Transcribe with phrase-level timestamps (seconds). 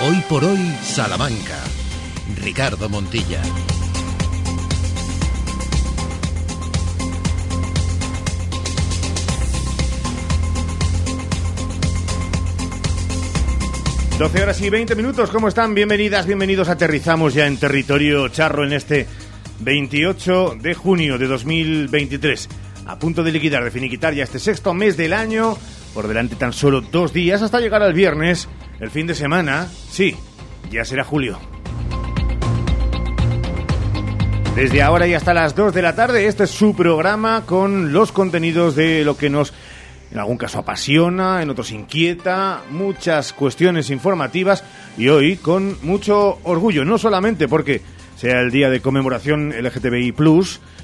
[0.00, 1.58] Hoy por hoy, Salamanca.
[2.40, 3.42] Ricardo Montilla.
[14.20, 15.74] Doce horas y 20 minutos, ¿cómo están?
[15.74, 16.68] Bienvenidas, bienvenidos.
[16.68, 19.08] Aterrizamos ya en territorio charro en este
[19.58, 22.48] 28 de junio de 2023.
[22.86, 25.58] A punto de liquidar, de finiquitar ya este sexto mes del año.
[25.92, 28.48] Por delante tan solo dos días hasta llegar al viernes.
[28.80, 30.16] El fin de semana, sí,
[30.70, 31.38] ya será julio.
[34.54, 38.12] Desde ahora y hasta las 2 de la tarde, este es su programa con los
[38.12, 39.52] contenidos de lo que nos
[40.10, 44.64] en algún caso apasiona, en otros inquieta, muchas cuestiones informativas
[44.96, 47.82] y hoy con mucho orgullo, no solamente porque
[48.16, 50.14] sea el día de conmemoración LGTBI,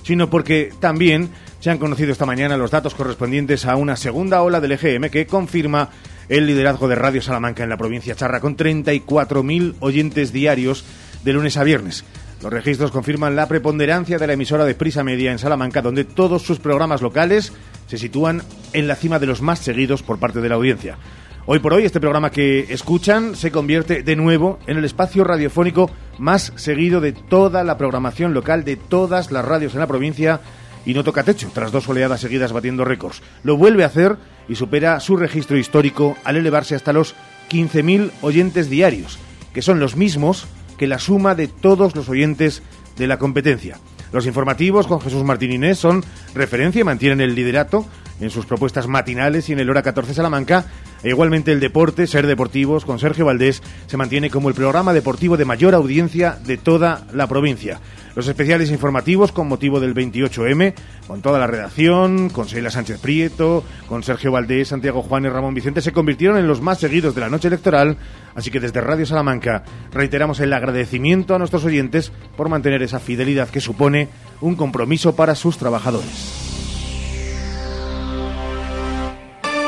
[0.03, 1.31] sino porque también
[1.61, 5.27] se han conocido esta mañana los datos correspondientes a una segunda ola del EGM que
[5.27, 5.89] confirma
[6.29, 10.85] el liderazgo de Radio Salamanca en la provincia charra con 34.000 oyentes diarios
[11.25, 12.05] de lunes a viernes.
[12.43, 16.43] Los registros confirman la preponderancia de la emisora de Prisa Media en Salamanca, donde todos
[16.43, 17.53] sus programas locales
[17.87, 20.99] se sitúan en la cima de los más seguidos por parte de la audiencia.
[21.47, 25.91] Hoy por hoy, este programa que escuchan se convierte de nuevo en el espacio radiofónico
[26.19, 30.41] más seguido de toda la programación local de todas las radios en la provincia
[30.85, 33.23] y no toca techo, tras dos oleadas seguidas batiendo récords.
[33.43, 34.17] Lo vuelve a hacer
[34.49, 37.15] y supera su registro histórico al elevarse hasta los
[37.51, 39.19] 15.000 oyentes diarios,
[39.53, 40.47] que son los mismos
[40.79, 42.63] que la suma de todos los oyentes
[42.97, 43.79] de la competencia.
[44.13, 46.05] Los informativos con Jesús Martín Inés son
[46.35, 47.85] referencia y mantienen el liderato
[48.21, 50.67] en sus propuestas matinales y en el hora 14 Salamanca.
[51.03, 55.37] E igualmente el deporte, Ser Deportivos, con Sergio Valdés, se mantiene como el programa deportivo
[55.37, 57.81] de mayor audiencia de toda la provincia.
[58.15, 60.75] Los especiales informativos con motivo del 28M,
[61.09, 65.55] con toda la redacción, con Sheila Sánchez Prieto, con Sergio Valdés, Santiago Juan y Ramón
[65.55, 67.97] Vicente, se convirtieron en los más seguidos de la noche electoral,
[68.37, 73.49] así que desde Radio Salamanca reiteramos el agradecimiento a nuestros oyentes por mantener esa fidelidad
[73.49, 74.09] que supone
[74.41, 76.45] un compromiso para sus trabajadores.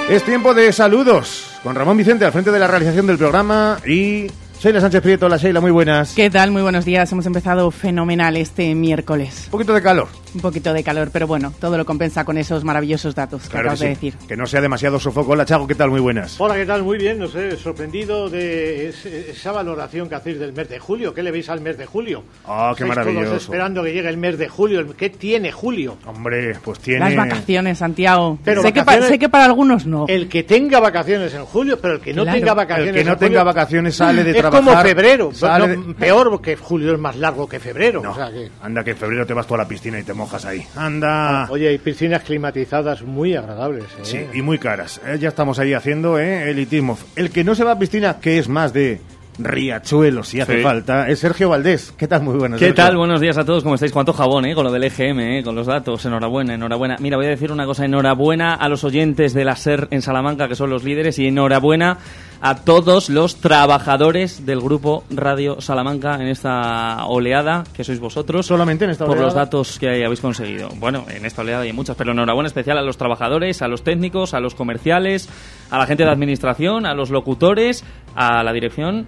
[0.09, 4.29] Es tiempo de saludos con Ramón Vicente al frente de la realización del programa y
[4.59, 5.27] Sheila Sánchez Prieto.
[5.27, 6.15] Hola Sheila, muy buenas.
[6.15, 6.51] ¿Qué tal?
[6.51, 7.11] Muy buenos días.
[7.13, 9.43] Hemos empezado fenomenal este miércoles.
[9.47, 10.09] Un poquito de calor.
[10.35, 13.69] Un poquito de calor, pero bueno, todo lo compensa con esos maravillosos datos que Claro
[13.71, 14.07] acabas que de sí.
[14.11, 14.29] decir.
[14.29, 15.33] Que no sea demasiado sofoco.
[15.33, 15.89] Hola Chago, ¿qué tal?
[15.91, 16.39] Muy buenas.
[16.39, 16.83] Hola, ¿qué tal?
[16.83, 21.15] Muy bien, no sé, sorprendido de es- esa valoración que hacéis del mes de julio.
[21.15, 22.23] ¿Qué le veis al mes de julio?
[22.45, 23.37] Ah, qué Estáis todos maravilloso.
[23.37, 24.87] esperando que llegue el mes de julio.
[24.95, 25.97] ¿Qué tiene julio?
[26.05, 27.01] Hombre, pues tiene...
[27.01, 28.39] Las vacaciones, Santiago.
[28.45, 30.05] Pero sé, Que vacaciones- pa- sé que para algunos no.
[30.07, 32.39] El que tenga vacaciones en julio, pero el que no Claro.
[32.39, 34.65] tenga vacaciones El que no en julio, tenga vacaciones sale de es trabajar.
[34.65, 35.31] como febrero.
[35.33, 38.03] sale no, de- Peor porque julio es más largo que febrero.
[38.03, 40.03] No, o sea que- anda que en febrero te vas tú a la piscina y
[40.03, 40.63] te mojas ahí.
[40.75, 41.47] Anda.
[41.51, 43.85] Oye, hay piscinas climatizadas muy agradables.
[43.85, 44.01] ¿eh?
[44.03, 45.01] Sí, y muy caras.
[45.07, 46.99] Eh, ya estamos ahí haciendo eh, elitismo.
[47.15, 49.01] El que no se va a piscina, que es más de
[49.39, 50.63] riachuelo si hace Sí.
[50.63, 51.93] falta, es Sergio Valdés.
[51.97, 52.23] ¿Qué tal?
[52.23, 52.59] Muy buenas.
[52.59, 52.85] ¿Qué Sergio.
[52.85, 52.97] tal?
[52.97, 53.63] Buenos días a todos.
[53.63, 53.93] ¿Cómo estáis?
[53.93, 54.55] ¿Cuánto jabón, eh?
[54.55, 55.43] Con lo del EGM, eh?
[55.45, 56.05] Con los datos.
[56.07, 56.97] Enhorabuena, enhorabuena.
[57.01, 57.85] Mira, voy a decir una cosa.
[57.85, 61.99] Enhorabuena a los oyentes de la SER en Salamanca, que son los líderes, y enhorabuena
[62.41, 68.47] a todos los trabajadores del grupo Radio Salamanca en esta oleada, que sois vosotros.
[68.47, 70.69] Solamente en esta Por los datos que habéis conseguido.
[70.77, 74.35] Bueno, en esta oleada hay muchas, pero enhorabuena especial a los trabajadores, a los técnicos,
[74.35, 75.29] a los comerciales,
[75.71, 79.07] a la gente de administración, a los locutores, a la dirección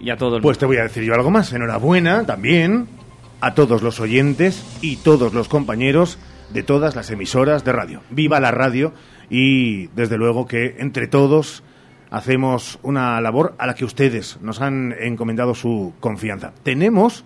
[0.00, 1.52] y- a todo el Pues te voy a decir yo algo más.
[1.52, 2.86] Enhorabuena también
[3.40, 6.18] a todos los oyentes y todos los compañeros
[6.50, 8.00] de todas las emisoras de radio.
[8.10, 8.92] Viva la radio
[9.30, 11.62] y desde luego que entre todos
[12.10, 16.52] hacemos una labor a la que ustedes nos han encomendado su confianza.
[16.62, 17.24] Tenemos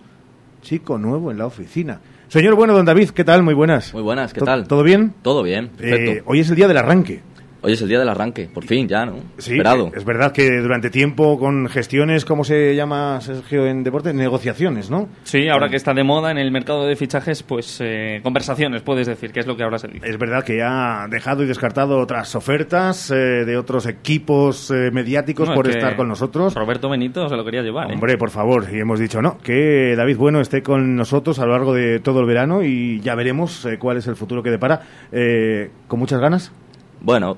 [0.61, 1.99] chico nuevo en la oficina.
[2.27, 3.43] Señor bueno, don David, ¿qué tal?
[3.43, 3.93] Muy buenas.
[3.93, 4.67] Muy buenas, ¿qué ¿To- tal?
[4.67, 5.13] ¿Todo bien?
[5.21, 6.11] Todo bien, perfecto.
[6.11, 7.21] Eh, hoy es el día del arranque.
[7.65, 9.19] Hoy es el día del arranque, por fin, ya, ¿no?
[9.37, 9.89] Sí, Esperado.
[9.95, 14.13] es verdad que durante tiempo con gestiones, ¿cómo se llama, Sergio, en deporte?
[14.13, 15.07] Negociaciones, ¿no?
[15.23, 19.07] Sí, ahora que está de moda en el mercado de fichajes, pues eh, conversaciones, puedes
[19.07, 20.09] decir, que es lo que ahora se dice.
[20.09, 25.47] Es verdad que ha dejado y descartado otras ofertas eh, de otros equipos eh, mediáticos
[25.47, 26.53] No, por que estar con nosotros.
[26.55, 27.89] Roberto Benito se lo quería llevar.
[27.89, 27.93] ¿eh?
[27.93, 31.53] Hombre, por favor, y hemos dicho no, que David Bueno esté con nosotros a lo
[31.53, 34.81] largo de todo el verano y ya veremos eh, cuál es el futuro que depara.
[35.13, 36.51] Eh, ¿Con muchas ganas?
[36.99, 37.37] Bueno,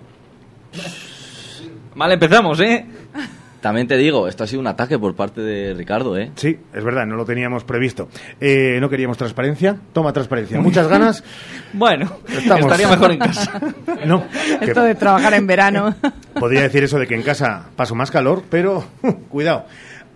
[1.95, 2.85] Vale, empezamos, ¿eh?
[3.61, 6.29] también te digo, esto ha sido un ataque por parte de Ricardo, ¿eh?
[6.35, 8.09] Sí, es verdad, no lo teníamos previsto.
[8.39, 9.75] Eh, no queríamos transparencia.
[9.91, 10.59] Toma transparencia.
[10.59, 11.23] Muchas ganas.
[11.73, 12.65] Bueno, Estamos.
[12.65, 13.59] estaría mejor en casa.
[14.05, 14.23] No.
[14.59, 15.95] que- Esto de trabajar en verano.
[16.39, 18.85] Podría decir eso de que en casa paso más calor, pero
[19.29, 19.65] cuidado,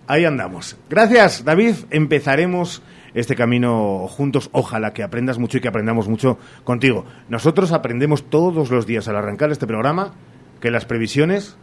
[0.06, 0.76] ahí andamos.
[0.88, 1.74] Gracias, David.
[1.90, 2.82] Empezaremos
[3.14, 4.48] este camino juntos.
[4.52, 7.04] Ojalá que aprendas mucho y que aprendamos mucho contigo.
[7.28, 10.12] Nosotros aprendemos todos los días al arrancar este programa
[10.60, 11.56] que las previsiones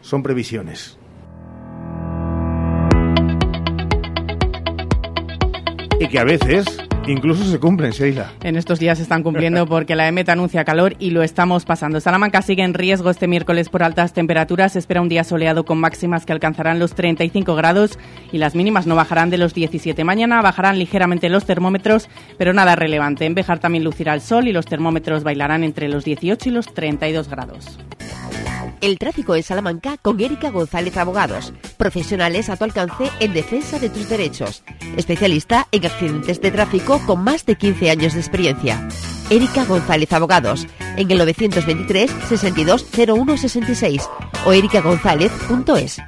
[0.00, 0.98] son previsiones.
[6.00, 6.78] Y que a veces
[7.08, 8.32] Incluso se cumplen, Sheila.
[8.42, 12.00] En estos días se están cumpliendo porque la EMET anuncia calor y lo estamos pasando.
[12.00, 14.76] Salamanca sigue en riesgo este miércoles por altas temperaturas.
[14.76, 17.98] Espera un día soleado con máximas que alcanzarán los 35 grados
[18.30, 20.04] y las mínimas no bajarán de los 17.
[20.04, 23.24] Mañana bajarán ligeramente los termómetros, pero nada relevante.
[23.24, 26.74] En Bejar también lucirá el sol y los termómetros bailarán entre los 18 y los
[26.74, 27.78] 32 grados.
[28.80, 31.52] El tráfico en Salamanca con Erika González Abogados.
[31.76, 34.62] Profesionales a tu alcance en defensa de tus derechos.
[34.96, 38.88] Especialista en accidentes de tráfico con más de 15 años de experiencia.
[39.30, 40.66] Erika González Abogados.
[40.96, 44.08] En el 923 62 01 66
[44.46, 45.98] o erikagonzález.es.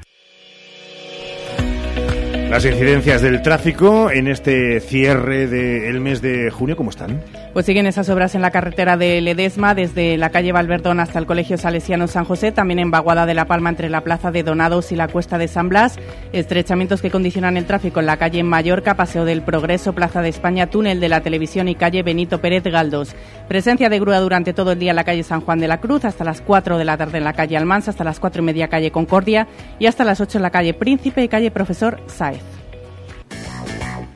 [2.51, 7.23] Las incidencias del tráfico en este cierre del mes de junio, ¿cómo están?
[7.53, 11.27] Pues siguen esas obras en la carretera de Ledesma, desde la calle Valverdón hasta el
[11.27, 14.93] Colegio Salesiano San José, también en Baguada de la Palma entre la Plaza de Donados
[14.93, 15.99] y la Cuesta de San Blas,
[16.33, 20.69] estrechamientos que condicionan el tráfico en la calle Mallorca, Paseo del Progreso, Plaza de España,
[20.69, 23.17] Túnel de la Televisión y calle Benito Pérez Galdós.
[23.49, 26.05] Presencia de grúa durante todo el día en la calle San Juan de la Cruz,
[26.05, 28.69] hasta las 4 de la tarde en la calle Almansa, hasta las 4 y media
[28.69, 29.49] calle Concordia
[29.81, 32.60] y hasta las 8 en la calle Príncipe y calle Profesor Saez.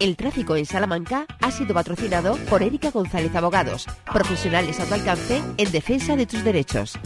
[0.05, 5.41] El tráfico en Salamanca ha sido patrocinado por Erika González Abogados, profesionales a tu alcance
[5.57, 6.99] en defensa de tus derechos.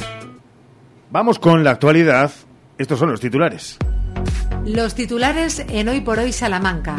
[1.09, 2.33] Vamos con la actualidad.
[2.77, 3.79] Estos son los titulares.
[4.65, 6.97] Los titulares en Hoy por Hoy Salamanca.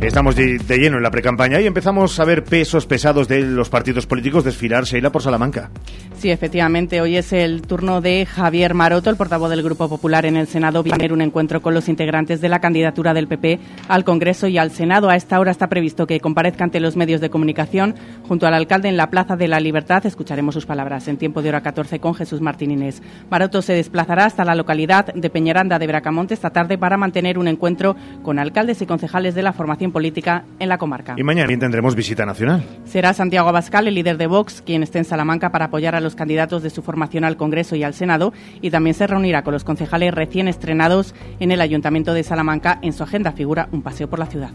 [0.00, 4.06] Estamos de, lleno en la precampaña y empezamos a ver pesos pesados de los partidos
[4.06, 5.70] políticos desfilar Sheila por Salamanca.
[6.16, 7.00] Sí, efectivamente.
[7.00, 10.84] Hoy es el turno de Javier Maroto, el portavoz del Grupo Popular en el Senado.
[10.84, 13.58] Va a tener un encuentro con los integrantes de la candidatura del PP
[13.88, 15.10] al Congreso y al Senado.
[15.10, 17.96] A esta hora está previsto que comparezca ante los medios de comunicación
[18.26, 20.06] junto al alcalde en la Plaza de la Libertad.
[20.06, 23.02] Escucharemos sus palabras en tiempo de hora 14 con Jesús Martín Inés.
[23.30, 27.48] Maroto se desplazará hasta la localidad de Peñaranda de Bracamonte esta tarde para mantener un
[27.48, 31.14] encuentro con alcaldes y concejales de la formación política en la comarca.
[31.16, 32.64] Y mañana tendremos visita nacional.
[32.84, 36.14] Será Santiago Abascal, el líder de Vox, quien esté en Salamanca para apoyar a los
[36.14, 39.64] candidatos de su formación al Congreso y al Senado y también se reunirá con los
[39.64, 42.78] concejales recién estrenados en el Ayuntamiento de Salamanca.
[42.82, 44.50] En su agenda figura un paseo por la ciudad.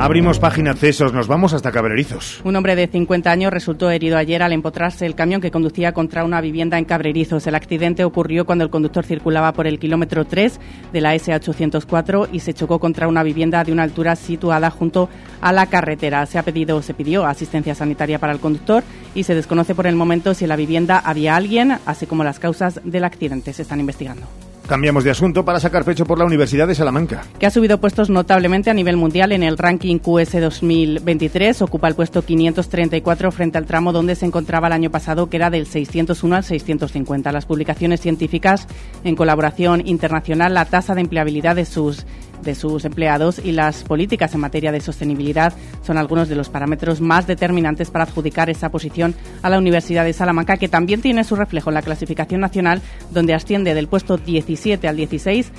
[0.00, 2.40] Abrimos página accesos, nos vamos hasta Cabrerizos.
[2.42, 6.24] Un hombre de 50 años resultó herido ayer al empotrarse el camión que conducía contra
[6.24, 7.46] una vivienda en Cabrerizos.
[7.46, 10.58] El accidente ocurrió cuando el conductor circulaba por el kilómetro 3
[10.90, 15.10] de la S804 y se chocó contra una vivienda de una altura situada junto
[15.42, 16.24] a la carretera.
[16.24, 18.82] Se ha pedido, se pidió asistencia sanitaria para el conductor
[19.14, 22.38] y se desconoce por el momento si en la vivienda había alguien, así como las
[22.38, 23.52] causas del accidente.
[23.52, 24.26] Se están investigando.
[24.70, 27.24] Cambiamos de asunto para sacar pecho por la Universidad de Salamanca.
[27.40, 31.62] que ha subido puestos notablemente a nivel mundial en el ranking QS 2023.
[31.62, 35.50] Ocupa el puesto 534 frente al tramo donde se encontraba el año pasado, que era
[35.50, 37.32] del 601 al 650.
[37.32, 38.68] Las publicaciones científicas,
[39.02, 42.06] en colaboración internacional, la tasa de empleabilidad de sus
[42.42, 45.52] de sus empleados y las políticas en materia de sostenibilidad
[45.82, 50.12] son algunos de los parámetros más determinantes para adjudicar esa posición a la Universidad de
[50.12, 54.88] Salamanca, que también tiene su reflejo en la clasificación nacional, donde asciende del puesto 17
[54.88, 55.52] al 16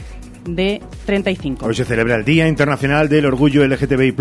[0.45, 1.65] de 35.
[1.65, 4.15] Hoy se celebra el Día Internacional del Orgullo LGTBI+.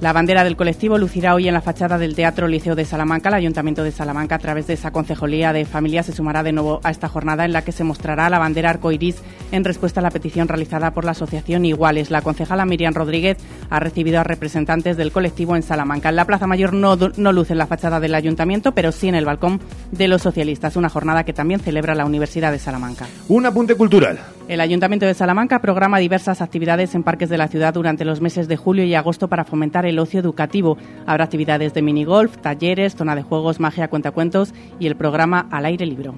[0.00, 3.28] La bandera del colectivo lucirá hoy en la fachada del Teatro Liceo de Salamanca.
[3.28, 6.80] El Ayuntamiento de Salamanca, a través de esa concejalía de familia, se sumará de nuevo
[6.82, 9.16] a esta jornada en la que se mostrará la bandera arcoiris
[9.52, 12.10] en respuesta a la petición realizada por la Asociación Iguales.
[12.10, 13.38] La concejala Miriam Rodríguez
[13.70, 16.08] ha recibido a representantes del colectivo en Salamanca.
[16.08, 19.14] En la Plaza Mayor no, no luce en la fachada del Ayuntamiento, pero sí en
[19.14, 19.60] el balcón
[19.92, 20.76] de los socialistas.
[20.76, 23.06] Una jornada que también celebra la Universidad de Salamanca.
[23.28, 24.18] Un apunte cultural.
[24.48, 28.46] El Ayuntamiento de Salamanca programa diversas actividades en parques de la ciudad durante los meses
[28.46, 30.78] de julio y agosto para fomentar el ocio educativo.
[31.06, 35.84] Habrá actividades de minigolf, talleres, zona de juegos, magia, cuentacuentos y el programa Al aire
[35.84, 36.12] libre.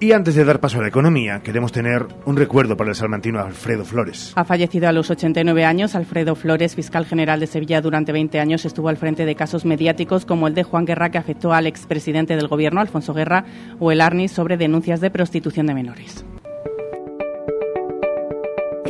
[0.00, 3.38] Y antes de dar paso a la economía, queremos tener un recuerdo para el salmantino
[3.38, 4.32] Alfredo Flores.
[4.34, 5.94] Ha fallecido a los 89 años.
[5.94, 10.26] Alfredo Flores, fiscal general de Sevilla durante 20 años, estuvo al frente de casos mediáticos
[10.26, 13.44] como el de Juan Guerra, que afectó al expresidente del gobierno, Alfonso Guerra,
[13.78, 16.24] o el Arnis sobre denuncias de prostitución de menores.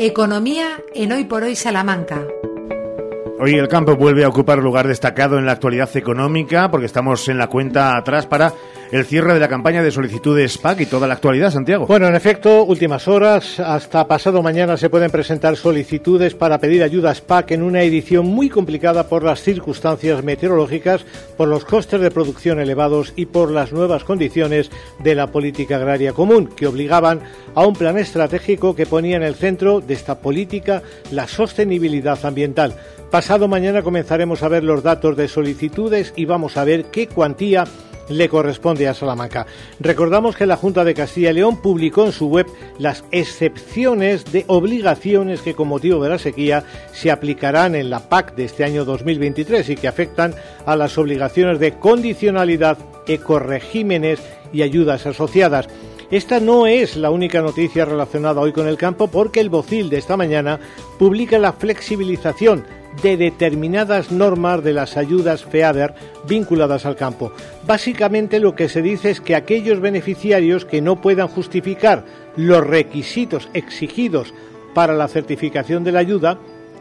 [0.05, 2.27] Economía en Hoy por Hoy Salamanca.
[3.39, 7.39] Hoy el campo vuelve a ocupar lugar destacado en la actualidad económica porque estamos en
[7.39, 8.53] la cuenta atrás para
[8.93, 11.87] el cierre de la campaña de solicitudes PAC y toda la actualidad, Santiago.
[11.87, 17.23] Bueno, en efecto, últimas horas, hasta pasado mañana se pueden presentar solicitudes para pedir ayudas
[17.23, 21.07] PAC en una edición muy complicada por las circunstancias meteorológicas,
[21.39, 24.71] por los costes de producción elevados y por las nuevas condiciones
[25.03, 27.21] de la política agraria común, que obligaban
[27.55, 32.75] a un plan estratégico que ponía en el centro de esta política la sostenibilidad ambiental.
[33.11, 37.65] Pasado mañana comenzaremos a ver los datos de solicitudes y vamos a ver qué cuantía
[38.09, 39.47] le corresponde a Salamanca.
[39.81, 42.47] Recordamos que la Junta de Castilla y León publicó en su web
[42.79, 48.35] las excepciones de obligaciones que con motivo de la sequía se aplicarán en la PAC
[48.35, 50.35] de este año 2023 y que afectan
[50.67, 54.21] a las obligaciones de condicionalidad, ecoregímenes
[54.53, 55.69] y ayudas asociadas.
[56.13, 59.97] Esta no es la única noticia relacionada hoy con el campo porque el Bocil de
[59.97, 60.61] esta mañana
[60.99, 62.67] publica la flexibilización
[63.03, 65.95] de determinadas normas de las ayudas FEADER
[66.29, 67.33] vinculadas al campo.
[67.67, 72.05] Básicamente lo que se dice es que aquellos beneficiarios que no puedan justificar
[72.37, 74.35] los requisitos exigidos
[74.75, 76.39] para la certificación de la ayuda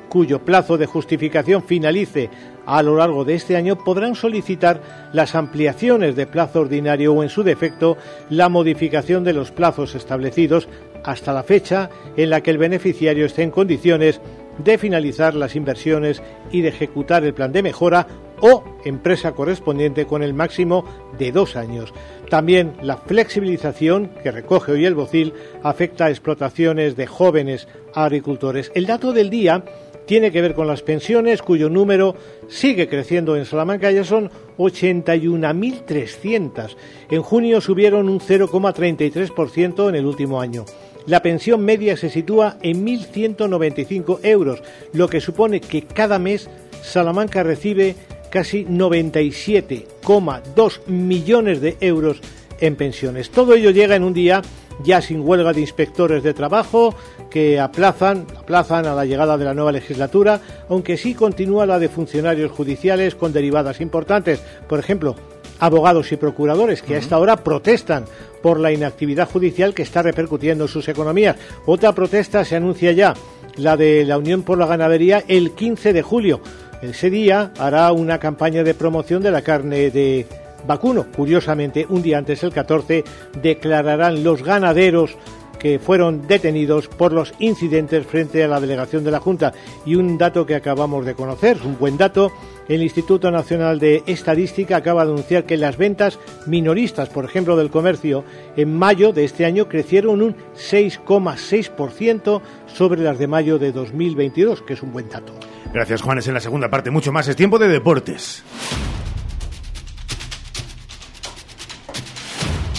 [0.10, 2.30] cuyo plazo de justificación finalice
[2.66, 4.82] a lo largo de este año podrán solicitar
[5.14, 7.98] las ampliaciones de plazo ordinario o, en su defecto,
[8.30, 10.68] la modificación de los plazos establecidos
[11.04, 14.22] hasta la fecha en la que el beneficiario esté en condiciones
[14.58, 18.08] de finalizar las inversiones y de ejecutar el plan de mejora
[18.42, 20.84] o empresa correspondiente con el máximo
[21.18, 21.94] de dos años.
[22.30, 28.72] También la flexibilización que recoge hoy el Bocil afecta a explotaciones de jóvenes agricultores.
[28.74, 29.64] El dato del día
[30.12, 32.18] tiene que ver con las pensiones, cuyo número
[32.50, 36.76] sigue creciendo en Salamanca, ya son 81.300.
[37.10, 40.66] En junio subieron un 0,33% en el último año.
[41.06, 46.50] La pensión media se sitúa en 1.195 euros, lo que supone que cada mes
[46.82, 47.96] Salamanca recibe
[48.30, 52.20] casi 97,2 millones de euros
[52.60, 53.30] en pensiones.
[53.30, 54.42] Todo ello llega en un día
[54.84, 56.96] ya sin huelga de inspectores de trabajo
[57.30, 61.90] que aplazan, aplazan a la llegada de la nueva legislatura, aunque sí continúa la de
[61.90, 64.42] funcionarios judiciales con derivadas importantes.
[64.68, 65.16] Por ejemplo,
[65.60, 68.06] abogados y procuradores que a esta hora protestan
[68.42, 71.38] por la inactividad judicial que está repercutiendo en sus economías.
[71.66, 73.14] Otra protesta se anuncia ya,
[73.58, 76.42] la de la Unión por la Ganadería, el 15 de julio.
[76.82, 80.26] Ese día hará una campaña de promoción de la carne de
[80.66, 81.06] vacuno.
[81.16, 83.04] Curiosamente, un día antes, el 14,
[83.42, 85.18] declararán los ganaderos
[85.62, 89.54] que fueron detenidos por los incidentes frente a la delegación de la Junta.
[89.86, 92.32] Y un dato que acabamos de conocer, un buen dato,
[92.68, 97.70] el Instituto Nacional de Estadística acaba de anunciar que las ventas minoristas, por ejemplo, del
[97.70, 98.24] comercio,
[98.58, 104.74] en mayo de este año crecieron un 6,6% sobre las de mayo de 2022, que
[104.74, 105.34] es un buen dato.
[105.72, 106.28] Gracias, Juanes.
[106.28, 107.28] En la segunda parte, mucho más.
[107.28, 108.44] Es tiempo de deportes.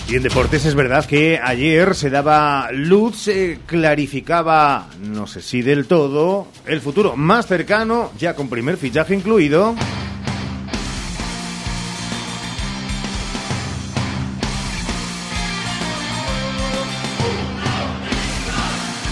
[0.08, 5.62] Y en deportes es verdad que ayer se daba luz, se clarificaba, no sé si
[5.62, 9.74] del todo, el futuro más cercano, ya con primer fichaje incluido.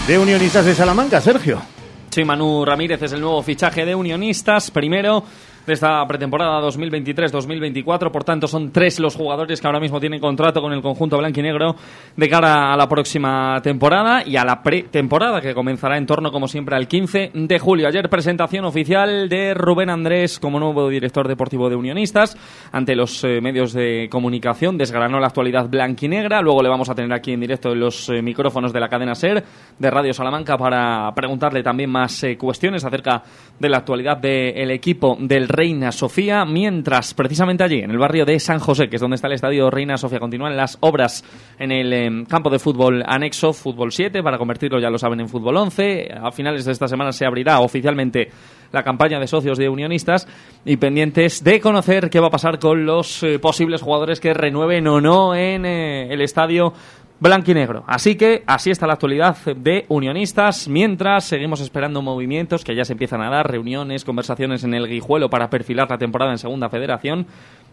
[0.07, 1.61] De Unionistas de Salamanca, Sergio.
[2.09, 4.69] Sí, Manu Ramírez es el nuevo fichaje de Unionistas.
[4.69, 5.23] Primero,
[5.65, 8.11] de esta pretemporada 2023-2024.
[8.11, 11.75] Por tanto, son tres los jugadores que ahora mismo tienen contrato con el conjunto blanquinegro
[12.15, 16.47] de cara a la próxima temporada y a la pretemporada que comenzará en torno, como
[16.47, 17.87] siempre, al 15 de julio.
[17.87, 22.37] Ayer presentación oficial de Rubén Andrés como nuevo director deportivo de Unionistas
[22.71, 24.77] ante los eh, medios de comunicación.
[24.77, 26.41] Desgranó la actualidad blanquinegra.
[26.41, 29.15] Luego le vamos a tener aquí en directo en los eh, micrófonos de la cadena
[29.15, 29.43] SER
[29.77, 33.23] de Radio Salamanca para preguntarle también más eh, cuestiones acerca
[33.59, 38.39] de la actualidad del equipo del Reina Sofía, mientras precisamente allí, en el barrio de
[38.39, 41.23] San José, que es donde está el estadio Reina Sofía, continúan las obras
[41.59, 45.29] en el em, campo de fútbol anexo, fútbol 7, para convertirlo, ya lo saben, en
[45.29, 46.09] fútbol 11.
[46.21, 48.29] A finales de esta semana se abrirá oficialmente
[48.71, 50.27] la campaña de socios de unionistas
[50.65, 54.87] y pendientes de conocer qué va a pasar con los eh, posibles jugadores que renueven
[54.87, 56.73] o no en eh, el estadio
[57.21, 57.83] blanquinegro.
[57.87, 62.93] Así que así está la actualidad de unionistas, mientras seguimos esperando movimientos que ya se
[62.93, 67.27] empiezan a dar, reuniones, conversaciones en el Guijuelo para perfilar la temporada en Segunda Federación.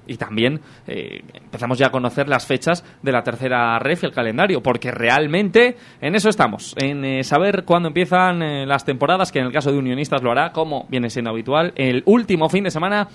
[0.07, 4.63] Y también eh, empezamos ya a conocer las fechas de la tercera ref, el calendario,
[4.63, 9.47] porque realmente en eso estamos, en eh, saber cuándo empiezan eh, las temporadas, que en
[9.47, 13.09] el caso de Unionistas lo hará, como viene siendo habitual, el último fin de semana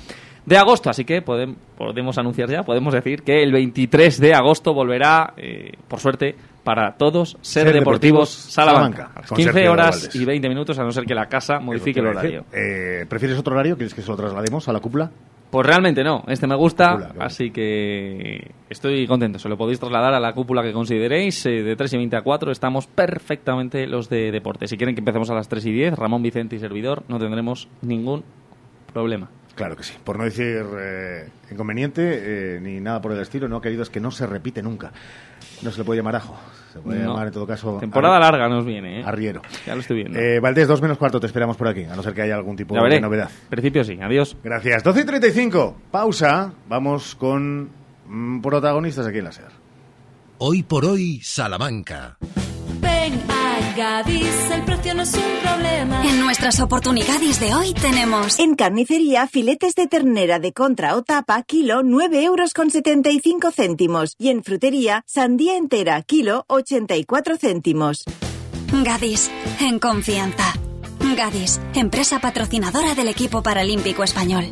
[0.45, 0.89] de agosto.
[0.89, 5.71] Así que podemos, podemos anunciar ya, podemos decir que el 23 de agosto volverá, eh,
[5.87, 8.97] por suerte, para todos, Ser, Ser Deportivos, Deportivos Salamanca.
[8.97, 11.99] Salamanca, con 15 Sergio horas y 20 minutos, a no ser que la casa modifique
[11.99, 12.45] el horario.
[12.53, 13.75] Eh, ¿Prefieres otro horario?
[13.75, 15.11] ¿Quieres que se lo traslademos a la cúpula?
[15.51, 17.25] Pues realmente no, este me gusta, Cúpula, claro.
[17.27, 19.37] así que estoy contento.
[19.37, 21.45] Se lo podéis trasladar a la cúpula que consideréis.
[21.45, 24.67] eh, de 3 y 20 a 4 estamos perfectamente los de deporte.
[24.67, 27.67] Si quieren que empecemos a las 3 y 10, Ramón Vicente y servidor, no tendremos
[27.83, 28.23] ningún
[28.93, 29.29] problema.
[29.55, 29.93] Claro que sí.
[30.03, 33.99] Por no decir eh, inconveniente eh, ni nada por el estilo, no, querido, es que
[33.99, 34.91] no se repite nunca.
[35.61, 36.35] No se le puede llamar ajo.
[36.73, 37.09] Se puede No.
[37.11, 39.03] llamar, en todo caso, Temporada larga nos viene, ¿eh?
[39.05, 39.41] arriero.
[39.67, 40.17] Ya lo estoy viendo.
[40.19, 42.55] Eh, Valdés, dos menos cuarto, te esperamos por aquí, a no ser que haya algún
[42.55, 43.29] tipo de novedad.
[43.43, 43.99] En principio sí.
[44.01, 44.35] Adiós.
[44.43, 44.83] Gracias.
[44.83, 45.77] 12 y 35.
[45.91, 46.51] Pausa.
[46.67, 47.69] Vamos con
[48.07, 49.51] mm, protagonistas aquí en la SER.
[50.39, 52.17] Hoy por hoy, Salamanca.
[52.81, 53.21] Ven
[53.75, 56.05] Gadis, el precio no es un problema.
[56.05, 61.41] En nuestras oportunidades de hoy tenemos En carnicería, filetes de ternera de contra o tapa,
[61.43, 64.15] kilo, 9 euros con 75 céntimos.
[64.19, 68.03] Y en frutería, sandía entera, kilo, 84 céntimos.
[68.71, 70.53] Gadis, en confianza.
[71.17, 74.51] Gadis, empresa patrocinadora del equipo paralímpico español.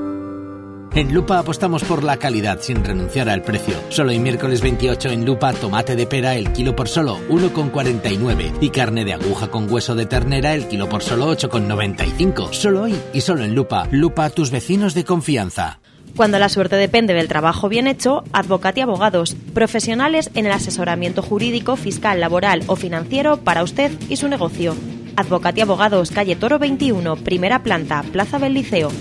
[0.93, 3.75] En Lupa apostamos por la calidad sin renunciar al precio.
[3.87, 8.69] Solo hoy miércoles 28 en Lupa, tomate de pera el kilo por solo 1,49 y
[8.71, 12.51] carne de aguja con hueso de ternera el kilo por solo 8,95.
[12.51, 13.87] Solo hoy y solo en Lupa.
[13.89, 15.79] Lupa, tus vecinos de confianza.
[16.17, 21.77] Cuando la suerte depende del trabajo bien hecho, Advocati Abogados, profesionales en el asesoramiento jurídico,
[21.77, 24.75] fiscal, laboral o financiero para usted y su negocio.
[25.15, 28.91] Advocati Abogados, calle Toro 21, primera planta, Plaza del Liceo.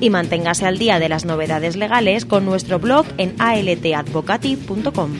[0.00, 5.12] Y manténgase al día de las novedades legales con nuestro blog en altadvocati.com.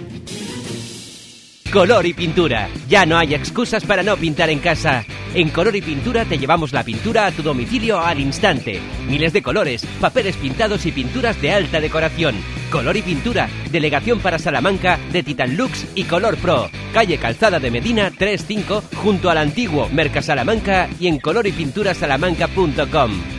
[1.73, 2.69] Color y pintura.
[2.89, 5.05] Ya no hay excusas para no pintar en casa.
[5.35, 8.81] En Color y Pintura te llevamos la pintura a tu domicilio al instante.
[9.07, 12.37] Miles de colores, papeles pintados y pinturas de alta decoración.
[12.71, 16.71] Color y Pintura, delegación para Salamanca de Titan Lux y Color Pro.
[16.95, 23.38] Calle Calzada de Medina 35 junto al antiguo Merca Salamanca y en colorypinturasalamanca.com.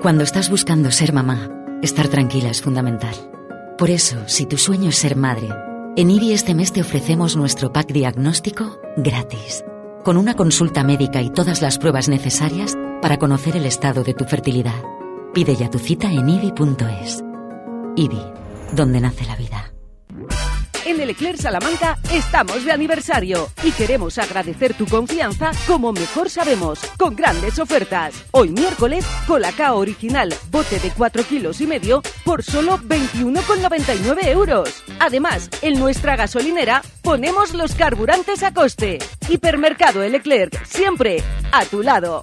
[0.00, 1.48] Cuando estás buscando ser mamá,
[1.82, 3.14] estar tranquila es fundamental.
[3.78, 5.48] Por eso, si tu sueño es ser madre,
[5.96, 9.64] en IBI este mes te ofrecemos nuestro pack diagnóstico gratis,
[10.04, 14.24] con una consulta médica y todas las pruebas necesarias para conocer el estado de tu
[14.24, 14.84] fertilidad.
[15.32, 17.24] Pide ya tu cita en IBI.es.
[17.96, 18.22] IBI,
[18.74, 19.75] donde nace la vida.
[20.86, 26.78] En el Eclair Salamanca estamos de aniversario y queremos agradecer tu confianza como mejor sabemos,
[26.96, 28.14] con grandes ofertas.
[28.30, 34.84] Hoy miércoles, Colacao original, bote de 4 kilos y medio por solo 21,99 euros.
[35.00, 39.00] Además, en nuestra gasolinera ponemos los carburantes a coste.
[39.28, 41.20] Hipermercado El Eclerc, siempre
[41.50, 42.22] a tu lado.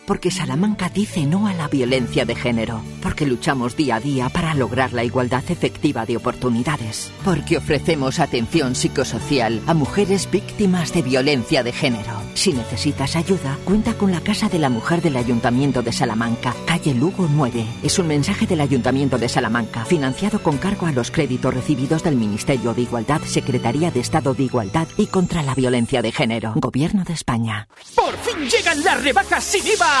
[0.11, 4.53] porque Salamanca dice no a la violencia de género, porque luchamos día a día para
[4.55, 11.63] lograr la igualdad efectiva de oportunidades, porque ofrecemos atención psicosocial a mujeres víctimas de violencia
[11.63, 12.11] de género.
[12.33, 16.93] Si necesitas ayuda, cuenta con la Casa de la Mujer del Ayuntamiento de Salamanca, calle
[16.93, 17.65] Lugo 9.
[17.81, 22.17] Es un mensaje del Ayuntamiento de Salamanca, financiado con cargo a los créditos recibidos del
[22.17, 27.05] Ministerio de Igualdad, Secretaría de Estado de Igualdad y contra la Violencia de Género, Gobierno
[27.05, 27.69] de España.
[27.95, 30.00] Por fin llegan las rebajas sin IVA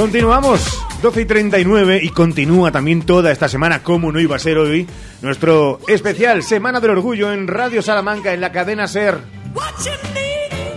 [0.00, 4.56] Continuamos, 12 y 39, y continúa también toda esta semana, como no iba a ser
[4.56, 4.86] hoy,
[5.20, 9.18] nuestro especial Semana del Orgullo en Radio Salamanca, en la cadena Ser.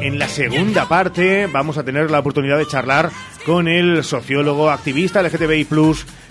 [0.01, 3.12] En la segunda parte vamos a tener la oportunidad de charlar
[3.45, 5.67] con el sociólogo activista LGTBI+,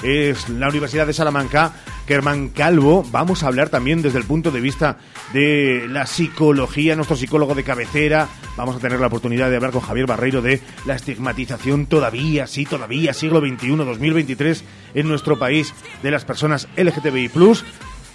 [0.02, 1.72] es la Universidad de Salamanca,
[2.06, 3.04] Germán Calvo.
[3.10, 4.98] Vamos a hablar también desde el punto de vista
[5.32, 8.28] de la psicología, nuestro psicólogo de cabecera.
[8.56, 12.64] Vamos a tener la oportunidad de hablar con Javier Barreiro de la estigmatización todavía, sí,
[12.64, 17.30] todavía, siglo XXI, 2023, en nuestro país de las personas LGTBI+.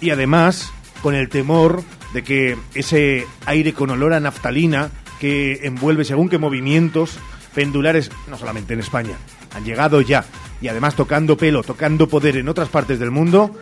[0.00, 0.72] Y además,
[1.02, 6.38] con el temor de que ese aire con olor a naftalina que envuelve según qué
[6.38, 7.18] movimientos
[7.54, 9.16] pendulares, no solamente en España,
[9.54, 10.24] han llegado ya
[10.60, 13.54] y además tocando pelo, tocando poder en otras partes del mundo,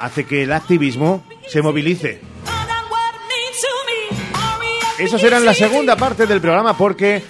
[0.00, 2.20] hace que el activismo se movilice.
[4.98, 7.22] Eso será en la segunda parte del programa porque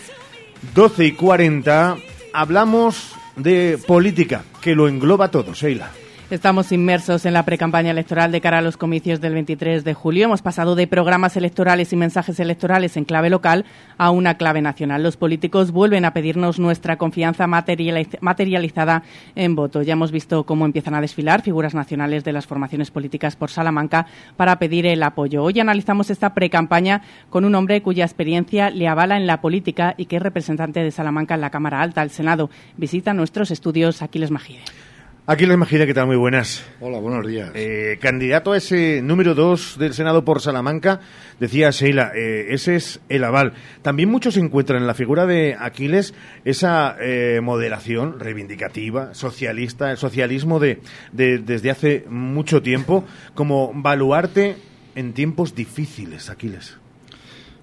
[0.75, 1.97] 12 y 40
[2.33, 5.91] hablamos de política, que lo engloba todo, Sheila.
[6.31, 10.27] Estamos inmersos en la precampaña electoral de cara a los comicios del 23 de julio.
[10.27, 13.65] Hemos pasado de programas electorales y mensajes electorales en clave local
[13.99, 15.03] a una clave nacional.
[15.03, 19.03] Los políticos vuelven a pedirnos nuestra confianza materializada
[19.35, 19.83] en voto.
[19.83, 24.07] Ya hemos visto cómo empiezan a desfilar figuras nacionales de las formaciones políticas por Salamanca
[24.37, 25.43] para pedir el apoyo.
[25.43, 30.07] Hoy analizamos esta precampaña con un hombre cuya experiencia le avala en la política y
[30.07, 32.51] que es representante de Salamanca en la Cámara Alta, el Senado.
[32.77, 34.61] Visita nuestros estudios Aquiles Magide.
[35.31, 36.65] Aquí les imagina que tal muy buenas.
[36.81, 37.53] Hola, buenos días.
[37.55, 40.99] Eh, candidato a ese número dos del Senado por Salamanca,
[41.39, 43.53] decía Sheila, eh, ese es el aval.
[43.81, 46.15] También muchos encuentran en la figura de Aquiles
[46.45, 50.81] esa eh, moderación reivindicativa, socialista, el socialismo de,
[51.13, 53.05] de, desde hace mucho tiempo,
[53.37, 54.57] como baluarte
[54.97, 56.77] en tiempos difíciles, Aquiles.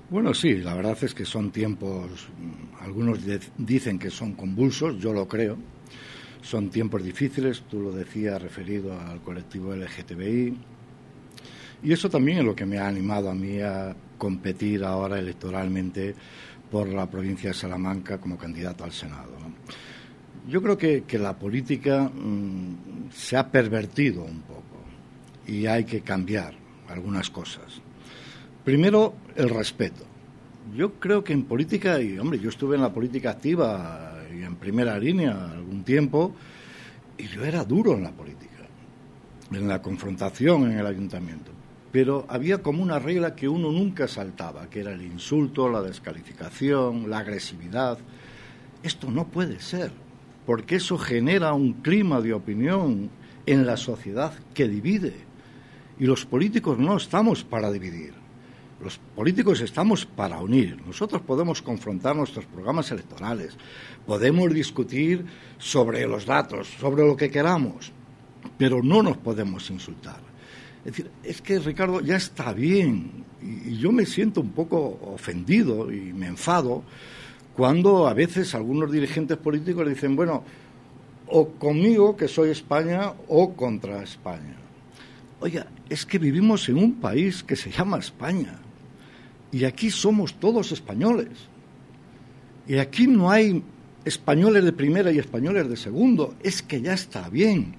[0.10, 3.20] Bueno, sí, la verdad es que son tiempos, mm, algunos
[3.58, 5.58] dicen que son convulsos, yo lo creo
[6.48, 10.58] son tiempos difíciles, tú lo decías referido al colectivo LGTBI.
[11.84, 16.16] Y eso también es lo que me ha animado a mí a competir ahora electoralmente
[16.72, 19.34] por la provincia de Salamanca como candidato al Senado.
[20.48, 24.64] Yo creo que, la política mm, se ha pervertido un poco
[25.46, 26.54] y hay que cambiar
[26.88, 27.82] algunas cosas.
[28.64, 30.06] Primero, el respeto.
[30.74, 34.56] Yo creo que en política, y hombre, yo estuve en la política activa y en
[34.56, 36.34] primera línea algún tiempo,
[37.18, 38.68] y yo era duro en la política,
[39.52, 41.52] en la confrontación en el ayuntamiento.
[41.92, 47.10] Pero había como una regla que uno nunca saltaba, que era el insulto, la descalificación,
[47.10, 47.98] la agresividad.
[48.84, 49.92] Esto no puede ser,
[50.46, 53.10] porque eso genera un clima de opinión
[53.46, 55.14] en la sociedad que divide.
[56.00, 58.14] Y los políticos no estamos para dividir.
[58.80, 60.78] Los políticos estamos para unir.
[60.86, 63.58] Nosotros podemos confrontar nuestros programas electorales,
[64.06, 65.26] podemos discutir
[65.58, 67.92] sobre los datos, sobre lo que queramos,
[68.58, 70.20] pero no nos podemos insultar.
[70.86, 75.92] Es decir, es que Ricardo ya está bien y, yo me siento un poco ofendido
[75.92, 76.84] y me enfado
[77.56, 80.44] cuando a veces algunos dirigentes políticos dicen, bueno,
[81.30, 84.56] o conmigo, que soy España, o contra España.
[85.40, 88.60] Oiga, es que vivimos en un país que se llama España
[89.52, 91.30] y aquí somos todos españoles.
[92.68, 93.64] Y aquí no hay
[94.04, 96.36] españoles de primera y españoles de segundo.
[96.44, 97.76] Es que ya está bien.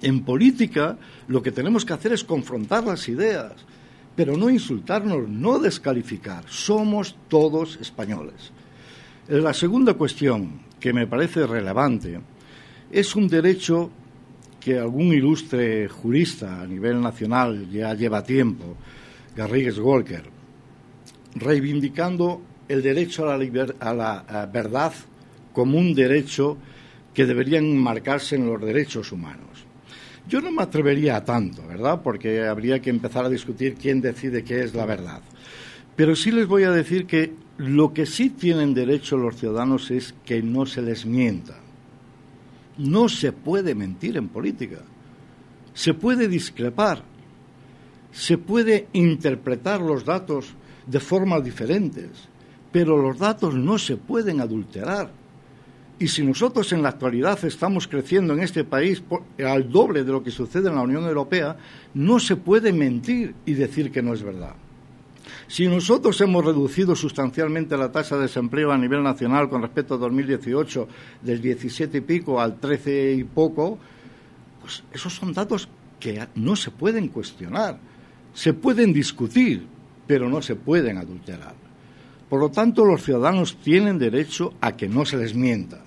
[0.00, 0.96] En política
[1.26, 3.52] lo que tenemos que hacer es confrontar las ideas,
[4.16, 6.44] pero no insultarnos, no descalificar.
[6.48, 8.52] Somos todos españoles.
[9.28, 12.20] La segunda cuestión que me parece relevante
[12.90, 13.90] es un derecho
[14.60, 18.76] que algún ilustre jurista a nivel nacional ya lleva tiempo,
[19.36, 20.37] Garrigues Walker,
[21.34, 24.92] reivindicando el derecho a la, a la verdad
[25.52, 26.56] como un derecho
[27.14, 29.66] que deberían marcarse en los derechos humanos.
[30.28, 32.02] Yo no me atrevería a tanto, ¿verdad?
[32.02, 35.22] Porque habría que empezar a discutir quién decide qué es la verdad.
[35.96, 40.14] Pero sí les voy a decir que lo que sí tienen derecho los ciudadanos es
[40.24, 41.58] que no se les mienta.
[42.76, 44.78] No se puede mentir en política.
[45.74, 47.02] Se puede discrepar.
[48.12, 50.54] Se puede interpretar los datos
[50.88, 52.08] de formas diferentes,
[52.72, 55.10] pero los datos no se pueden adulterar.
[56.00, 59.02] Y si nosotros en la actualidad estamos creciendo en este país
[59.44, 61.56] al doble de lo que sucede en la Unión Europea,
[61.94, 64.54] no se puede mentir y decir que no es verdad.
[65.48, 69.98] Si nosotros hemos reducido sustancialmente la tasa de desempleo a nivel nacional con respecto a
[69.98, 70.88] 2018
[71.22, 73.78] del 17 y pico al 13 y poco,
[74.60, 77.78] pues esos son datos que no se pueden cuestionar,
[78.34, 79.66] se pueden discutir,
[80.08, 81.54] pero no se pueden adulterar.
[82.28, 85.84] Por lo tanto, los ciudadanos tienen derecho a que no se les mienta.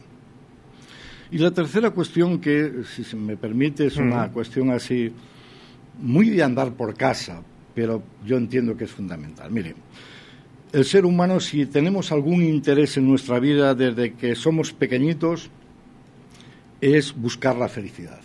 [1.32, 5.12] Y la tercera cuestión, que si se me permite, es una cuestión así
[6.00, 7.42] muy de andar por casa,
[7.74, 9.52] pero yo entiendo que es fundamental.
[9.52, 9.76] Mire,
[10.72, 15.50] el ser humano, si tenemos algún interés en nuestra vida desde que somos pequeñitos,
[16.80, 18.20] es buscar la felicidad.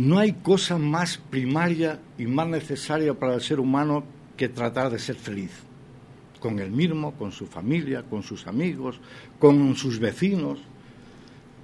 [0.00, 4.02] No hay cosa más primaria y más necesaria para el ser humano
[4.34, 5.50] que tratar de ser feliz,
[6.40, 8.98] con él mismo, con su familia, con sus amigos,
[9.38, 10.58] con sus vecinos.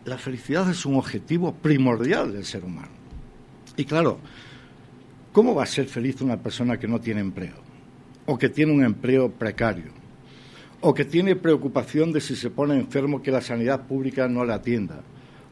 [0.04, 2.92] La felicidad es un objetivo primordial del ser humano.
[3.78, 4.18] Y claro,
[5.36, 7.56] ¿Cómo va a ser feliz una persona que no tiene empleo?
[8.24, 9.92] O que tiene un empleo precario?
[10.80, 14.54] O que tiene preocupación de si se pone enfermo que la sanidad pública no le
[14.54, 15.02] atienda?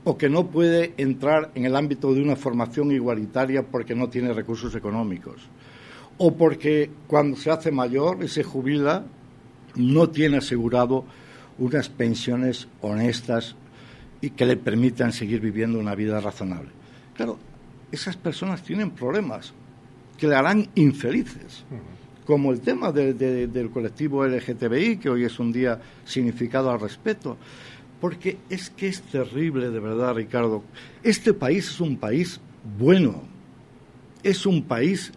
[0.05, 4.33] O que no puede entrar en el ámbito de una formación igualitaria porque no tiene
[4.33, 5.49] recursos económicos?
[6.19, 9.05] O porque cuando se hace mayor y se jubila
[9.77, 11.05] no tiene asegurado
[11.59, 13.57] unas pensiones honestas
[14.21, 16.71] y que le permitan seguir viviendo una vida razonable.
[17.15, 17.39] Claro,
[17.91, 19.53] esas personas tienen problemas
[20.19, 21.65] que le harán infelices,
[22.25, 27.37] como el tema del colectivo LGTBI, que hoy es un día significado al respeto,
[28.05, 30.63] porque es que es terrible, de verdad, Ricardo.
[31.03, 32.39] Este país es un país
[32.79, 33.23] bueno,
[34.23, 35.11] es un país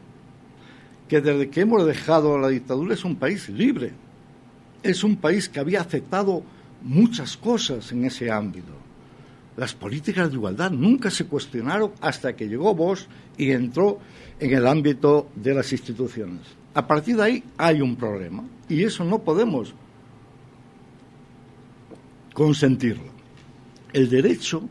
[1.09, 3.91] que desde que hemos dejado la dictadura es un país libre,
[4.83, 6.43] es un país que había aceptado
[6.81, 8.71] muchas cosas en ese ámbito.
[9.57, 13.05] Las políticas de igualdad nunca se cuestionaron hasta que llegó Bosch
[13.37, 13.99] y entró
[14.39, 16.43] en el ámbito de las instituciones.
[16.73, 19.73] A partir de ahí hay un problema y eso no podemos
[22.37, 23.09] consentirlo.
[23.93, 24.69] El derecho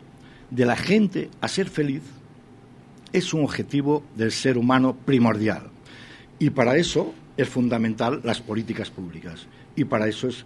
[0.52, 2.02] de la gente a ser feliz
[3.12, 5.64] es un objetivo del ser humano primordial
[6.38, 10.44] y para eso es fundamental las políticas públicas y para eso es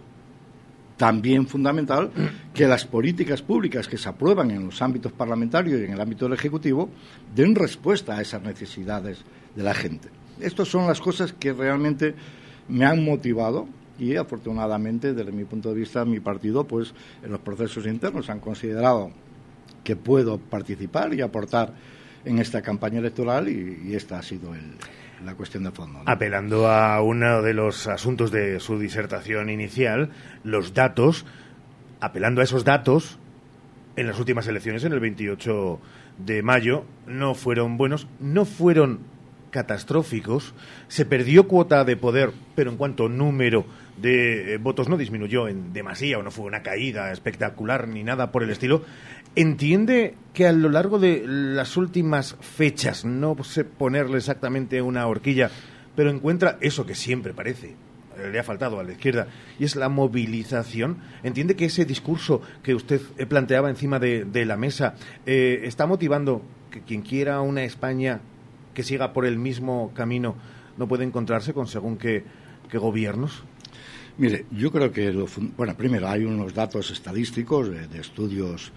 [0.97, 2.09] también fundamental
[2.55, 6.25] que las políticas públicas que se aprueban en los ámbitos parlamentarios y en el ámbito
[6.25, 6.89] del Ejecutivo
[7.35, 9.19] den respuesta a esas necesidades
[9.55, 10.09] de la gente.
[10.39, 12.15] Estas son las cosas que realmente
[12.67, 13.67] me han motivado
[14.01, 18.39] y afortunadamente desde mi punto de vista mi partido pues en los procesos internos han
[18.39, 19.11] considerado
[19.83, 21.73] que puedo participar y aportar
[22.25, 24.75] en esta campaña electoral y, esta ha sido el,
[25.23, 26.01] la cuestión de fondo.
[26.05, 30.09] Apelando a uno de los asuntos de su disertación inicial,
[30.43, 31.25] los datos,
[31.99, 33.17] apelando a esos datos,
[33.95, 35.79] en las últimas elecciones, en el 28
[36.19, 38.99] de mayo, no fueron buenos, no fueron
[39.51, 40.53] catastróficos,
[40.87, 43.65] se perdió cuota de poder, pero en cuanto número
[44.01, 48.31] de eh, votos no disminuyó en demasía o no fue una caída espectacular ni nada
[48.31, 48.83] por el estilo,
[49.35, 55.51] entiende que a lo largo de las últimas fechas, no sé ponerle exactamente una horquilla,
[55.95, 57.75] pero encuentra eso que siempre parece
[58.17, 59.27] eh, le ha faltado a la izquierda,
[59.59, 60.97] y es la movilización.
[61.23, 66.81] ¿Entiende que ese discurso que usted eh, planteaba encima de, la mesa está motivando que
[66.81, 68.21] quien quiera una España
[68.73, 70.35] que siga por el mismo camino
[70.77, 72.23] no puede encontrarse con según qué,
[72.73, 73.43] gobiernos?
[74.17, 75.11] Mire, yo creo que,
[75.57, 78.71] bueno, primero hay unos datos estadísticos de, estudios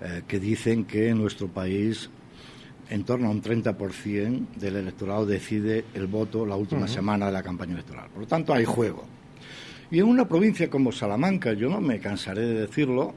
[0.00, 2.10] eh, que dicen que en nuestro país
[2.88, 7.42] en torno a un 30% del electorado decide el voto la última semana de la
[7.42, 8.08] campaña electoral.
[8.10, 9.04] Por lo tanto, hay juego.
[9.90, 13.14] Y en una provincia como Salamanca, yo no me cansaré de decirlo,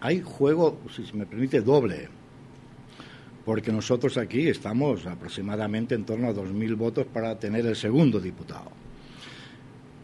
[0.00, 2.08] hay juego, si se me permite, doble
[3.48, 8.77] porque nosotros aquí estamos aproximadamente en torno a 2.000 votos para tener el segundo diputado.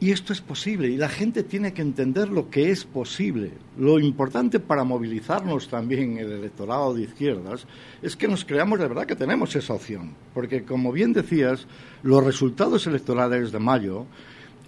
[0.05, 3.53] Y esto es posible y la gente tiene que entender lo que es posible.
[3.79, 7.67] Lo importante para movilizarnos también el electorado de izquierdas
[8.03, 10.12] es que nos creamos de verdad que tenemos esa opción.
[10.35, 11.67] Porque, como bien decías,
[12.03, 14.05] los resultados electorales de mayo,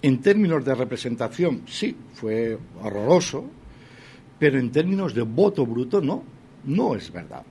[0.01, 3.45] en términos de representación, sí, fue horroroso,
[4.39, 6.23] pero en términos de voto bruto, no,
[6.65, 7.43] no es verdad.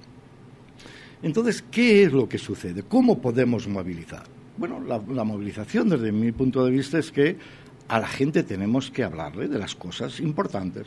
[1.23, 2.83] Entonces, ¿qué es lo que sucede?
[2.83, 4.25] ¿Cómo podemos movilizar?
[4.57, 7.37] Bueno, la, movilización desde mi punto de vista es que
[7.89, 10.87] a la gente tenemos que hablarle de las cosas importantes.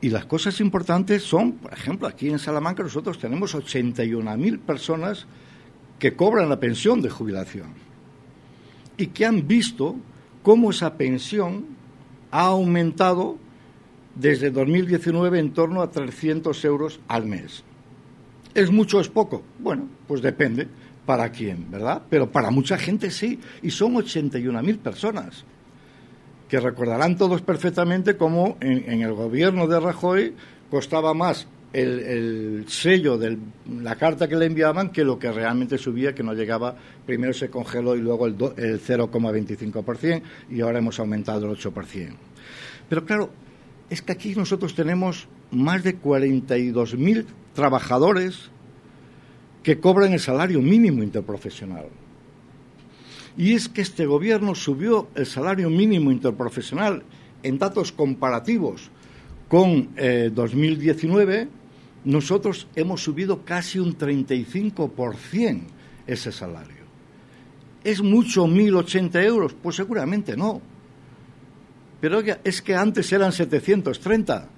[0.00, 5.26] Y las cosas importantes son, por ejemplo, aquí en Salamanca nosotros tenemos 81.000 personas
[5.98, 7.74] que cobran la pensión de jubilación
[8.96, 9.96] y que han visto
[10.42, 11.66] cómo esa pensión
[12.32, 13.38] ha aumentado
[14.16, 17.62] desde 2019 en torno a 300 euros al mes.
[18.54, 19.42] ¿Es mucho o es poco?
[19.58, 20.68] Bueno, pues depende
[21.06, 22.02] para quién, ¿verdad?
[22.08, 25.44] Pero para mucha gente sí, y son 81.000 personas,
[26.48, 30.34] que recordarán todos perfectamente cómo en, el gobierno de Rajoy
[30.70, 33.38] costaba más el, sello de
[33.80, 37.48] la carta que le enviaban que lo que realmente subía, que no llegaba, primero se
[37.48, 42.14] congeló y luego el, el 0,25% y ahora hemos aumentado el 8%.
[42.88, 43.30] Pero claro,
[43.88, 48.50] es que aquí nosotros tenemos más de 42.000 trabajadores
[49.62, 51.86] que cobran el salario mínimo interprofesional.
[53.36, 57.02] Y es que este gobierno subió el salario mínimo interprofesional
[57.42, 58.90] en datos comparativos
[59.48, 59.90] con
[60.32, 61.48] 2019, eh,
[62.04, 65.62] nosotros hemos subido casi un 35%
[66.06, 66.82] ese salario.
[67.84, 69.54] ¿Es mucho 1.080 euros?
[69.54, 70.60] Pues seguramente no.
[72.00, 74.48] Pero es que antes eran 730.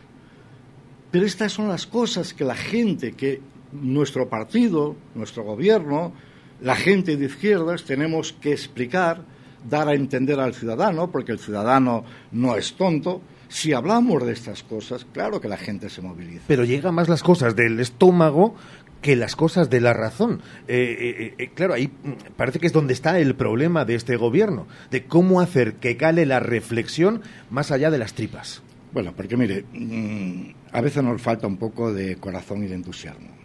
[1.11, 3.41] Pero estas son las cosas que la gente, que
[3.75, 6.13] nuestro partido, nuestro gobierno,
[6.61, 9.23] la gente de izquierdas tenemos que explicar,
[9.69, 14.63] dar a entender al ciudadano, porque el ciudadano no es tonto, si hablamos de estas
[14.63, 16.45] cosas, claro que la gente se moviliza.
[16.49, 18.55] Pero llega más las cosas del estómago
[19.01, 20.41] que las cosas de la razón.
[20.67, 21.91] Eh, eh, eh, claro, ahí
[22.37, 26.25] parece que es donde está el problema de este gobierno, de cómo hacer que cale
[26.25, 28.63] la reflexión más allá de las tripas.
[28.93, 33.44] Bueno, porque mire, mm, a veces nos falta un poco de corazón y de entusiasmo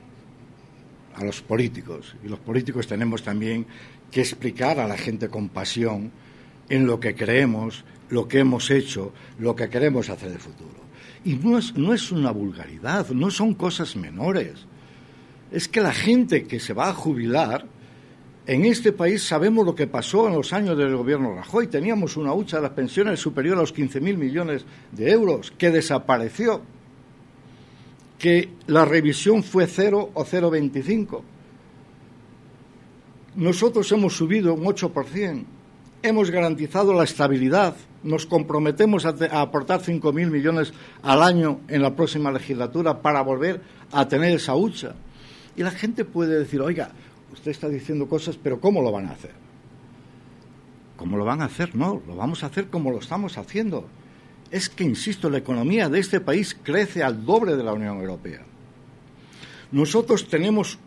[1.19, 2.15] a los políticos.
[2.23, 3.65] Y los políticos tenemos también
[4.11, 6.11] que explicar a la gente con pasión
[6.69, 10.79] en lo que creemos, lo que hemos hecho, lo que queremos hacer de futuro.
[11.25, 14.67] Y no es, no es una vulgaridad, no son cosas menores
[15.51, 17.65] es que la gente que se va a jubilar,
[18.45, 21.67] en este país sabemos lo que pasó en los años del gobierno Rajoy.
[21.67, 26.61] Teníamos una hucha de las pensiones superior a los 15.000 millones de euros, que desapareció,
[28.19, 31.21] que la revisión fue cero o 0,25.
[33.35, 35.45] Nosotros hemos subido un 8%,
[36.03, 41.95] hemos garantizado la estabilidad, nos comprometemos a, a aportar 5.000 millones al año en la
[41.95, 44.95] próxima legislatura para volver a tener esa hucha.
[45.55, 46.91] Y la gente puede decir, oiga,
[47.31, 49.31] usted está diciendo cosas, pero ¿cómo lo van a hacer?
[50.97, 51.75] ¿Cómo lo van a hacer?
[51.75, 53.85] No, lo vamos a hacer como lo estamos haciendo.
[54.51, 58.41] Es que, insisto, la economía de este país crece al doble de la Unión Europea.
[59.71, 60.79] Nosotros tenemos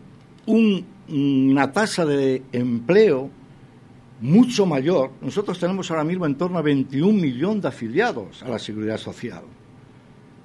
[0.45, 3.29] una tasa de empleo
[4.19, 5.11] mucho mayor.
[5.21, 9.43] Nosotros tenemos ahora mismo en torno a 21 millones de afiliados a la seguridad social.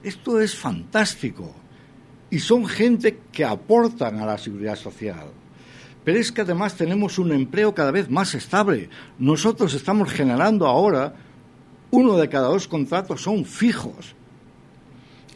[0.03, 1.53] Esto es fantástico
[2.31, 5.29] y son gente que aportan a la seguridad social.
[6.05, 8.89] Pero es que además tenemos un empleo cada vez más estable.
[9.19, 11.15] Nosotros estamos generando ahora
[11.91, 14.15] uno de cada dos contratos son fijos.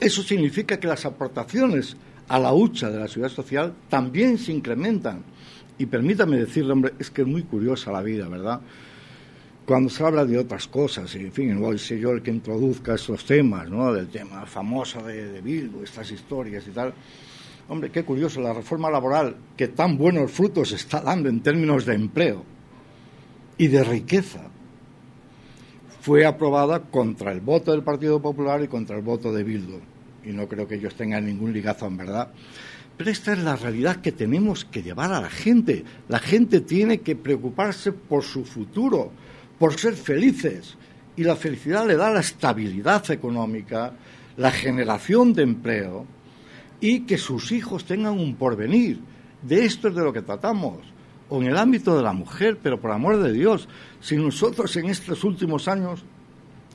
[0.00, 1.96] Eso significa que las aportaciones
[2.28, 5.22] a la hucha de la seguridad social también se incrementan.
[5.78, 8.60] Y permítame decirle, hombre, es que es muy curiosa la vida, ¿verdad?
[9.64, 12.94] cuando se habla de otras cosas, y en fin, igual soy yo el que introduzca
[12.94, 13.92] estos temas, ¿no?
[13.92, 16.92] Del tema famoso de, de Bildu, estas historias y tal.
[17.68, 21.94] Hombre, qué curioso, la reforma laboral que tan buenos frutos está dando en términos de
[21.94, 22.44] empleo
[23.56, 24.48] y de riqueza,
[26.02, 29.78] fue aprobada contra el voto del Partido Popular y contra el voto de Bildu.
[30.24, 32.28] Y no creo que ellos tengan ningún ligazo en verdad.
[32.96, 35.84] Pero esta es la realidad que tenemos que llevar a la gente.
[36.08, 39.12] La gente tiene que preocuparse por su futuro
[39.60, 40.76] por ser felices.
[41.14, 43.92] Y la felicidad le da la estabilidad económica,
[44.36, 46.04] la generación de empleo
[46.80, 48.98] y que sus hijos tengan un porvenir.
[49.40, 50.78] De esto es de lo que tratamos.
[51.32, 53.66] O en el ámbito de la mujer, pero por amor de Dios,
[54.02, 56.04] si nosotros en estos últimos años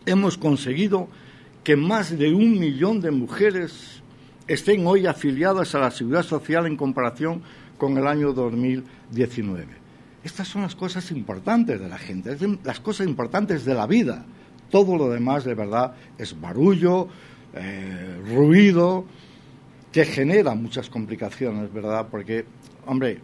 [0.07, 1.09] hemos conseguido
[1.63, 4.01] que más de un millón de mujeres
[4.47, 7.43] estén hoy afiliadas a la seguridad social en comparación
[7.77, 9.67] con el año 2019.
[10.23, 14.25] Estas son las cosas importantes de la gente, las cosas importantes de la vida.
[14.71, 17.09] Todo lo demás, de verdad, es barullo,
[17.53, 19.05] eh, ruido,
[19.91, 22.07] que genera muchas complicaciones, ¿verdad?
[22.09, 22.43] Porque,
[22.87, 23.21] hombre,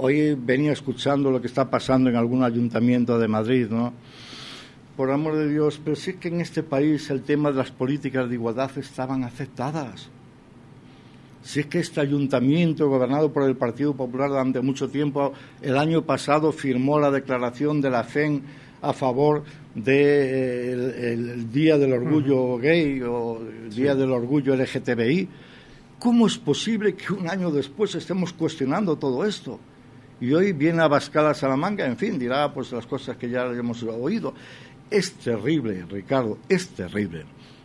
[0.00, 3.92] hoy venía escuchando lo que está pasando en algún ayuntamiento de Madrid, ¿no?
[4.96, 8.28] Por amor de Dios, pero sí que en este país el tema de las políticas
[8.28, 10.08] de igualdad estaban aceptadas.
[11.42, 15.32] Si es que este ayuntamiento, gobernado por el Partido Popular durante mucho tiempo,
[15.62, 18.42] el año pasado firmó la declaración de la FEN
[18.82, 19.42] a favor
[19.74, 25.28] del de, Día del Orgullo Gay o el Día del Orgullo LGTBI.
[25.98, 29.60] ¿Cómo es posible que un año después estemos cuestionando todo esto?
[30.20, 33.82] Y hoy viene a Bascala Salamanca, en fin, dirá pues las cosas que ya hemos
[33.82, 34.34] oído.
[34.90, 37.24] Es terrible, Ricardo, es terrible.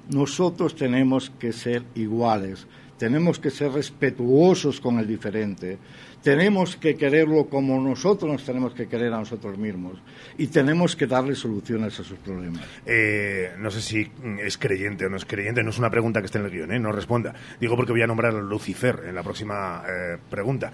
[0.09, 5.77] Nosotros tenemos que ser iguales tenemos que ser respetuosos con el diferente,
[6.25, 10.01] tenemos que quererlo como nosotros nos tenemos que querer a nosotros mismos
[10.39, 12.65] y tenemos que darle soluciones a sus problemas.
[12.83, 14.11] Eh, no sé si
[14.41, 16.71] es creyente o no es creyente, no es una pregunta que esté en el guion,
[16.71, 16.79] ¿eh?
[16.79, 17.35] no responda.
[17.61, 20.71] Digo porque voy a nombrar a Lucifer en la próxima eh, pregunta.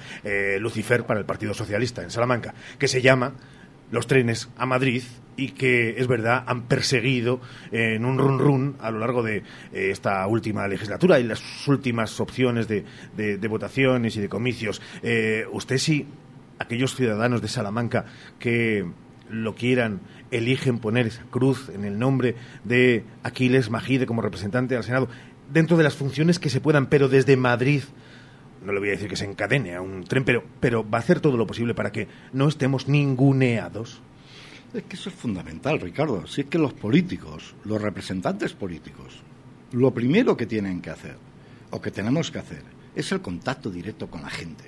[0.57, 3.33] Lucifer para el Partido Socialista en Salamanca, que se llama
[3.91, 5.03] los trenes a Madrid
[5.37, 7.39] y que es verdad han perseguido
[7.71, 9.43] en un run run a lo largo de eh,
[9.91, 12.85] esta última legislatura y las últimas opciones de,
[13.47, 14.81] votaciones y de comicios.
[15.03, 16.05] Eh, usted si
[16.59, 18.05] aquellos ciudadanos de Salamanca
[18.39, 18.85] que
[19.29, 24.83] lo quieran eligen poner esa cruz en el nombre de Aquiles Magide como representante del
[24.83, 25.09] Senado
[25.51, 27.83] dentro de las funciones que se puedan, pero desde Madrid
[28.63, 31.01] no le voy a decir que se encadene a un tren, pero, pero va a
[31.01, 34.01] hacer todo lo posible para que no estemos ninguneados.
[34.73, 36.27] Es que eso es fundamental, Ricardo.
[36.27, 39.21] Si es que los políticos, los representantes políticos,
[39.71, 41.17] lo primero que tienen que hacer,
[41.71, 42.63] o que tenemos que hacer,
[42.95, 44.65] es el contacto directo con la gente.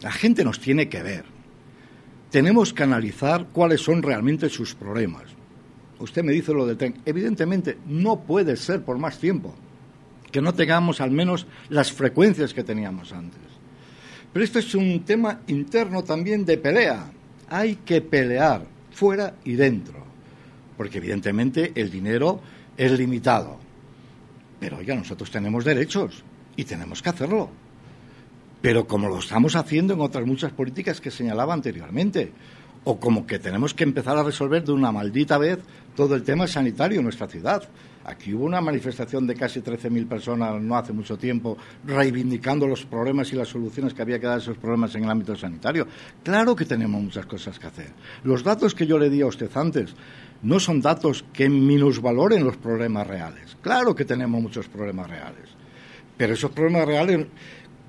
[0.00, 1.24] La gente nos tiene que ver.
[2.30, 5.24] Tenemos que analizar cuáles son realmente sus problemas.
[5.98, 7.00] Usted me dice lo del tren.
[7.04, 9.54] Evidentemente, no puede ser por más tiempo
[10.30, 13.40] que no tengamos al menos las frecuencias que teníamos antes.
[14.32, 17.10] Pero esto es un tema interno también de pelea.
[17.48, 20.04] Hay que pelear fuera y dentro,
[20.76, 22.40] porque evidentemente el dinero
[22.76, 23.58] es limitado.
[24.60, 26.22] Pero oiga, nosotros tenemos derechos
[26.56, 27.48] y tenemos que hacerlo.
[28.60, 32.32] Pero como lo estamos haciendo en otras muchas políticas que señalaba anteriormente,
[32.84, 35.58] o como que tenemos que empezar a resolver de una maldita vez
[35.94, 37.68] todo el tema sanitario en nuestra ciudad.
[38.08, 43.30] Aquí hubo una manifestación de casi 13.000 personas no hace mucho tiempo reivindicando los problemas
[43.34, 45.86] y las soluciones que había que dar a esos problemas en el ámbito sanitario.
[46.22, 47.90] Claro que tenemos muchas cosas que hacer.
[48.24, 49.94] Los datos que yo le di a usted antes
[50.42, 53.58] no son datos que minusvaloren los problemas reales.
[53.60, 55.50] Claro que tenemos muchos problemas reales.
[56.16, 57.26] Pero esos problemas reales,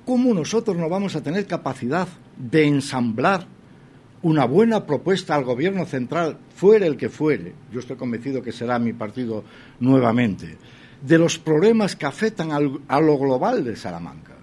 [0.06, 3.48] ¿cómo nosotros no vamos a tener capacidad de ensamblar
[4.22, 8.78] una buena propuesta al gobierno central, fuere el que fuere, yo estoy convencido que será
[8.80, 9.44] mi partido
[9.80, 10.58] nuevamente,
[11.02, 14.36] de los problemas que afectan a lo global de Salamanca.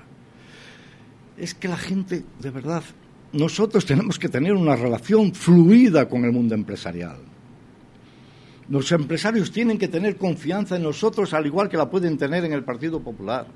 [1.36, 2.82] Es que la gente, de verdad,
[3.32, 7.18] nosotros tenemos que tener una relación fluida con el mundo empresarial.
[8.68, 12.52] Los empresarios tienen que tener confianza en nosotros al igual que la pueden tener en
[12.52, 13.46] el Partido Popular.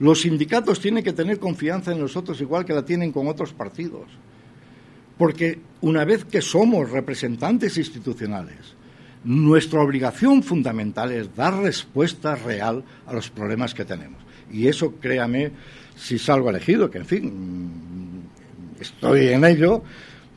[0.00, 4.06] Los sindicatos tienen que tener confianza en nosotros igual que la tienen con otros partidos.
[5.18, 8.74] Porque una vez que somos representantes institucionales,
[9.24, 14.22] nuestra obligación fundamental es dar respuesta real a los problemas que tenemos.
[14.50, 15.50] Y eso, créame,
[15.96, 18.22] si salgo elegido, que en fin,
[18.78, 19.82] estoy en ello,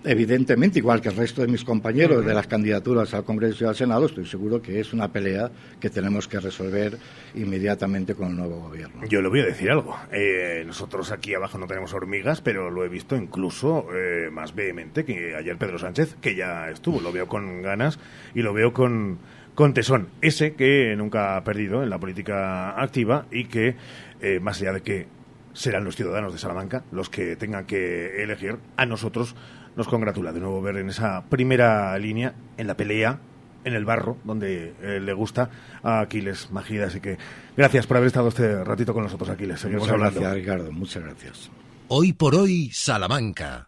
[0.08, 3.76] evidentemente, igual que el resto de mis compañeros de las candidaturas al Congreso y al
[3.76, 6.97] Senado, estoy seguro que es una pelea que tenemos que resolver
[7.36, 9.01] inmediatamente con el nuevo gobierno.
[9.08, 9.95] Yo le voy a decir algo.
[10.12, 15.05] Eh, nosotros aquí abajo no tenemos hormigas, pero lo he visto incluso eh, más vehemente
[15.05, 17.01] que ayer Pedro Sánchez, que ya estuvo.
[17.01, 17.99] Lo veo con ganas
[18.34, 19.20] y lo veo con,
[19.55, 20.10] con tesón.
[20.22, 23.76] Ese que nunca ha perdido en la política activa y que,
[24.22, 25.18] eh, más allá de que
[25.53, 29.36] serán los ciudadanos de Salamanca los que tengan que elegir a nosotros
[29.78, 33.19] nos congratula de nuevo ver en esa primera línea, en la pelea,
[33.63, 35.49] en el barro, donde eh, le gusta
[35.84, 36.88] a Aquiles Magida.
[36.88, 37.17] Así que
[37.55, 39.59] gracias por haber estado este ratito con nosotros, Aquiles.
[39.59, 40.19] Seguimos muchas hablando.
[40.19, 40.71] gracias, Ricardo.
[40.71, 41.51] Muchas gracias.
[41.89, 43.67] Hoy por hoy, Salamanca.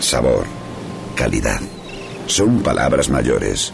[0.00, 0.44] sabor,
[1.14, 1.60] calidad.
[2.26, 3.72] Son palabras mayores.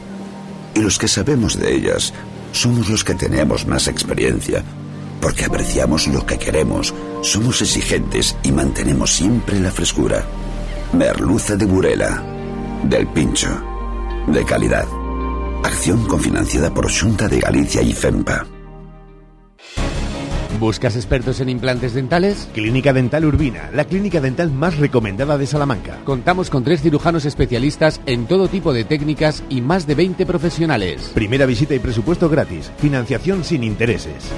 [0.74, 2.12] Y los que sabemos de ellas
[2.52, 4.62] somos los que tenemos más experiencia,
[5.20, 10.24] porque apreciamos lo que queremos, somos exigentes y mantenemos siempre la frescura.
[10.92, 12.22] Merluza de Burela,
[12.84, 13.50] del Pincho,
[14.28, 14.86] de calidad.
[15.64, 18.53] Acción cofinanciada por Junta de Galicia y FEMPA.
[20.64, 22.48] ¿Buscas expertos en implantes dentales?
[22.54, 25.98] Clínica Dental Urbina, la clínica dental más recomendada de Salamanca.
[26.04, 31.10] Contamos con tres cirujanos especialistas en todo tipo de técnicas y más de 20 profesionales.
[31.12, 32.72] Primera visita y presupuesto gratis.
[32.78, 34.32] Financiación sin intereses.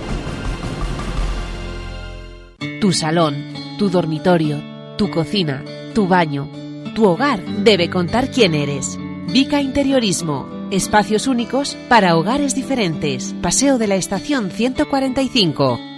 [2.81, 3.37] Tu salón,
[3.79, 4.61] tu dormitorio,
[4.99, 5.63] tu cocina,
[5.95, 6.51] tu baño,
[6.97, 8.99] tu hogar debe contar quién eres.
[9.33, 10.49] Vica Interiorismo.
[10.73, 13.33] Espacios únicos para hogares diferentes.
[13.43, 15.96] Paseo de la Estación 145.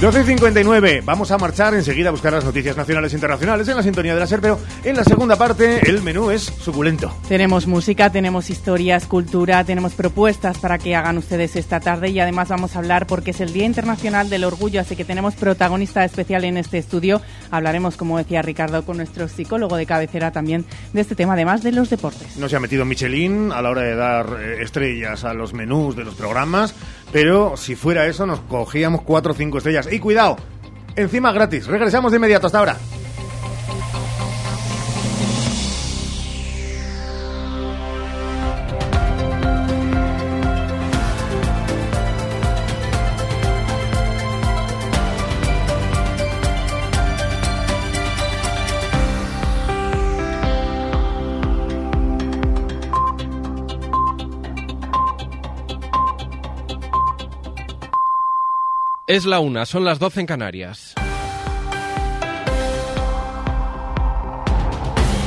[0.00, 4.14] 12.59, vamos a marchar enseguida a buscar las noticias nacionales e internacionales en la sintonía
[4.14, 7.14] de la SER, pero en la segunda parte el menú es suculento.
[7.28, 12.48] Tenemos música, tenemos historias, cultura, tenemos propuestas para que hagan ustedes esta tarde y además
[12.48, 16.44] vamos a hablar porque es el Día Internacional del Orgullo, así que tenemos protagonista especial
[16.44, 17.20] en este estudio.
[17.50, 21.72] Hablaremos, como decía Ricardo, con nuestro psicólogo de cabecera también de este tema, además de
[21.72, 22.38] los deportes.
[22.38, 25.94] No se ha metido Michelin a la hora de dar eh, estrellas a los menús
[25.94, 26.74] de los programas,
[27.12, 29.88] pero si fuera eso nos cogíamos cuatro o cinco estrellas.
[29.90, 30.36] Y cuidado,
[30.96, 31.66] encima gratis.
[31.66, 32.76] Regresamos de inmediato hasta ahora.
[59.10, 60.94] Es la una, son las 12 en Canarias.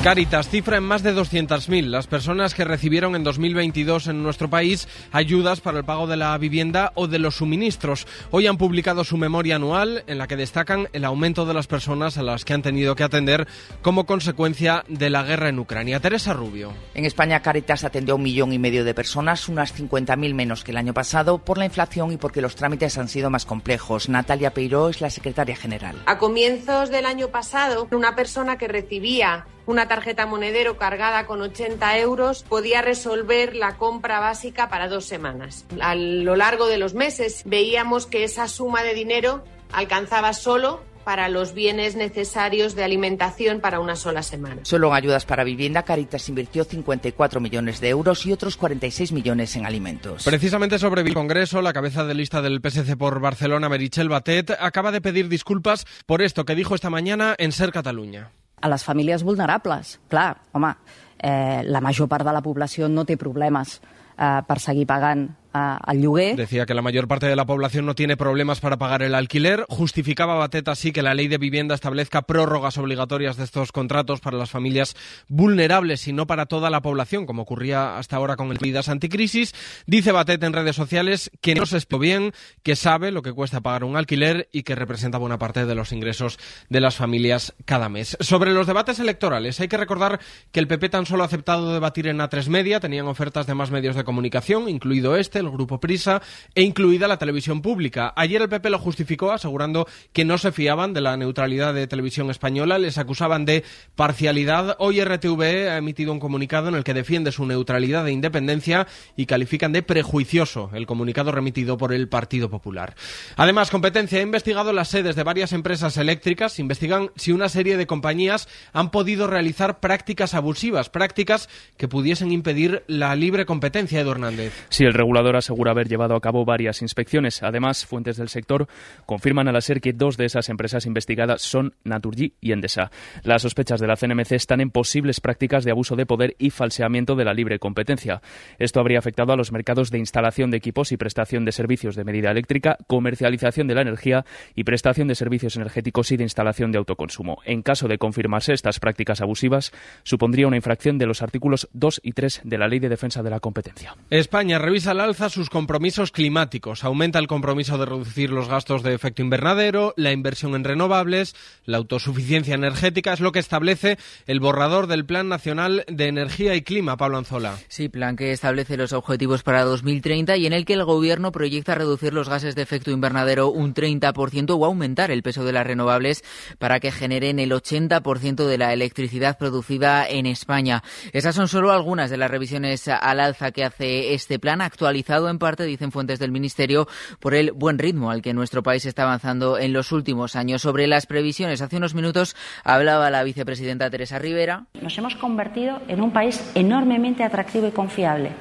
[0.04, 4.90] Caritas cifra en más de 200.000 las personas que recibieron en 2022 en nuestro país
[5.14, 8.06] ayudas para el pago de la vivienda o de los suministros.
[8.30, 12.18] Hoy han publicado su memoria anual en la que destacan el aumento de las personas
[12.18, 13.48] a las que han tenido que atender
[13.82, 16.02] como consecuencia de la guerra en Ucrania.
[16.02, 16.74] Teresa Rubio.
[16.96, 20.72] En España Caritas atendió a un millón y medio de personas, unas 50.000 menos que
[20.72, 24.10] el año pasado, por la inflación y porque los trámites han sido más complejos.
[24.10, 25.96] Natalia Peiró es la secretaria general.
[26.08, 31.98] A comienzos del año pasado, una persona que recibía una tarjeta monedero cargada con 80
[32.00, 35.66] euros podía resolver la compra básica para dos semanas.
[35.80, 41.30] A lo largo de los meses veíamos que esa suma de dinero alcanzaba solo para
[41.30, 44.62] los bienes necesarios de alimentación para una sola semana.
[44.64, 49.56] Solo en ayudas para vivienda, Caritas invirtió 54 millones de euros y otros 46 millones
[49.56, 50.24] en alimentos.
[50.24, 54.92] Precisamente sobre el Congreso, la cabeza de lista del PSC por Barcelona, Merichel Batet, acaba
[54.92, 58.32] de pedir disculpas por esto que dijo esta mañana en Ser Cataluña.
[58.64, 59.98] A les famílies vulnerables.
[60.08, 60.72] Clar, home,
[61.20, 63.80] eh, la major part de la població no té problemes
[64.18, 66.36] eh, per seguir pagant al lloguer.
[66.36, 69.66] Decía que la mayor parte de la población no tiene problemas para pagar el alquiler.
[69.70, 74.38] Justificaba Batet así que la ley de vivienda establezca prórrogas obligatorias de estos contratos para
[74.38, 74.96] las familias
[75.28, 79.54] vulnerables y no para toda la población, como ocurría hasta ahora con el medidas anticrisis.
[79.86, 82.34] Dice Batet en redes sociales que no se explicó bien,
[82.64, 85.92] que sabe lo que cuesta pagar un alquiler y que representa buena parte de los
[85.92, 86.40] ingresos
[86.70, 88.18] de las familias cada mes.
[88.20, 90.20] Sobre los debates electorales, hay que recordar
[90.52, 93.70] que el PP tan solo ha aceptado debatir en A3 Media, tenían ofertas de más
[93.70, 96.22] medios de comunicación, incluido este, el Grupo Prisa,
[96.56, 98.14] e incluida la televisión pública.
[98.16, 102.30] Ayer el PP lo justificó asegurando que no se fiaban de la neutralidad de televisión
[102.30, 103.64] española, les acusaban de
[103.96, 104.76] parcialidad.
[104.80, 109.26] Hoy RTV ha emitido un comunicado en el que defiende su neutralidad e independencia y
[109.26, 112.96] califican de prejuicioso el comunicado remitido por el Partido Popular.
[113.36, 117.88] Además, Competencia ha investigado las sedes de varias empresas eléctricas, investigan si una serie de
[117.88, 124.54] compañías han podido realizar prácticas abusivas, prácticas que pudiesen impedir la libre competencia, Edu Hernández.
[124.70, 127.44] Si el regulador asegura haber llevado a cabo varias inspecciones.
[127.44, 128.68] Además, fuentes del sector
[129.06, 132.92] confirman a la SER que dos de esas empresas investigadas son Naturgy y Endesa.
[133.24, 137.16] Las sospechas de la CNMC están en posibles prácticas de abuso de poder y falseamiento
[137.16, 138.22] de la libre competencia.
[138.60, 142.04] Esto habría afectado a los mercados de instalación de equipos y prestación de servicios de
[142.04, 144.26] medida eléctrica, comercialización de la energía
[144.56, 147.40] y prestación de servicios energéticos y de instalación de autoconsumo.
[147.46, 149.72] En caso de confirmarse estas prácticas abusivas,
[150.04, 153.30] supondría una infracción de los artículos 2 y 3 de la Ley de Defensa de
[153.30, 153.96] la Competencia.
[154.10, 156.84] España revisa al alza sus compromisos climáticos.
[156.84, 161.78] Aumenta el compromiso de reducir los gastos de efecto invernadero, la inversión en renovables, la
[161.78, 163.14] autosuficiencia energética.
[163.14, 163.98] Es lo que establece
[164.28, 167.58] el borrador del Plan Nacional de Energía y Clima, Pablo Anzola.
[167.68, 171.76] Sí, plan que establece los objetivos para 2030 y en el que el Gobierno proyecta
[171.76, 176.24] reducir los gases de efecto invernadero un 30% o aumentar el peso de las renovables
[176.60, 180.84] para que generen el 80% de la electricidad producida en España.
[181.12, 185.40] Esas son solo algunas de las revisiones al alza que hace este plan actualizado en
[185.40, 186.88] parte, dicen fuentes del Ministerio,
[187.20, 190.62] por el buen ritmo al que nuestro país está avanzando en los últimos años.
[190.62, 194.66] Sobre las previsiones, hace unos minutos hablaba la vicepresidenta Teresa Rivera.
[194.82, 198.32] Nos hemos convertido en un país enormemente atractivo y confiable.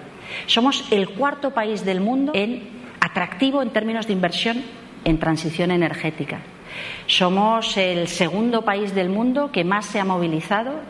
[0.46, 2.68] Somos el cuarto país del mundo en
[3.00, 4.62] atractivo en términos de inversión
[5.04, 6.40] en transición energética.
[7.06, 10.80] Somos el segundo país del mundo que más se ha movilizado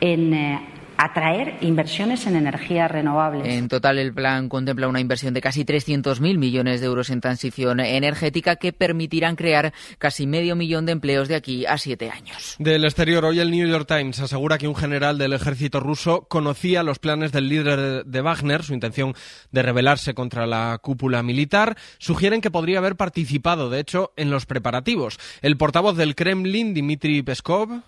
[0.00, 0.60] en eh,
[0.96, 3.46] atraer inversiones en energías renovables.
[3.46, 7.80] En total, el plan contempla una inversión de casi 300.000 millones de euros en transición
[7.80, 12.56] energética que permitirán crear casi medio millón de empleos de aquí a siete años.
[12.58, 16.82] Del exterior, hoy el New York Times asegura que un general del ejército ruso conocía
[16.82, 19.14] los planes del líder de Wagner, su intención
[19.50, 21.76] de rebelarse contra la cúpula militar.
[21.98, 25.18] Sugieren que podría haber participado, de hecho, en los preparativos.
[25.42, 27.82] El portavoz del Kremlin, Dmitry Peskov,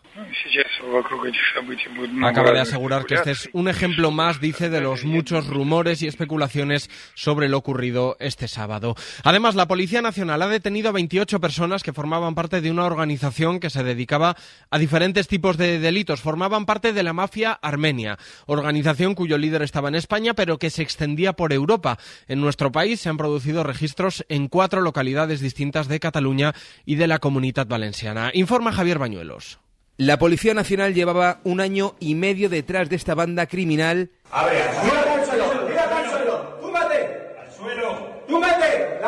[2.23, 6.07] acaba de asegurar que este es un ejemplo más, dice, de los muchos rumores y
[6.07, 8.95] especulaciones sobre lo ocurrido este sábado.
[9.25, 13.61] Además, la Policía Nacional ha detenido a 28 personas que formaban parte de una organización
[13.61, 14.37] que se dedicaba
[14.71, 16.21] a diferentes tipos de delitos.
[16.21, 20.83] Formaban parte de la mafia armenia, organización cuyo líder estaba en España, pero que se
[20.83, 21.99] extendía por Europa.
[22.29, 27.07] En nuestro país se han producido registros en cuatro localidades distintas de Cataluña y de
[27.07, 28.31] la Comunidad Valenciana.
[28.35, 29.59] Informa Javier Bañuelos.
[29.99, 34.11] La Policía Nacional llevaba un año y medio detrás de esta banda criminal.
[34.31, 34.59] ¡Abre!
[34.83, 35.67] ¡Tírate al suelo!
[35.67, 36.59] ¡Tírate al suelo!
[36.61, 37.19] ¡Túmbate!
[37.41, 37.99] ¡Al suelo!
[38.29, 39.01] ¡Túmbate!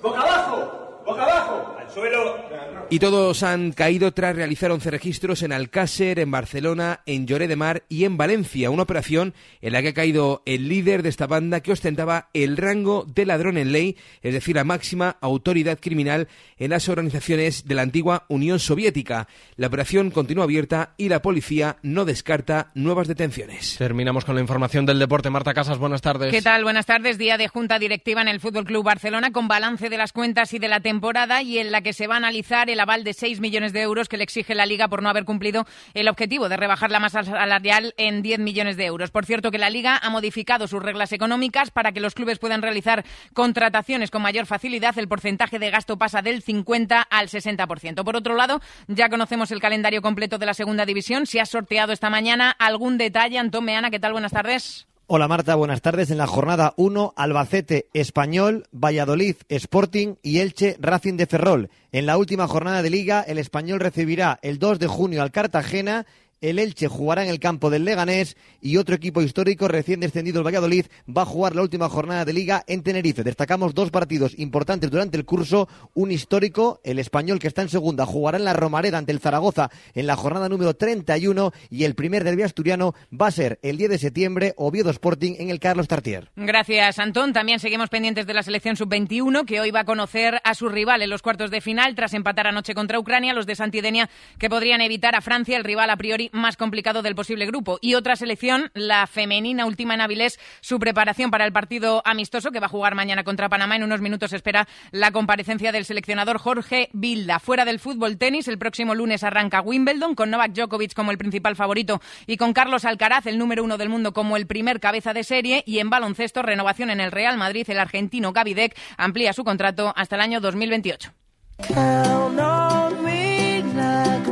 [0.00, 1.02] ¡Boca abajo!
[1.04, 1.76] ¡Boca abajo!
[1.80, 2.49] ¡Al suelo!
[2.92, 7.54] Y todos han caído tras realizar 11 registros en Alcácer, en Barcelona, en Lloré de
[7.54, 11.28] Mar y en Valencia, una operación en la que ha caído el líder de esta
[11.28, 16.26] banda que ostentaba el rango de ladrón en ley, es decir, la máxima autoridad criminal
[16.58, 19.28] en las organizaciones de la antigua Unión Soviética.
[19.54, 23.76] La operación continúa abierta y la policía no descarta nuevas detenciones.
[23.78, 25.30] Terminamos con la información del deporte.
[25.30, 26.32] Marta Casas, buenas tardes.
[26.32, 26.64] ¿Qué tal?
[26.64, 27.18] Buenas tardes.
[27.18, 30.58] Día de junta directiva en el Fútbol Club Barcelona con balance de las cuentas y
[30.58, 33.40] de la temporada y en la que se va a analizar el aval de 6
[33.40, 36.56] millones de euros que le exige la Liga por no haber cumplido el objetivo de
[36.56, 39.10] rebajar la masa salarial en 10 millones de euros.
[39.10, 42.62] Por cierto, que la Liga ha modificado sus reglas económicas para que los clubes puedan
[42.62, 43.04] realizar
[43.34, 44.98] contrataciones con mayor facilidad.
[44.98, 48.04] El porcentaje de gasto pasa del 50 al 60%.
[48.04, 51.26] Por otro lado, ya conocemos el calendario completo de la segunda división.
[51.26, 53.38] Se ha sorteado esta mañana algún detalle.
[53.38, 54.12] Antón Meana, ¿qué tal?
[54.12, 54.89] Buenas tardes.
[55.12, 56.12] Hola Marta, buenas tardes.
[56.12, 61.68] En la jornada 1, Albacete, Español, Valladolid, Sporting y Elche, Racing de Ferrol.
[61.90, 66.06] En la última jornada de liga, el Español recibirá el 2 de junio al Cartagena
[66.40, 70.46] el Elche jugará en el campo del Leganés y otro equipo histórico recién descendido, el
[70.46, 73.22] Valladolid, va a jugar la última jornada de liga en Tenerife.
[73.22, 75.68] Destacamos dos partidos importantes durante el curso.
[75.94, 79.70] Un histórico, el español que está en segunda, jugará en la Romareda ante el Zaragoza
[79.94, 83.90] en la jornada número 31 y el primer derbi asturiano va a ser el 10
[83.90, 86.30] de septiembre, Oviedo Sporting en el Carlos Tartier.
[86.36, 87.32] Gracias, Antón.
[87.32, 91.02] También seguimos pendientes de la selección sub-21 que hoy va a conocer a su rival
[91.02, 94.80] en los cuartos de final tras empatar anoche contra Ucrania, los de Santidenia que podrían
[94.80, 97.78] evitar a Francia, el rival a priori más complicado del posible grupo.
[97.80, 102.60] Y otra selección, la femenina última en Avilés, su preparación para el partido amistoso que
[102.60, 103.76] va a jugar mañana contra Panamá.
[103.76, 107.38] En unos minutos espera la comparecencia del seleccionador Jorge Vilda.
[107.38, 111.56] Fuera del fútbol tenis, el próximo lunes arranca Wimbledon con Novak Djokovic como el principal
[111.56, 115.24] favorito y con Carlos Alcaraz, el número uno del mundo, como el primer cabeza de
[115.24, 115.62] serie.
[115.66, 117.68] Y en baloncesto, renovación en el Real Madrid.
[117.68, 121.12] El argentino Gavidec amplía su contrato hasta el año 2028.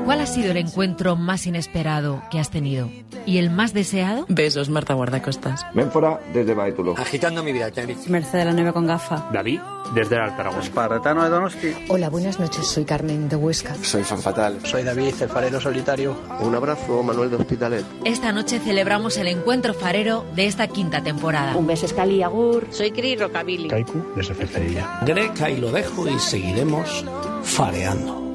[0.08, 2.88] ¿Cuál ha sido el encuentro más inesperado que has tenido?
[3.26, 4.24] ¿Y el más deseado?
[4.30, 5.66] Besos, Marta Guardacostas.
[5.74, 6.94] Menfora, desde Baetulo.
[6.96, 7.70] Agitando mi vida,
[8.06, 9.28] Merced de la Nueva con gafa.
[9.34, 9.60] David,
[9.94, 10.62] desde el Altaragón.
[10.62, 11.74] Esparretano de Donosti.
[11.90, 12.66] Hola, buenas noches.
[12.66, 13.74] Soy Carmen de Huesca.
[13.82, 14.60] Soy Fan Fatal.
[14.64, 16.16] Soy David, el farero solitario.
[16.40, 17.84] Un abrazo, Manuel de Hospitalet.
[18.06, 21.54] Esta noche celebramos el encuentro farero de esta quinta temporada.
[21.54, 22.66] Un beso, Escali Agur.
[22.70, 23.68] Soy Cris Rocabili.
[23.68, 24.88] Kaiku, desde.
[25.04, 27.04] Greca y lo dejo y seguiremos
[27.42, 28.27] fareando.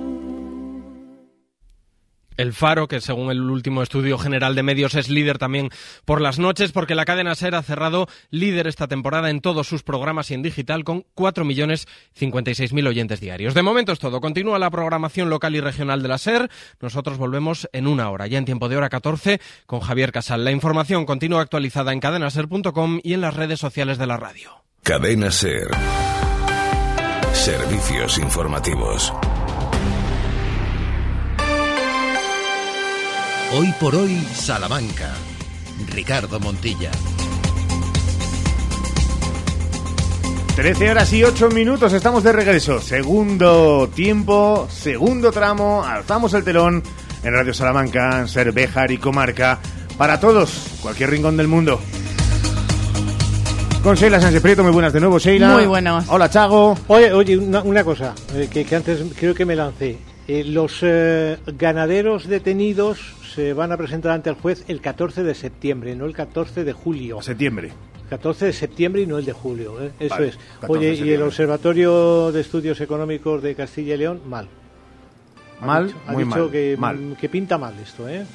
[2.38, 5.70] El Faro, que según el último estudio general de medios es líder también
[6.06, 9.84] por las noches, porque la cadena SER ha cerrado líder esta temporada en todos sus
[9.84, 13.54] programas y en digital con 4.056.000 oyentes diarios.
[13.54, 14.22] De momento es todo.
[14.22, 16.50] Continúa la programación local y regional de la SER.
[16.80, 20.44] Nosotros volvemos en una hora, ya en tiempo de hora 14, con Javier Casal.
[20.44, 24.64] La información continúa actualizada en cadenaser.com y en las redes sociales de la radio.
[24.84, 25.70] Cadena SER.
[27.34, 29.14] Servicios informativos.
[33.56, 35.14] Hoy por hoy, Salamanca.
[35.90, 36.90] Ricardo Montilla.
[40.56, 42.82] 13 horas y 8 minutos, estamos de regreso.
[42.82, 46.82] Segundo tiempo, segundo tramo, alzamos el telón
[47.24, 49.60] en Radio Salamanca, Ser Béjar y Comarca,
[50.00, 51.80] para todos, cualquier rincón del mundo.
[53.84, 55.50] Con Sheila Sánchez Prieto, muy buenas de nuevo, Sheila.
[55.50, 56.06] Muy buenas.
[56.08, 56.76] Hola, Chago.
[56.88, 59.98] Oye, oye una, una cosa, eh, que, que antes creo que me lancé.
[60.28, 63.00] Eh, los eh, ganaderos detenidos
[63.36, 66.72] se van a presentar ante el juez el 14 de septiembre, no el 14 de
[66.74, 67.22] julio.
[67.22, 67.72] Septiembre.
[68.10, 69.92] 14 de septiembre y no el de julio, ¿eh?
[70.00, 70.38] eso Vale, es.
[70.62, 71.22] 14 de Oye, y el.
[71.24, 74.48] Observatorio de Estudios Económicos de Castilla y León, mal.
[75.60, 77.18] Ha Mal, dicho- ha dicho mal, Que, mal.
[77.20, 78.26] que pinta mal esto, ¿eh?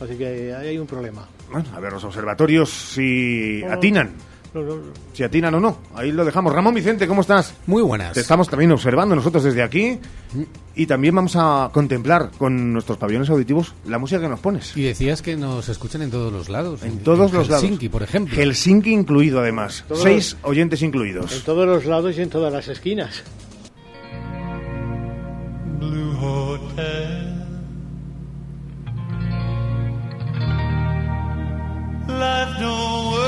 [0.00, 1.28] Así que ahí hay un problema.
[1.50, 3.72] Bueno, a ver los observatorios si no.
[3.72, 4.12] atinan.
[4.54, 4.74] No, no,
[5.14, 5.78] Si atinan o no.
[5.94, 6.52] Ahí lo dejamos.
[6.52, 7.54] Ramón Vicente, ¿cómo estás?
[7.66, 8.12] Muy buenas.
[8.12, 9.98] Te estamos también observando nosotros desde aquí.
[10.74, 14.76] Y también vamos a contemplar con nuestros pabellones auditivos la música que nos pones.
[14.76, 16.82] Y decías que nos escuchan en todos los lados.
[16.82, 17.62] En todos los lados.
[17.62, 18.34] Helsinki, por ejemplo.
[18.36, 19.84] Helsinki incluido, además.
[19.88, 21.32] Todos Seis oyentes incluidos.
[21.34, 23.22] En todos los lados y en todas las esquinas.
[25.78, 27.32] Blue Hotel.
[32.08, 33.21] Life don't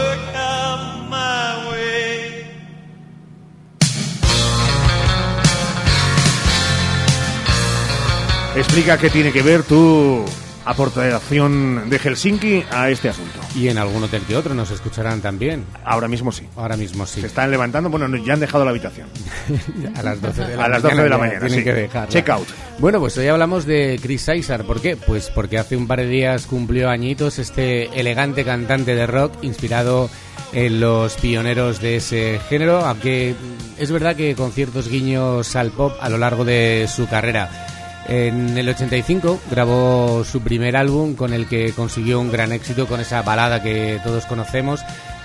[8.56, 10.24] Explica qué tiene que ver tu
[10.64, 13.40] aportación de Helsinki a este asunto.
[13.54, 15.64] Y en algún hotel que otro nos escucharán también.
[15.84, 16.46] Ahora mismo sí.
[16.56, 17.20] Ahora mismo sí.
[17.20, 19.08] Se están levantando, bueno, no, ya han dejado la habitación.
[19.96, 20.90] a las 12 de la A las mañana.
[20.94, 21.64] 12 de la mañana, Tienen sí.
[21.64, 22.08] que dejarla.
[22.08, 22.48] Check out.
[22.78, 24.64] Bueno, pues hoy hablamos de Chris Caesar.
[24.64, 24.96] ¿Por qué?
[24.96, 30.08] Pues porque hace un par de días cumplió añitos este elegante cantante de rock inspirado
[30.52, 33.34] en los pioneros de ese género, aunque
[33.78, 37.50] es verdad que con ciertos guiños al pop a lo largo de su carrera.
[38.06, 43.00] En el 85 grabó su primer álbum con el que consiguió un gran éxito con
[43.00, 44.80] esa balada que todos conocemos.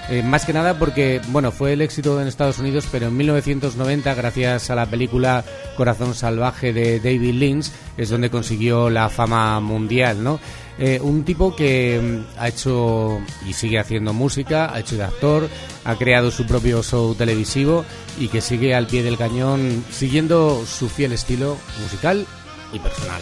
[0.10, 4.16] Eh, más que nada porque, bueno, fue el éxito en Estados Unidos, pero en 1990,
[4.16, 5.45] gracias a la película
[5.78, 10.39] Corazón Salvaje de David Lynch, es donde consiguió la fama mundial, ¿no?
[10.80, 15.47] Eh, un tipo que mm, ha hecho y sigue haciendo música, ha hecho de actor,
[15.86, 17.86] ha creado su propio show televisivo
[18.18, 22.26] y que sigue al pie del cañón siguiendo su fiel estilo musical
[22.74, 23.22] y personal.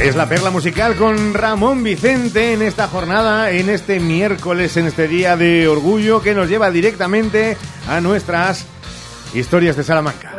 [0.00, 5.08] Es la perla musical con Ramón Vicente en esta jornada, en este miércoles, en este
[5.08, 7.56] día de orgullo que nos lleva directamente
[7.88, 8.64] a nuestras
[9.34, 10.36] historias de Salamanca.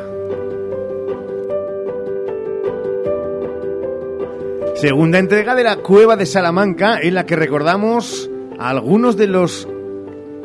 [4.76, 9.68] Segunda entrega de la Cueva de Salamanca en la que recordamos a algunos de los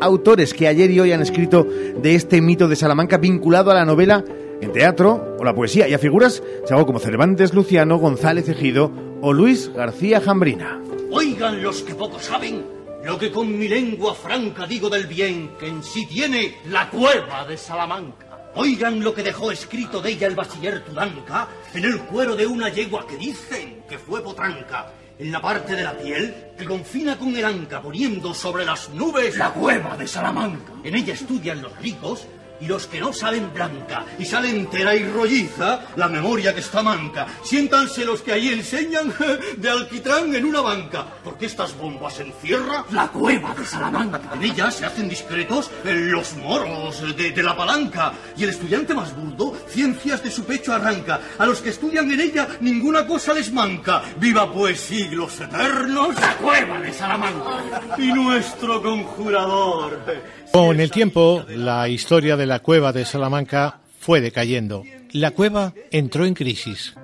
[0.00, 3.84] autores que ayer y hoy han escrito de este mito de Salamanca vinculado a la
[3.84, 4.24] novela
[4.60, 6.42] en teatro o la poesía y a figuras
[6.86, 8.90] como Cervantes Luciano, González Ejido
[9.20, 10.80] o Luis García Jambrina.
[11.10, 12.64] Oigan los que poco saben
[13.04, 17.46] lo que con mi lengua franca digo del bien que en sí tiene la cueva
[17.46, 18.50] de Salamanca.
[18.56, 22.68] Oigan lo que dejó escrito de ella el bachiller Tudanca en el cuero de una
[22.68, 24.92] yegua que dicen que fue potranca.
[25.18, 29.36] En la parte de la piel que confina con el anca poniendo sobre las nubes
[29.36, 30.72] la cueva de Salamanca.
[30.82, 32.26] En ella estudian los ricos
[32.60, 36.82] y los que no salen blanca y salen entera y rolliza, la memoria que está
[36.82, 37.26] manca.
[37.42, 39.12] Siéntanse los que ahí enseñan
[39.56, 44.20] de alquitrán en una banca, porque estas bombas encierra la cueva de Salamanca.
[44.34, 49.14] En ellas se hacen discretos los moros de, de la palanca y el estudiante más
[49.14, 51.20] burdo ciencias de su pecho arranca.
[51.38, 54.02] A los que estudian en ella ninguna cosa les manca.
[54.18, 60.00] Viva pues siglos eternos la cueva de Salamanca y nuestro conjurador.
[60.54, 64.84] Con el tiempo, la historia de la cueva de Salamanca fue decayendo.
[65.10, 66.94] La cueva entró en crisis.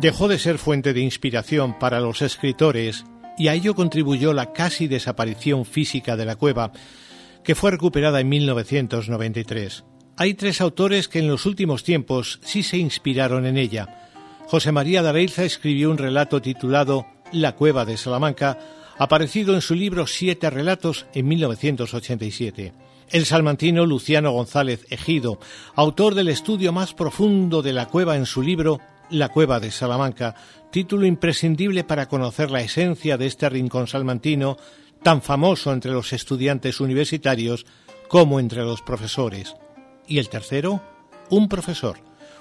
[0.00, 3.04] Dejó de ser fuente de inspiración para los escritores
[3.36, 6.72] y a ello contribuyó la casi desaparición física de la cueva,
[7.44, 9.84] que fue recuperada en 1993.
[10.16, 13.98] Hay tres autores que en los últimos tiempos sí se inspiraron en ella.
[14.46, 18.58] José María de escribió un relato titulado La cueva de Salamanca,
[18.98, 22.72] aparecido en su libro Siete relatos en 1987.
[23.10, 25.38] El salmantino Luciano González Ejido,
[25.74, 28.80] autor del estudio más profundo de la cueva en su libro
[29.10, 30.34] La cueva de Salamanca,
[30.70, 34.56] título imprescindible para conocer la esencia de este rincón salmantino,
[35.02, 37.66] tan famoso entre los estudiantes universitarios
[38.08, 39.54] como entre los profesores.
[40.06, 40.82] Y el tercero,
[41.30, 41.98] un profesor,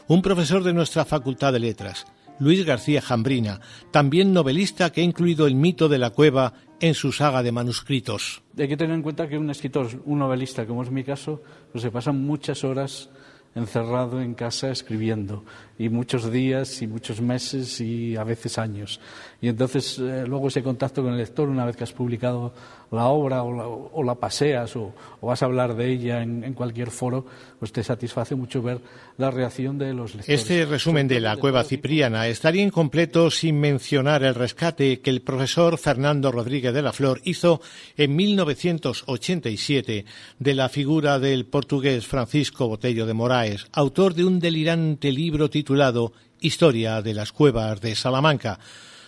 [0.07, 2.05] un profesor de nuestra Facultad de Letras,
[2.39, 7.11] Luis García Jambrina, también novelista que ha incluido el mito de la cueva en su
[7.11, 8.41] saga de manuscritos.
[8.57, 11.41] Hay que tener en cuenta que un escritor, un novelista, como es mi caso,
[11.71, 13.09] pues se pasa muchas horas
[13.53, 15.43] encerrado en casa escribiendo
[15.77, 18.99] y muchos días y muchos meses y a veces años.
[19.41, 22.53] Y entonces eh, luego ese contacto con el lector, una vez que has publicado
[22.91, 27.25] la obra o la, paseas o, vas a hablar de ella en, cualquier foro,
[27.57, 28.79] pues te satisface mucho ver
[29.17, 30.41] la reacción de los lectores.
[30.41, 35.77] Este resumen de la cueva cipriana estaría incompleto sin mencionar el rescate que el profesor
[35.77, 37.61] Fernando Rodríguez de la Flor hizo
[37.95, 40.05] en 1987
[40.39, 46.11] de la figura del portugués Francisco Botello de Moraes, autor de un delirante libro titulado
[46.41, 48.59] Historia de las cuevas de Salamanca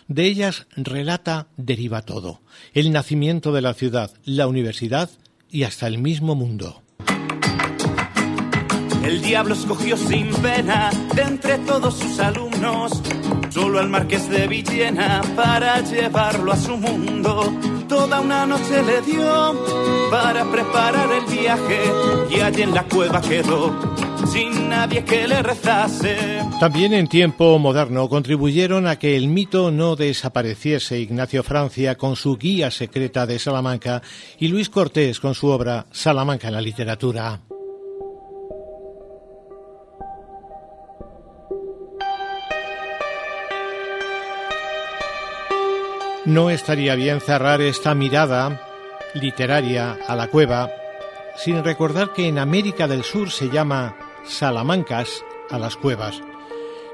[0.08, 2.41] de ellas relata deriva todo,
[2.74, 5.10] el nacimiento de la ciudad, la universidad
[5.49, 6.82] y hasta el mismo mundo.
[9.04, 13.01] El diablo escogió sin pena de entre todos sus alumnos
[13.54, 17.54] solo al marqués de Villena para llevarlo a su mundo.
[17.88, 19.56] Toda una noche le dio
[20.10, 21.80] para preparar el viaje
[22.32, 23.72] y allí en la cueva quedó
[24.28, 26.17] sin nadie que le rezase.
[26.59, 32.38] También en tiempo moderno contribuyeron a que el mito no desapareciese Ignacio Francia con su
[32.38, 34.01] guía secreta de Salamanca
[34.39, 37.41] y Luis Cortés con su obra Salamanca en la literatura.
[46.26, 48.61] No estaría bien cerrar esta mirada
[49.13, 50.69] literaria a la cueva
[51.36, 53.95] sin recordar que en América del Sur se llama
[54.26, 56.21] salamancas a las cuevas,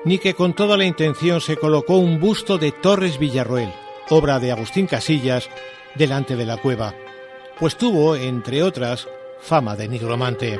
[0.05, 3.73] ni que con toda la intención se colocó un busto de Torres Villarroel,
[4.09, 5.49] obra de Agustín Casillas,
[5.95, 6.93] delante de la cueva,
[7.59, 9.07] pues tuvo, entre otras,
[9.41, 10.59] fama de nigromante.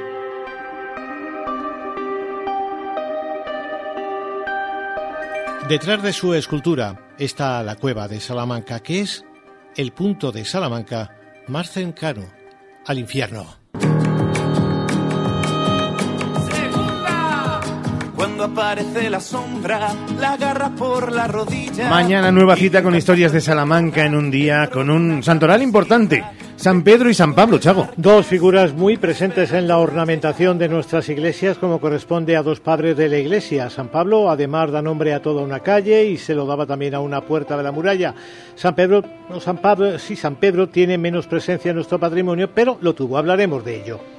[5.68, 9.24] Detrás de su escultura está la cueva de Salamanca, que es
[9.76, 11.16] el punto de Salamanca
[11.48, 12.26] más cercano
[12.86, 13.59] al infierno.
[18.20, 21.90] Cuando aparece la sombra, la agarra por la rodilla.
[21.90, 26.26] Mañana nueva cita con historias de Salamanca en un día con un santoral importante.
[26.58, 27.88] San Pedro y San Pablo, Chago.
[27.96, 32.98] Dos figuras muy presentes en la ornamentación de nuestras iglesias, como corresponde a dos padres
[32.98, 33.70] de la iglesia.
[33.70, 37.00] San Pablo, además, da nombre a toda una calle y se lo daba también a
[37.00, 38.14] una puerta de la muralla.
[38.54, 42.78] San Pedro, no, San Pablo, sí, San Pedro tiene menos presencia en nuestro patrimonio, pero
[42.82, 43.18] lo tuvo.
[43.18, 44.19] Hablaremos de ello.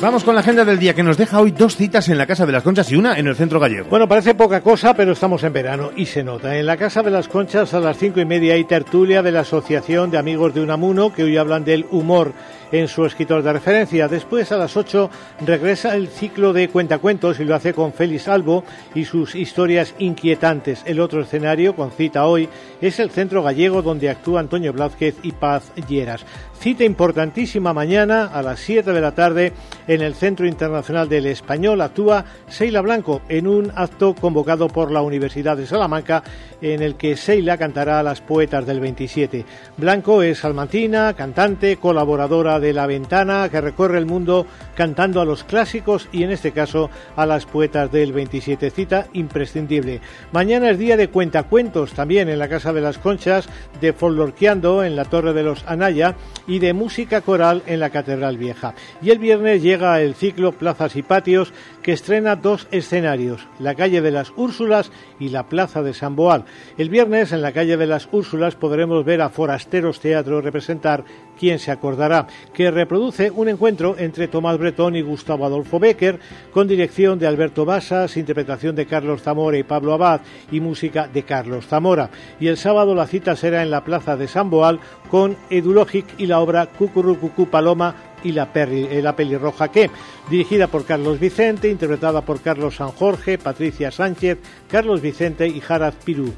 [0.00, 2.46] Vamos con la agenda del día que nos deja hoy dos citas en la Casa
[2.46, 3.88] de las Conchas y una en el Centro Gallego.
[3.90, 6.56] Bueno, parece poca cosa, pero estamos en verano y se nota.
[6.56, 9.40] En la Casa de las Conchas a las cinco y media hay tertulia de la
[9.40, 12.32] Asociación de Amigos de Unamuno que hoy hablan del humor
[12.72, 14.08] en su escritor de referencia.
[14.08, 15.10] Después a las ocho
[15.44, 18.64] regresa el ciclo de cuentacuentos y lo hace con Félix Albo
[18.94, 20.82] y sus historias inquietantes.
[20.86, 22.48] El otro escenario, con cita hoy,
[22.80, 26.24] es el Centro Gallego donde actúa Antonio Blázquez y Paz Lleras.
[26.58, 29.52] Cita importantísima mañana a las 7 de la tarde
[29.86, 31.80] en el Centro Internacional del Español.
[31.80, 36.24] Actúa Seila Blanco en un acto convocado por la Universidad de Salamanca
[36.60, 39.44] en el que Seila cantará a las poetas del 27.
[39.76, 45.44] Blanco es salmantina, cantante, colaboradora de La Ventana, que recorre el mundo cantando a los
[45.44, 48.70] clásicos y en este caso a las poetas del 27.
[48.70, 50.00] Cita imprescindible.
[50.32, 53.48] Mañana es día de cuentacuentos también en la Casa de las Conchas,
[53.80, 58.38] de Folorqueando en la Torre de los Anaya y de música coral en la Catedral
[58.38, 58.74] Vieja.
[59.02, 61.52] Y el viernes llega el ciclo Plazas y Patios
[61.88, 66.44] que estrena dos escenarios, la calle de las Úrsulas y la Plaza de San Boal.
[66.76, 71.06] El viernes en la calle de las Úrsulas podremos ver a Forasteros Teatro representar
[71.38, 76.18] Quién se acordará, que reproduce un encuentro entre Tomás Bretón y Gustavo Adolfo Becker,
[76.52, 80.20] con dirección de Alberto Basas, interpretación de Carlos Zamora y Pablo Abad
[80.50, 82.10] y música de Carlos Zamora.
[82.38, 84.80] Y el sábado la cita será en la Plaza de San Boal
[85.10, 89.90] con Edulogic y la obra Cucurrucucú Paloma y la, perri, la pelirroja que,
[90.30, 94.38] dirigida por Carlos Vicente, interpretada por Carlos San Jorge, Patricia Sánchez,
[94.68, 96.32] Carlos Vicente y Jaraz Pirú.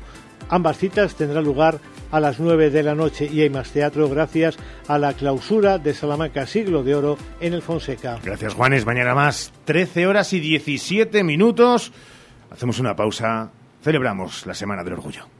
[0.49, 1.79] Ambas citas tendrán lugar
[2.11, 4.57] a las 9 de la noche y hay más teatro gracias
[4.89, 8.19] a la clausura de Salamanca Siglo de Oro en el Fonseca.
[8.23, 11.93] Gracias Juanes, mañana más 13 horas y 17 minutos.
[12.51, 13.51] Hacemos una pausa,
[13.83, 15.40] celebramos la Semana del Orgullo.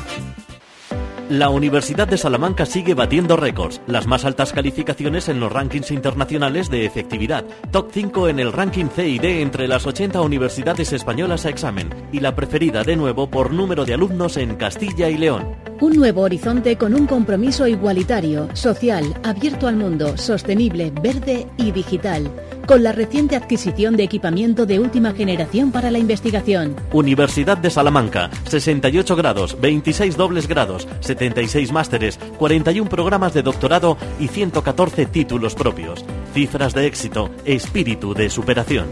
[1.31, 6.69] La Universidad de Salamanca sigue batiendo récords, las más altas calificaciones en los rankings internacionales
[6.69, 11.89] de efectividad, top 5 en el ranking CID entre las 80 universidades españolas a examen
[12.11, 15.55] y la preferida de nuevo por número de alumnos en Castilla y León.
[15.79, 22.29] Un nuevo horizonte con un compromiso igualitario, social, abierto al mundo, sostenible, verde y digital
[22.65, 26.75] con la reciente adquisición de equipamiento de última generación para la investigación.
[26.91, 34.27] Universidad de Salamanca, 68 grados, 26 dobles grados, 76 másteres, 41 programas de doctorado y
[34.27, 36.03] 114 títulos propios.
[36.33, 38.87] Cifras de éxito, espíritu de superación.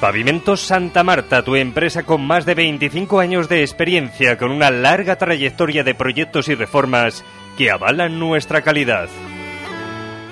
[0.00, 5.16] Pavimentos Santa Marta, tu empresa con más de 25 años de experiencia, con una larga
[5.16, 7.24] trayectoria de proyectos y reformas
[7.56, 9.08] que avalan nuestra calidad.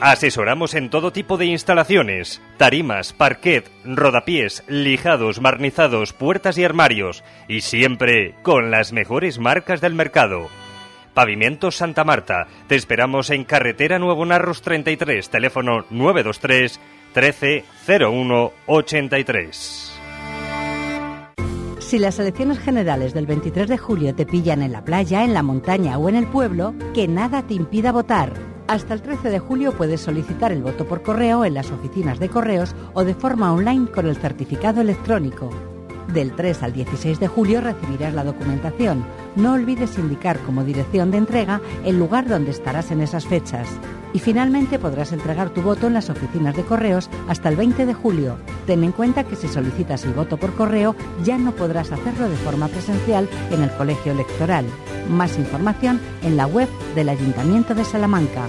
[0.00, 7.62] Asesoramos en todo tipo de instalaciones, tarimas, parquet, rodapiés, lijados, barnizados, puertas y armarios, y
[7.62, 10.48] siempre con las mejores marcas del mercado.
[11.14, 16.78] Pavimentos Santa Marta, te esperamos en Carretera Nuevo Narros 33, teléfono 923
[17.14, 19.92] 13 01 83.
[21.78, 25.42] Si las elecciones generales del 23 de julio te pillan en la playa, en la
[25.42, 28.55] montaña o en el pueblo, que nada te impida votar.
[28.68, 32.28] Hasta el 13 de julio puedes solicitar el voto por correo en las oficinas de
[32.28, 35.75] correos o de forma online con el certificado electrónico.
[36.12, 39.04] Del 3 al 16 de julio recibirás la documentación.
[39.34, 43.68] No olvides indicar como dirección de entrega el lugar donde estarás en esas fechas.
[44.12, 47.94] Y finalmente podrás entregar tu voto en las oficinas de correos hasta el 20 de
[47.94, 48.38] julio.
[48.66, 50.94] Ten en cuenta que si solicitas el voto por correo
[51.24, 54.64] ya no podrás hacerlo de forma presencial en el colegio electoral.
[55.10, 58.48] Más información en la web del Ayuntamiento de Salamanca.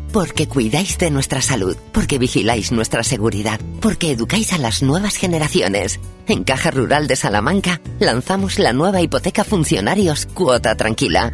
[0.11, 5.99] Porque cuidáis de nuestra salud, porque vigiláis nuestra seguridad, porque educáis a las nuevas generaciones.
[6.27, 11.31] En Caja Rural de Salamanca lanzamos la nueva hipoteca funcionarios Cuota Tranquila.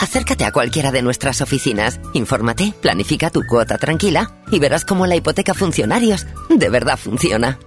[0.00, 5.16] Acércate a cualquiera de nuestras oficinas, infórmate, planifica tu cuota tranquila y verás cómo la
[5.16, 7.58] hipoteca funcionarios de verdad funciona.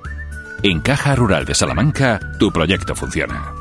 [0.63, 3.60] En Caja Rural de Salamanca, tu proyecto funciona.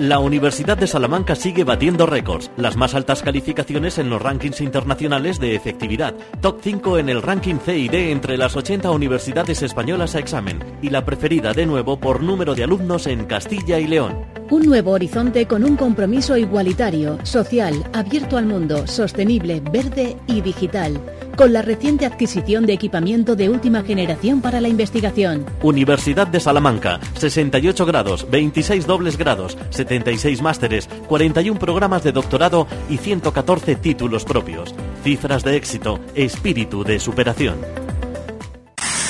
[0.00, 5.38] La Universidad de Salamanca sigue batiendo récords, las más altas calificaciones en los rankings internacionales
[5.38, 10.58] de efectividad, top 5 en el ranking CID entre las 80 universidades españolas a examen.
[10.80, 14.24] Y la preferida de nuevo por número de alumnos en Castilla y León.
[14.48, 20.98] Un nuevo horizonte con un compromiso igualitario, social, abierto al mundo, sostenible, verde y digital,
[21.40, 25.46] con la reciente adquisición de equipamiento de última generación para la investigación.
[25.62, 32.98] Universidad de Salamanca, 68 grados, 26 dobles grados, 76 másteres, 41 programas de doctorado y
[32.98, 34.74] 114 títulos propios.
[35.02, 37.89] Cifras de éxito, espíritu de superación.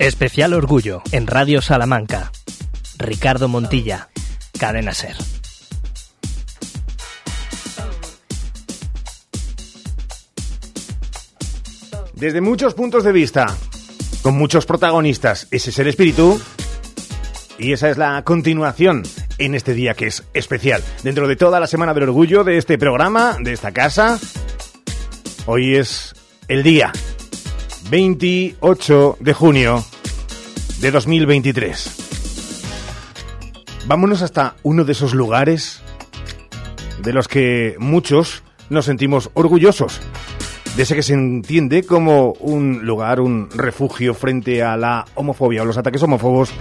[0.00, 2.32] Especial Orgullo en Radio Salamanca.
[2.98, 4.08] Ricardo Montilla,
[4.58, 5.16] Cadena Ser.
[12.14, 13.46] Desde muchos puntos de vista,
[14.22, 16.40] con muchos protagonistas, ese es el espíritu
[17.56, 19.04] y esa es la continuación
[19.38, 20.82] en este día que es especial.
[21.04, 24.18] Dentro de toda la Semana del Orgullo de este programa, de esta casa,
[25.46, 26.14] hoy es
[26.48, 26.90] el día
[27.90, 29.84] 28 de junio
[30.80, 31.96] de 2023.
[33.86, 35.82] Vámonos hasta uno de esos lugares
[37.02, 40.00] de los que muchos nos sentimos orgullosos.
[40.76, 45.64] De ese que se entiende como un lugar, un refugio frente a la homofobia o
[45.64, 46.52] los ataques homófobos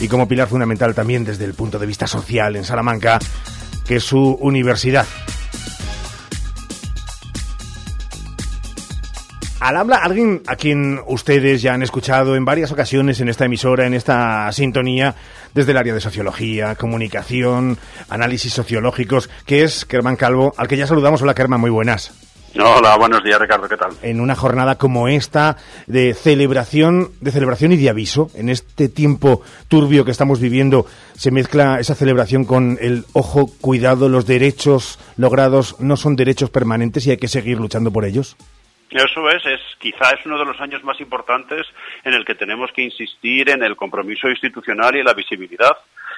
[0.00, 3.18] y como pilar fundamental también desde el punto de vista social en Salamanca,
[3.86, 5.06] que es su universidad.
[9.60, 13.86] Al habla alguien a quien ustedes ya han escuchado en varias ocasiones en esta emisora,
[13.86, 15.14] en esta sintonía,
[15.52, 17.76] desde el área de sociología, comunicación,
[18.08, 21.20] análisis sociológicos, que es Kerman Calvo, al que ya saludamos.
[21.20, 22.10] Hola Kerman, muy buenas.
[22.58, 23.90] Hola, buenos días Ricardo, ¿qué tal?
[24.00, 29.42] En una jornada como esta de celebración, de celebración y de aviso, en este tiempo
[29.68, 30.86] turbio que estamos viviendo,
[31.16, 37.06] se mezcla esa celebración con el ojo, cuidado, los derechos logrados no son derechos permanentes
[37.06, 38.38] y hay que seguir luchando por ellos.
[38.90, 41.66] Eso es, es quizá es uno de los años más importantes
[42.04, 45.76] en el que tenemos que insistir en el compromiso institucional y la visibilidad.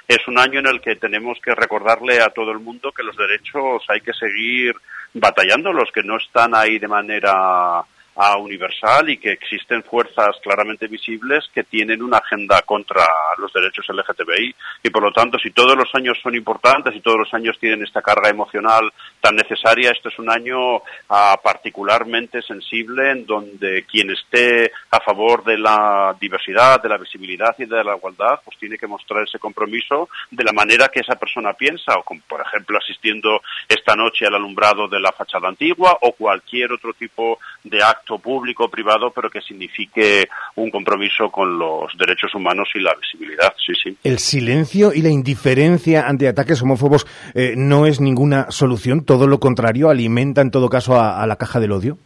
[0.08, 3.16] Es un año en el que tenemos que recordarle a todo el mundo que los
[3.16, 4.74] derechos hay que seguir
[5.12, 7.84] batallando, los que no están ahí de manera
[8.16, 13.06] a universal y que existen fuerzas claramente visibles que tienen una agenda contra
[13.38, 17.18] los derechos LGTBI y por lo tanto si todos los años son importantes y todos
[17.18, 23.12] los años tienen esta carga emocional tan necesaria, este es un año ah, particularmente sensible
[23.12, 27.96] en donde quien esté a favor de la diversidad, de la visibilidad y de la
[27.96, 32.02] igualdad, pues tiene que mostrar ese compromiso de la manera que esa persona piensa, o
[32.02, 36.92] como, por ejemplo asistiendo esta noche al alumbrado de la fachada antigua o cualquier otro
[36.92, 42.68] tipo de acto público o privado, pero que signifique un compromiso con los derechos humanos
[42.74, 43.54] y la visibilidad.
[43.64, 43.96] Sí, sí.
[44.04, 49.40] El silencio y la indiferencia ante ataques homófobos eh, no es ninguna solución, todo lo
[49.40, 51.98] contrario, alimenta en todo caso a la caja del odio.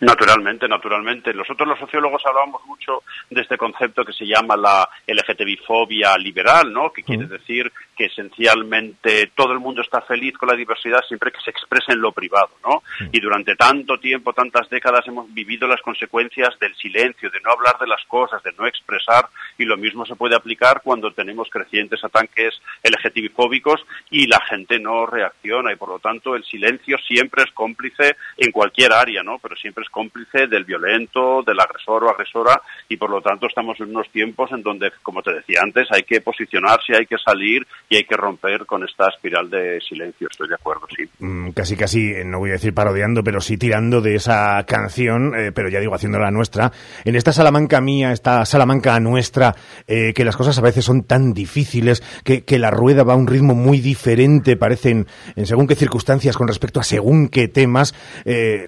[0.00, 1.34] Naturalmente, naturalmente.
[1.34, 6.90] Nosotros los sociólogos hablábamos mucho de este concepto que se llama la LGTBI-fobia liberal, ¿no?
[6.90, 11.40] Que quiere decir que esencialmente todo el mundo está feliz con la diversidad siempre que
[11.40, 12.82] se exprese en lo privado, ¿no?
[13.12, 17.78] Y durante tanto tiempo, tantas décadas hemos vivido las consecuencias del silencio, de no hablar
[17.78, 19.28] de las cosas, de no expresar,
[19.58, 25.04] y lo mismo se puede aplicar cuando tenemos crecientes ataques LGTBI-fóbicos y la gente no
[25.04, 29.38] reacciona, y por lo tanto el silencio siempre es cómplice en cualquier área, ¿no?
[29.38, 33.78] Pero siempre es cómplice del violento, del agresor o agresora, y por lo tanto estamos
[33.80, 37.66] en unos tiempos en donde, como te decía antes, hay que posicionarse, hay que salir
[37.88, 40.28] y hay que romper con esta espiral de silencio.
[40.30, 41.08] Estoy de acuerdo, sí.
[41.18, 45.34] Mm, casi, casi, eh, no voy a decir parodiando, pero sí tirando de esa canción,
[45.36, 46.72] eh, pero ya digo, haciéndola nuestra.
[47.04, 49.54] En esta Salamanca mía, esta Salamanca nuestra,
[49.86, 53.26] eh, que las cosas a veces son tan difíciles, que, la rueda va a un
[53.26, 57.94] ritmo muy diferente, parecen, en según qué circunstancias, con respecto a según qué temas,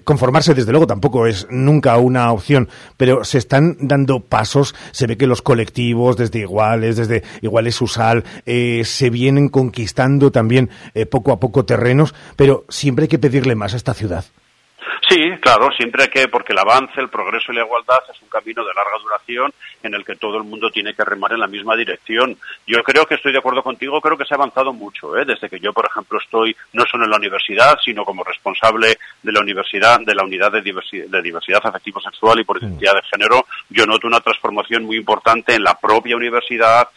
[0.03, 5.17] conformarse desde luego tampoco es nunca una opción, pero se están dando pasos, se ve
[5.17, 11.39] que los colectivos, desde iguales, desde iguales Usal, se vienen conquistando también eh, poco a
[11.39, 14.25] poco terrenos, pero siempre hay que pedirle más a esta ciudad.
[15.13, 18.65] Sí, claro, siempre que, porque el avance, el progreso y la igualdad es un camino
[18.65, 19.53] de larga duración
[19.83, 22.35] en el que todo el mundo tiene que remar en la misma dirección.
[22.65, 25.23] Yo creo que estoy de acuerdo contigo, creo que se ha avanzado mucho, ¿eh?
[25.23, 29.31] desde que yo, por ejemplo, estoy no solo en la universidad, sino como responsable de
[29.31, 32.65] la universidad, de la unidad de, diversidad afectivo-sexual y por mm.
[32.65, 36.89] identidad de género, yo noto una transformación muy importante en la propia universidad,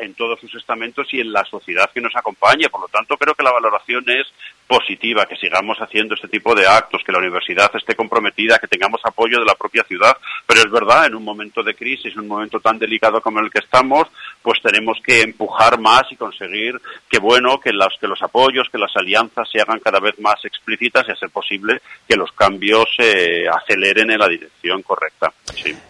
[0.00, 2.68] en todos sus estamentos y en la sociedad que nos acompaña.
[2.68, 4.26] Por lo tanto, creo que la valoración es
[4.66, 9.00] positiva, que sigamos haciendo este tipo de actos, que la universidad esté comprometida, que tengamos
[9.04, 10.16] apoyo de la propia ciudad.
[10.46, 13.50] Pero es verdad, en un momento de crisis, en un momento tan delicado como el
[13.50, 14.08] que estamos,
[14.44, 16.78] pues tenemos que empujar más y conseguir
[17.08, 21.12] que, bueno, que los, apoyos, que las alianzas se hagan cada vez más explícitas y
[21.12, 25.32] a ser posible que los cambios se aceleren en la dirección correcta.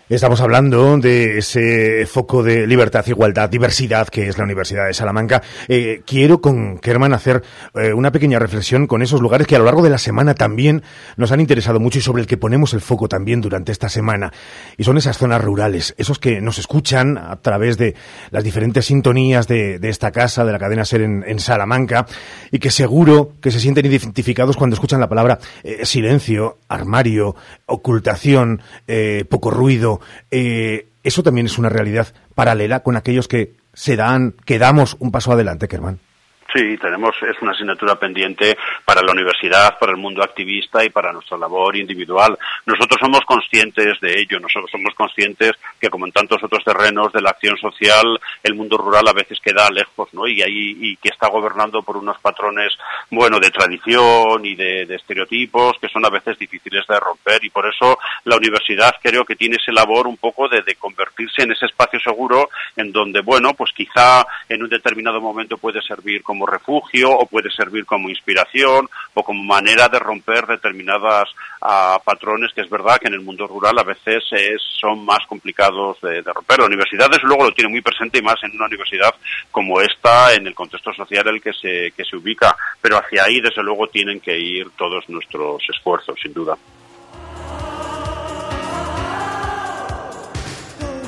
[0.08, 5.42] Estamos hablando de ese foco de libertad, igualdad, diversidad que es la Universidad de Salamanca.
[5.66, 7.42] Eh, quiero con Kerman hacer
[7.74, 10.84] eh, una pequeña reflexión con esos lugares que a lo largo de la semana también
[11.16, 14.32] nos han interesado mucho y sobre el que ponemos el foco también durante esta semana.
[14.76, 17.96] Y son esas zonas rurales, esos que nos escuchan a través de
[18.30, 22.06] las diferentes sintonías de, esta casa, de la cadena SER en, Salamanca,
[22.52, 27.34] y que seguro que se sienten identificados cuando escuchan la palabra eh, silencio, armario,
[27.66, 28.62] ocultación,
[29.28, 30.00] poco ruido.
[30.30, 35.10] Eh, eso también es una realidad paralela con aquellos que se dan, que damos un
[35.10, 35.98] paso adelante, Kerman.
[36.54, 41.12] Sí, tenemos, es una asignatura pendiente para la universidad, para el mundo activista y para
[41.12, 42.38] nuestra labor individual.
[42.64, 45.50] Nosotros somos conscientes de ello, nosotros somos conscientes
[45.80, 49.40] que como en tantos otros terrenos de la acción social, el mundo rural a veces
[49.40, 50.28] queda lejos, ¿no?
[50.28, 52.72] Y ahí, y que está gobernando por unos patrones,
[53.10, 57.66] bueno, de tradición y de, estereotipos que son a veces difíciles de romper y por
[57.66, 61.66] eso la universidad creo que tiene ese labor un poco de, de convertirse en ese
[61.66, 67.10] espacio seguro en donde, bueno, pues quizá en un determinado momento puede servir como refugio
[67.10, 71.28] o puede servir como inspiración o como manera de romper determinadas
[71.62, 74.22] ah, patrones que es verdad que en el mundo rural a veces
[74.80, 76.58] son más complicados de, romper.
[76.58, 79.14] La universidad desde luego lo tiene muy presente y más en una universidad
[79.50, 83.24] como esta en el contexto social en el que se, que se ubica, pero hacia
[83.24, 86.56] ahí desde luego tienen que ir todos nuestros esfuerzos, sin duda.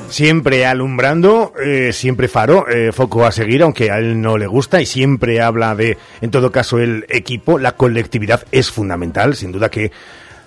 [0.09, 4.81] Siempre alumbrando, eh, siempre faro, eh, foco a seguir, aunque a él no le gusta,
[4.81, 9.69] y siempre habla de, en todo caso, el equipo, la colectividad es fundamental, sin duda
[9.69, 9.91] que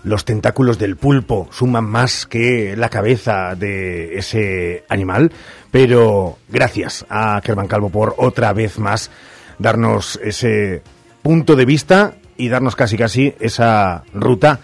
[0.03, 5.31] los tentáculos del pulpo suman más que la cabeza de ese animal,
[5.70, 9.11] pero gracias a Kerman Calvo por otra vez más
[9.59, 10.82] darnos ese
[11.23, 14.61] punto de vista y darnos casi casi esa ruta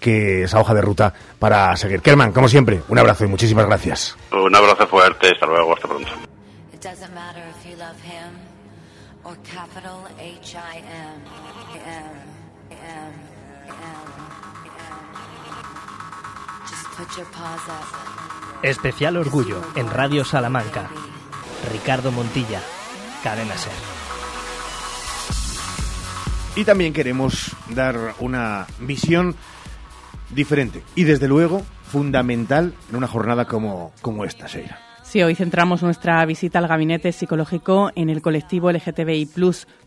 [0.00, 2.00] que esa hoja de ruta para seguir.
[2.00, 4.16] Kerman, como siempre, un abrazo y muchísimas gracias.
[4.32, 6.10] Un abrazo fuerte, hasta luego, hasta pronto.
[18.62, 20.90] Especial Orgullo en Radio Salamanca.
[21.72, 22.60] Ricardo Montilla,
[23.22, 23.72] Cadena Ser.
[26.56, 29.36] Y también queremos dar una visión
[30.34, 34.78] diferente y desde luego fundamental en una jornada como, como esta, Seira.
[35.10, 39.28] Sí, hoy centramos nuestra visita al gabinete psicológico en el colectivo LGTBI+.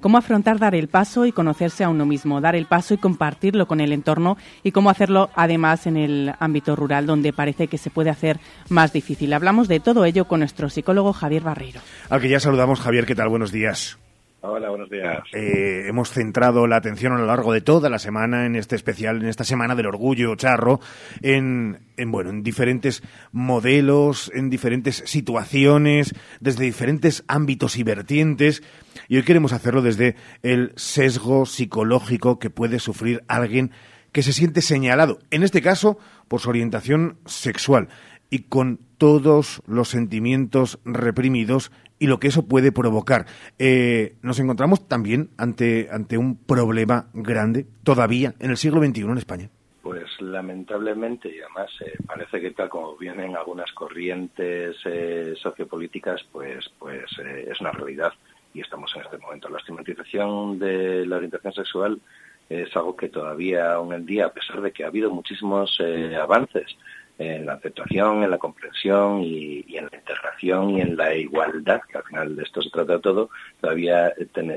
[0.01, 3.65] Cómo afrontar dar el paso y conocerse a uno mismo, dar el paso y compartirlo
[3.65, 7.89] con el entorno y cómo hacerlo además en el ámbito rural donde parece que se
[7.89, 9.31] puede hacer más difícil.
[9.31, 11.79] Hablamos de todo ello con nuestro psicólogo Javier Barreiro.
[12.09, 13.29] Al que ya saludamos, Javier, ¿qué tal?
[13.29, 13.97] Buenos días.
[14.45, 15.19] Hola, buenos días.
[15.31, 19.21] Eh, hemos centrado la atención a lo largo de toda la semana en este especial,
[19.21, 20.81] en esta semana del orgullo charro,
[21.21, 28.63] en, en bueno, en diferentes modelos, en diferentes situaciones, desde diferentes ámbitos y vertientes.
[29.07, 33.71] Y hoy queremos hacerlo desde el sesgo psicológico que puede sufrir alguien
[34.11, 35.97] que se siente señalado, en este caso,
[36.27, 37.87] por su orientación sexual
[38.29, 43.25] y con todos los sentimientos reprimidos y lo que eso puede provocar.
[43.59, 49.17] Eh, nos encontramos también ante, ante un problema grande todavía en el siglo XXI en
[49.17, 49.49] España.
[49.81, 56.71] Pues lamentablemente, y además eh, parece que tal como vienen algunas corrientes eh, sociopolíticas, pues,
[56.79, 58.13] pues es una realidad
[58.53, 59.49] y estamos en este momento.
[59.49, 61.99] La estigmatización de la orientación sexual
[62.47, 65.77] es algo que todavía aún en día, a pesar de que ha habido muchísimos
[66.17, 66.77] avances,
[67.17, 71.97] en la aceptación, en la comprensión y, en la integración y en la igualdad, que
[71.97, 73.29] al final de esto se trata todo,
[73.61, 74.13] todavía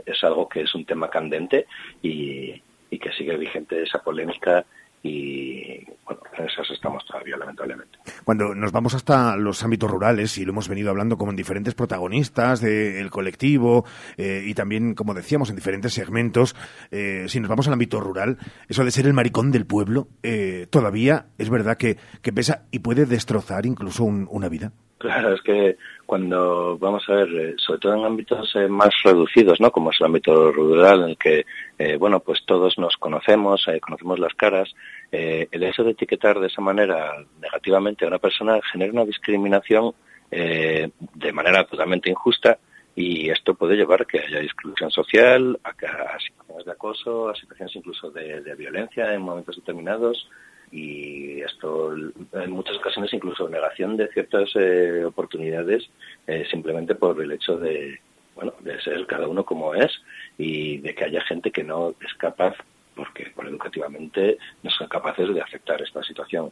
[0.06, 1.66] es algo que es un tema candente
[2.02, 4.64] y, y que sigue vigente esa polémica
[5.02, 7.98] y bueno, en esas estamos todavía, lamentablemente.
[8.24, 11.74] Cuando nos vamos hasta los ámbitos rurales, y lo hemos venido hablando como en diferentes
[11.74, 13.84] protagonistas del colectivo
[14.16, 16.54] eh, y también, como decíamos, en diferentes segmentos,
[16.90, 20.66] eh, si nos vamos al ámbito rural, eso de ser el maricón del pueblo, eh,
[20.70, 24.72] todavía es verdad que, que, pesa y puede destrozar incluso una vida.
[24.98, 29.60] Claro, es que cuando vamos a ver, eh, sobre todo en ámbitos eh, más reducidos,
[29.60, 29.70] ¿no?
[29.70, 31.44] Como es el ámbito rural, en el que,
[31.78, 34.72] eh, bueno, pues todos nos conocemos, conocemos las caras,
[35.10, 39.94] el hecho de etiquetar de esa manera negativamente a una persona genera una discriminación
[40.30, 42.58] de manera totalmente injusta
[42.94, 47.34] y esto puede llevar a que haya exclusión social, a, a situaciones de acoso, a
[47.36, 50.28] situaciones incluso de violencia en momentos determinados
[50.70, 55.88] y esto en muchas ocasiones incluso negación de ciertas eh, oportunidades
[56.26, 58.00] eh, simplemente por el hecho de
[58.34, 59.92] bueno de ser cada uno como es
[60.36, 62.56] y de que haya gente que no es capaz
[62.94, 66.50] porque por educativamente no son capaces de aceptar esta situación.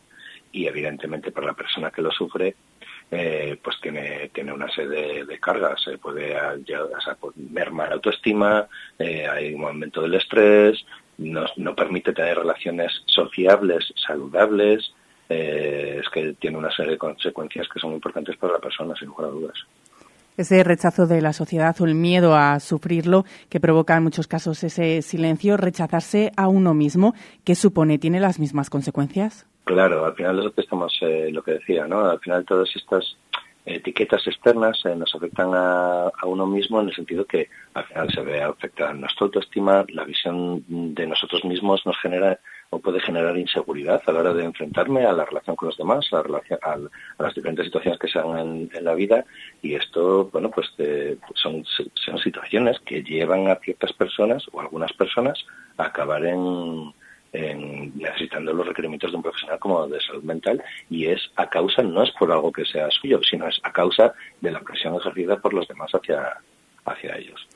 [0.53, 2.55] Y evidentemente para la persona que lo sufre
[3.11, 5.82] eh, pues tiene tiene una serie de, cargas.
[5.82, 6.36] Se puede
[6.66, 6.81] ya,
[7.51, 8.69] mermar autoestima
[8.99, 10.85] hay un momento del estrés
[11.19, 14.93] no, no permite tener relaciones sociables, saludables,
[15.28, 19.09] eh, es que tiene una serie de consecuencias que son importantes para la persona, sin
[19.09, 19.59] lugar a dudas.
[20.36, 24.65] Ese rechazo de la sociedad o el miedo a sufrirlo que provoca en muchos casos
[24.65, 27.15] ese silencio, rechazarse a uno mismo,
[27.45, 27.99] ¿qué supone?
[27.99, 29.47] ¿Tiene las mismas consecuencias?
[29.62, 32.05] Claro, al final es lo que estamos, eh, lo que decía, ¿no?
[32.05, 33.16] Al final todas estas
[33.66, 38.20] etiquetas externas eh, nos afectan a, uno mismo en el sentido que al final se
[38.20, 42.39] ve afectada nuestra autoestima, la visión de nosotros mismos nos genera
[42.70, 46.07] o puede generar inseguridad a la hora de enfrentarme a la relación con los demás,
[46.12, 46.78] a,
[47.19, 49.24] las diferentes situaciones que se dan en, la vida.
[49.62, 50.73] Y esto, bueno, pues
[51.35, 55.39] son, son situaciones que llevan a ciertas personas o algunas personas
[55.77, 56.93] a acabar en
[57.35, 62.02] necesitando los requerimientos de un profesional como de salud mental y es a causa, no
[62.02, 65.52] es por algo que sea suyo, sino es a causa de la presión ejercida por
[65.52, 66.39] los demás hacia,
[66.85, 67.47] hacia ellos.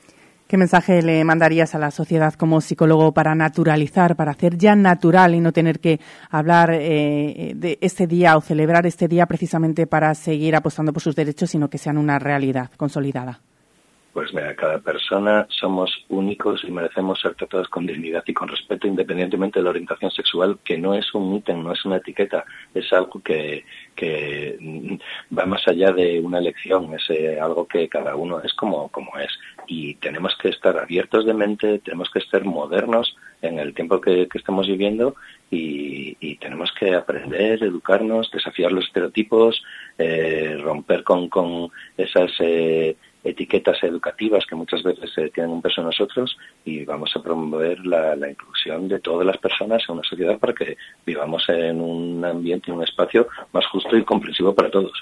[0.49, 5.35] ¿Qué mensaje le mandarías a la sociedad como psicólogo para naturalizar, para hacer ya natural
[5.35, 6.01] y no tener que
[6.31, 11.15] hablar eh, de este día o celebrar este día precisamente para seguir apostando por sus
[11.15, 13.41] derechos, sino que sean una realidad consolidada?
[14.13, 18.87] Pues mira, cada persona somos únicos y merecemos ser tratados con dignidad y con respeto
[18.87, 22.45] independientemente de la orientación sexual, que no es un ítem, no es una etiqueta,
[22.75, 23.65] es algo que,
[23.95, 24.99] que
[25.37, 29.17] va más allá de una elección, es eh, algo que cada uno es como, como
[29.19, 29.31] es.
[29.67, 34.27] Y tenemos que estar abiertos de mente, tenemos que estar modernos en el tiempo que,
[34.35, 35.15] estamos viviendo
[35.51, 39.63] y, tenemos que aprender, educarnos, desafiar los estereotipos,
[39.99, 42.33] eh, romper con, con esas...
[42.41, 42.97] Eh,
[43.31, 47.79] etiquetas educativas que muchas veces se tienen un peso en nosotros y vamos a promover
[47.87, 50.77] la, inclusión de todas las personas en una sociedad para que
[51.07, 54.93] vivamos en un ambiente, en un espacio más justo y comprensivo para todos.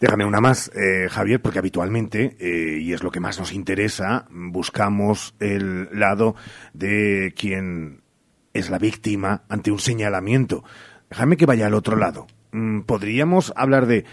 [0.00, 4.26] Déjame una más, eh, Javier, porque habitualmente, eh, y es lo que más nos interesa,
[4.30, 6.34] buscamos el lado
[6.72, 8.02] de quien
[8.54, 10.64] es la víctima ante un señalamiento.
[11.08, 12.26] Déjame que vaya al otro lado
[12.86, 14.04] podríamos hablar de,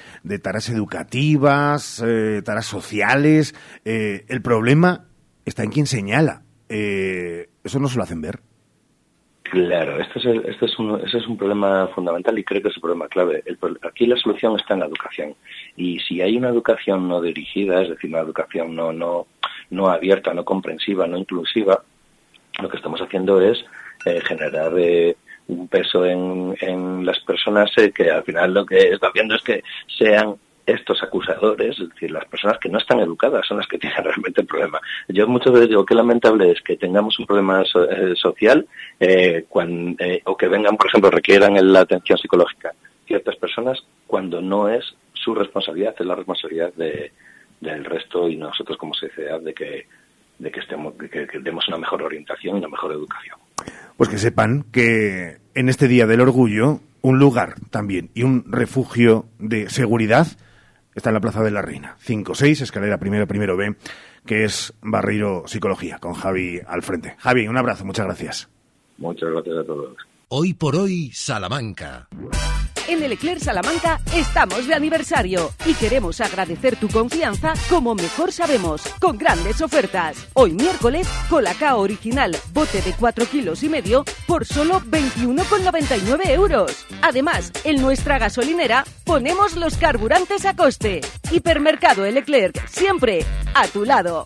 [0.42, 3.54] tareas educativas, eh, tareas sociales.
[3.86, 5.06] Eh, el problema
[5.46, 6.44] está en quien señala.
[6.70, 8.40] Eh, eso no se lo hacen ver.
[9.44, 12.68] Claro, este es, el- este es un, ese es un problema fundamental y creo que
[12.68, 13.42] es el problema clave.
[13.48, 15.34] El aquí la solución está en la educación.
[15.76, 19.26] Y si hay una educación no dirigida, es decir, una educación no, no,
[19.72, 21.84] no abierta, no comprensiva, no inclusiva,
[22.62, 23.58] lo que estamos haciendo es
[24.06, 24.72] eh, generar
[25.50, 29.64] un peso en, las personas eh, que al final lo que está haciendo es que
[29.98, 30.36] sean
[30.66, 34.42] estos acusadores, es decir, las personas que no están educadas son las que tienen realmente
[34.42, 34.80] el problema.
[35.08, 38.68] Yo muchas veces digo que lamentable es que tengamos un problema so- eh, social
[39.00, 42.72] eh, cuan- eh, o que vengan, por ejemplo, requieran la atención psicológica
[43.08, 47.12] ciertas personas cuando no es su responsabilidad, es la responsabilidad de,
[47.60, 49.88] del resto y nosotros como sociedad de que
[50.38, 53.38] de que estemos de que demos una mejor orientación y una mejor educación.
[53.98, 59.26] Pues que sepan que en este Día del Orgullo, un lugar también y un refugio
[59.40, 60.26] de seguridad
[60.96, 61.98] está en la Plaza de la Reina.
[62.02, 63.76] 5-6, escalera primero, primero B,
[64.26, 67.18] que es Barreiro Psicología, con Javi al frente.
[67.20, 68.48] Javi, un abrazo, muchas gracias.
[69.00, 69.98] Muchas gracias a todos.
[70.30, 72.08] Hoy por hoy, Salamanca.
[72.90, 78.82] En el Eclair Salamanca estamos de aniversario y queremos agradecer tu confianza como mejor sabemos,
[79.00, 80.28] con grandes ofertas.
[80.34, 86.88] Hoy miércoles, Colacao original, bote de 4 kilos y medio, por solo 21,99 euros.
[87.04, 91.02] Además, en nuestra gasolinera ponemos los carburantes a coste.
[91.30, 94.26] Hipermercado El Eclerc, siempre a tu lado.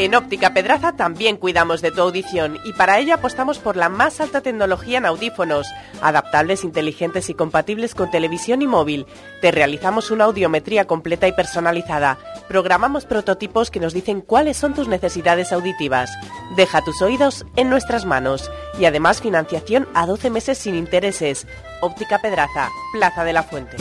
[0.00, 4.20] En Óptica Pedraza también cuidamos de tu audición y para ello apostamos por la más
[4.20, 5.66] alta tecnología en audífonos,
[6.00, 9.06] adaptables, inteligentes y compatibles con televisión y móvil.
[9.40, 12.16] Te realizamos una audiometría completa y personalizada.
[12.46, 16.12] Programamos prototipos que nos dicen cuáles son tus necesidades auditivas.
[16.54, 21.44] Deja tus oídos en nuestras manos y además financiación a 12 meses sin intereses.
[21.80, 23.76] Óptica Pedraza, Plaza de la Fuente.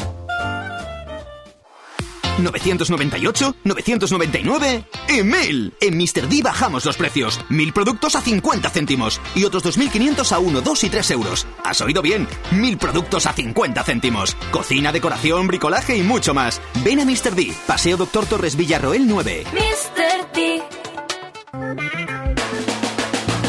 [2.37, 5.73] 998, 999 y 1000.
[5.81, 6.27] En Mr.
[6.27, 7.39] D bajamos los precios.
[7.49, 11.47] 1000 productos a 50 céntimos y otros 2500 a 1, 2 y 3 euros.
[11.63, 12.27] ¿Has oído bien?
[12.51, 14.35] 1000 productos a 50 céntimos.
[14.51, 16.61] Cocina, decoración, bricolaje y mucho más.
[16.83, 17.35] Ven a Mr.
[17.35, 19.43] D, Paseo Doctor Torres Villarroel 9.
[19.53, 20.33] Mr.
[20.33, 20.61] D.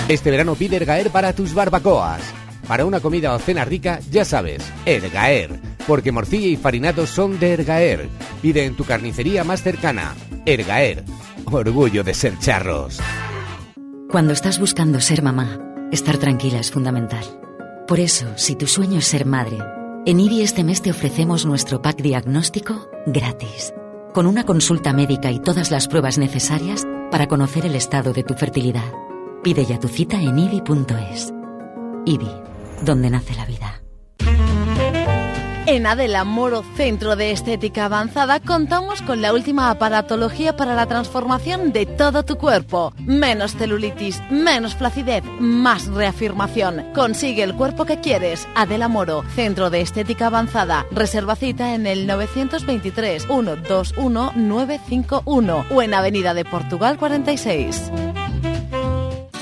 [0.08, 2.22] Este verano pide Ergaer para tus barbacoas.
[2.66, 5.77] Para una comida o cena rica, ya sabes, Ergaer.
[5.88, 8.08] Porque morcilla y farinatos son de Ergaer.
[8.42, 10.14] Pide en tu carnicería más cercana.
[10.44, 11.02] Ergaer.
[11.46, 13.00] Orgullo de ser charros.
[14.10, 15.58] Cuando estás buscando ser mamá,
[15.90, 17.24] estar tranquila es fundamental.
[17.86, 19.56] Por eso, si tu sueño es ser madre,
[20.04, 23.72] en IBI este mes te ofrecemos nuestro pack diagnóstico gratis,
[24.12, 28.34] con una consulta médica y todas las pruebas necesarias para conocer el estado de tu
[28.34, 28.92] fertilidad.
[29.42, 31.32] Pide ya tu cita en IBI.es.
[32.04, 32.30] IBI,
[32.84, 33.87] donde nace la vida.
[35.70, 41.74] En Adela Moro Centro de Estética Avanzada contamos con la última aparatología para la transformación
[41.74, 42.94] de todo tu cuerpo.
[43.04, 46.86] Menos celulitis, menos flacidez, más reafirmación.
[46.94, 48.48] Consigue el cuerpo que quieres.
[48.54, 50.86] Adela Moro, Centro de Estética Avanzada.
[50.90, 57.92] Reserva cita en el 923 121 951 o en Avenida de Portugal 46.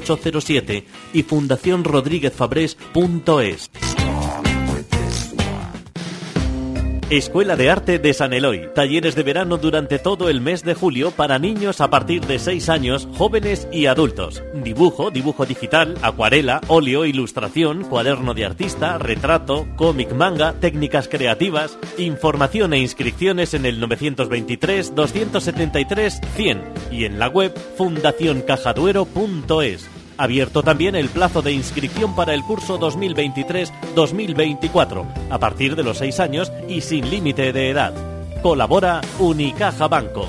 [0.00, 4.03] 0807 y fundacionrodríguezfabrés.es.
[7.10, 8.70] Escuela de Arte de San Eloy.
[8.74, 12.70] Talleres de verano durante todo el mes de julio para niños a partir de 6
[12.70, 14.42] años, jóvenes y adultos.
[14.54, 21.78] Dibujo, dibujo digital, acuarela, óleo, ilustración, cuaderno de artista, retrato, cómic manga, técnicas creativas.
[21.98, 29.93] Información e inscripciones en el 923 273 100 y en la web fundacioncajaduero.es.
[30.16, 36.20] Abierto también el plazo de inscripción para el curso 2023-2024, a partir de los 6
[36.20, 37.92] años y sin límite de edad.
[38.40, 40.28] Colabora Unicaja Banco.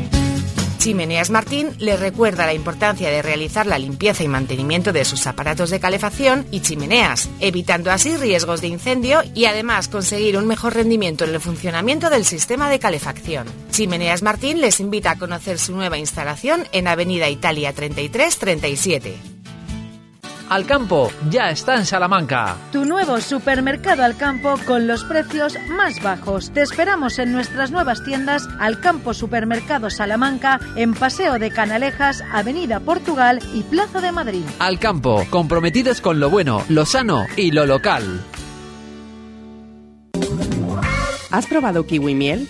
[0.81, 5.69] Chimeneas Martín le recuerda la importancia de realizar la limpieza y mantenimiento de sus aparatos
[5.69, 11.23] de calefacción y chimeneas, evitando así riesgos de incendio y además conseguir un mejor rendimiento
[11.23, 13.45] en el funcionamiento del sistema de calefacción.
[13.69, 19.30] Chimeneas Martín les invita a conocer su nueva instalación en Avenida Italia 3337.
[20.51, 22.57] Alcampo ya está en Salamanca.
[22.73, 26.51] Tu nuevo supermercado Alcampo con los precios más bajos.
[26.51, 33.39] Te esperamos en nuestras nuevas tiendas Alcampo Supermercado Salamanca en Paseo de Canalejas, Avenida Portugal
[33.53, 34.43] y Plaza de Madrid.
[34.59, 38.19] Alcampo, comprometidos con lo bueno, lo sano y lo local.
[41.31, 42.49] ¿Has probado kiwi miel?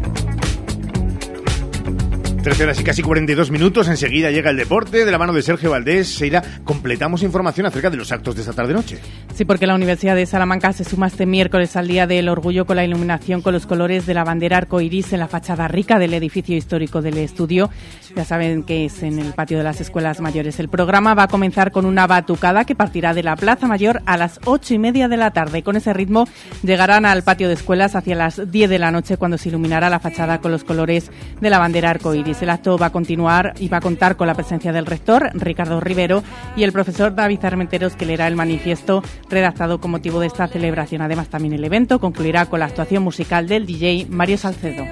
[2.41, 3.87] 13 horas y casi 42 minutos.
[3.87, 6.07] Enseguida llega el deporte de la mano de Sergio Valdés.
[6.07, 8.97] Seira, completamos información acerca de los actos de esta tarde-noche.
[9.35, 12.77] Sí, porque la Universidad de Salamanca se suma este miércoles al Día del Orgullo con
[12.77, 16.57] la iluminación con los colores de la bandera arcoiris en la fachada rica del edificio
[16.57, 17.69] histórico del estudio.
[18.15, 20.59] Ya saben que es en el patio de las escuelas mayores.
[20.59, 24.17] El programa va a comenzar con una batucada que partirá de la Plaza Mayor a
[24.17, 25.61] las ocho y media de la tarde.
[25.61, 26.27] Con ese ritmo
[26.63, 29.99] llegarán al patio de escuelas hacia las 10 de la noche cuando se iluminará la
[29.99, 32.30] fachada con los colores de la bandera arcoiris.
[32.39, 35.81] El acto va a continuar y va a contar con la presencia del rector, Ricardo
[35.81, 36.23] Rivero,
[36.55, 41.01] y el profesor David Armenteros, que leerá el manifiesto redactado con motivo de esta celebración.
[41.01, 44.85] Además, también el evento concluirá con la actuación musical del DJ Mario Salcedo.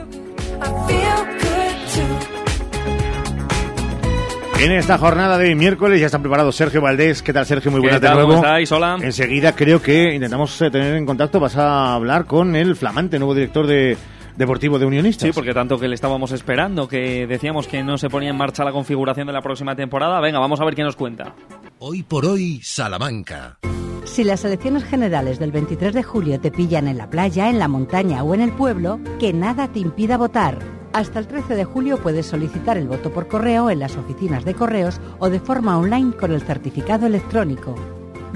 [4.62, 7.24] En esta jornada de miércoles ya están preparados Sergio Valdés.
[7.24, 7.72] ¿Qué tal, Sergio?
[7.72, 8.18] Muy buenas ¿Qué tal?
[8.18, 8.42] de nuevo.
[8.42, 8.70] ¿Cómo estáis?
[8.74, 8.98] Hola.
[9.02, 11.40] Enseguida creo que intentamos eh, tener en contacto.
[11.40, 13.98] Vas a hablar con el flamante nuevo director de
[14.40, 15.28] Deportivo de Unionistas.
[15.28, 18.64] Sí, porque tanto que le estábamos esperando, que decíamos que no se ponía en marcha
[18.64, 20.22] la configuración de la próxima temporada.
[20.22, 21.36] Venga, vamos a ver qué nos cuenta.
[21.80, 23.60] Hoy por hoy, Salamanca.
[24.06, 27.68] Si las elecciones generales del 23 de julio te pillan en la playa, en la
[27.68, 30.58] montaña o en el pueblo, que nada te impida votar.
[30.94, 34.54] Hasta el 13 de julio puedes solicitar el voto por correo en las oficinas de
[34.54, 37.76] correos o de forma online con el certificado electrónico.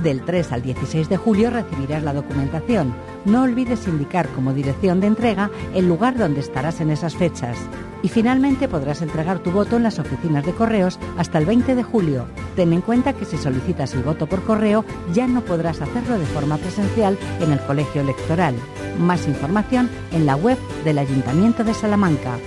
[0.03, 2.93] Del 3 al 16 de julio recibirás la documentación.
[3.23, 7.57] No olvides indicar como dirección de entrega el lugar donde estarás en esas fechas.
[8.01, 11.83] Y finalmente podrás entregar tu voto en las oficinas de correos hasta el 20 de
[11.83, 12.25] julio.
[12.57, 16.25] Ten en cuenta que si solicitas el voto por correo ya no podrás hacerlo de
[16.25, 18.55] forma presencial en el colegio electoral.
[18.99, 22.37] Más información en la web del Ayuntamiento de Salamanca.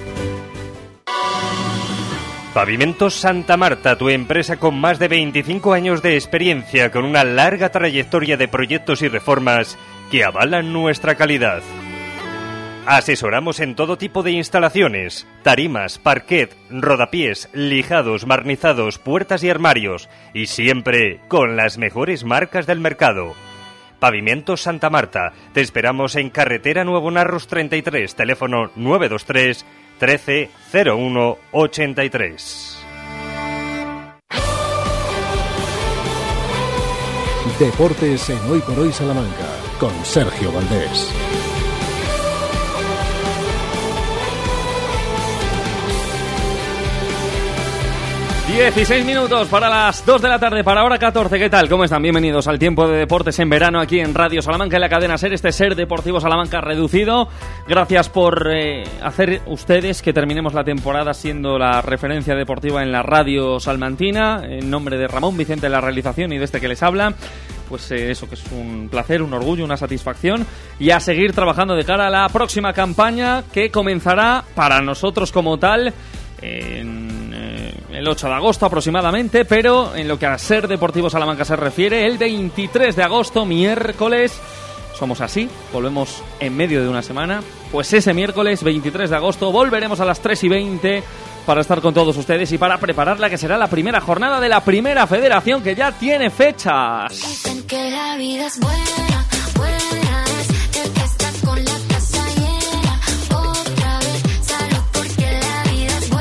[2.56, 7.68] Pavimentos Santa Marta, tu empresa con más de 25 años de experiencia, con una larga
[7.68, 9.76] trayectoria de proyectos y reformas
[10.10, 11.60] que avalan nuestra calidad.
[12.86, 20.46] Asesoramos en todo tipo de instalaciones, tarimas, parquet, rodapiés, lijados, barnizados, puertas y armarios, y
[20.46, 23.34] siempre con las mejores marcas del mercado.
[23.98, 29.66] Pavimentos Santa Marta, te esperamos en Carretera Nuevo Narros 33, teléfono 923
[29.98, 32.78] 13 01 83.
[37.58, 39.46] Deportes en Hoy por Hoy Salamanca
[39.80, 41.10] con Sergio Valdés.
[48.56, 51.38] 16 minutos para las 2 de la tarde, para hora 14.
[51.38, 51.68] ¿Qué tal?
[51.68, 52.00] ¿Cómo están?
[52.00, 55.34] Bienvenidos al tiempo de deportes en verano aquí en Radio Salamanca, en la cadena SER,
[55.34, 57.28] este SER Deportivo Salamanca reducido.
[57.68, 63.02] Gracias por eh, hacer ustedes que terminemos la temporada siendo la referencia deportiva en la
[63.02, 64.42] radio salmantina.
[64.48, 67.12] En nombre de Ramón Vicente la realización y de este que les habla
[67.68, 70.46] pues eh, eso que es un placer, un orgullo, una satisfacción
[70.78, 75.58] y a seguir trabajando de cara a la próxima campaña que comenzará para nosotros como
[75.58, 75.92] tal
[76.40, 77.15] en
[77.96, 82.06] el 8 de agosto aproximadamente, pero en lo que a Ser Deportivo Salamanca se refiere,
[82.06, 84.38] el 23 de agosto, miércoles,
[84.94, 87.42] somos así, volvemos en medio de una semana,
[87.72, 91.02] pues ese miércoles 23 de agosto volveremos a las 3 y 20
[91.46, 94.50] para estar con todos ustedes y para preparar la que será la primera jornada de
[94.50, 97.44] la primera federación que ya tiene fechas.
[97.66, 99.15] que la vida es buena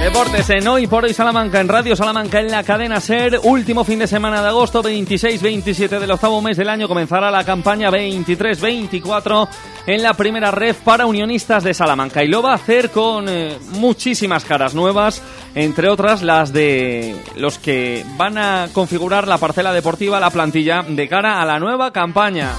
[0.05, 3.39] Deportes en Hoy por Hoy Salamanca, en Radio Salamanca, en la cadena SER.
[3.41, 6.87] Último fin de semana de agosto, 26-27 del octavo mes del año.
[6.87, 9.47] Comenzará la campaña 23-24
[9.87, 12.23] en la primera red para unionistas de Salamanca.
[12.23, 15.23] Y lo va a hacer con eh, muchísimas caras nuevas,
[15.55, 21.07] entre otras las de los que van a configurar la parcela deportiva, la plantilla, de
[21.09, 22.51] cara a la nueva campaña.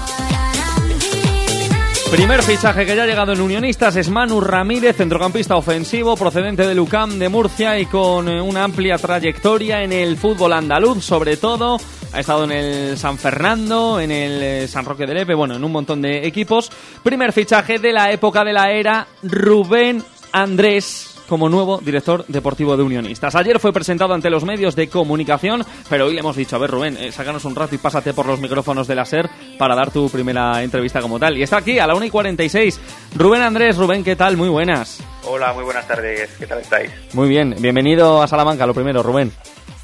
[2.11, 6.73] Primer fichaje que ya ha llegado en Unionistas es Manu Ramírez, centrocampista ofensivo, procedente de
[6.73, 11.77] Lucam de Murcia y con eh, una amplia trayectoria en el fútbol andaluz, sobre todo.
[12.13, 15.63] Ha estado en el San Fernando, en el eh, San Roque de Lepe, bueno, en
[15.65, 16.71] un montón de equipos.
[17.03, 20.01] Primer fichaje de la época de la era Rubén
[20.31, 23.35] Andrés como nuevo director deportivo de Unionistas.
[23.35, 26.71] Ayer fue presentado ante los medios de comunicación, pero hoy le hemos dicho, a ver
[26.71, 29.91] Rubén, eh, sácanos un rato y pásate por los micrófonos de la SER para dar
[29.91, 31.37] tu primera entrevista como tal.
[31.37, 32.79] Y está aquí a la 1 y 46.
[33.15, 34.37] Rubén Andrés, Rubén, ¿qué tal?
[34.37, 34.99] Muy buenas.
[35.25, 36.29] Hola, muy buenas tardes.
[36.39, 36.91] ¿Qué tal estáis?
[37.13, 39.31] Muy bien, bienvenido a Salamanca, lo primero, Rubén.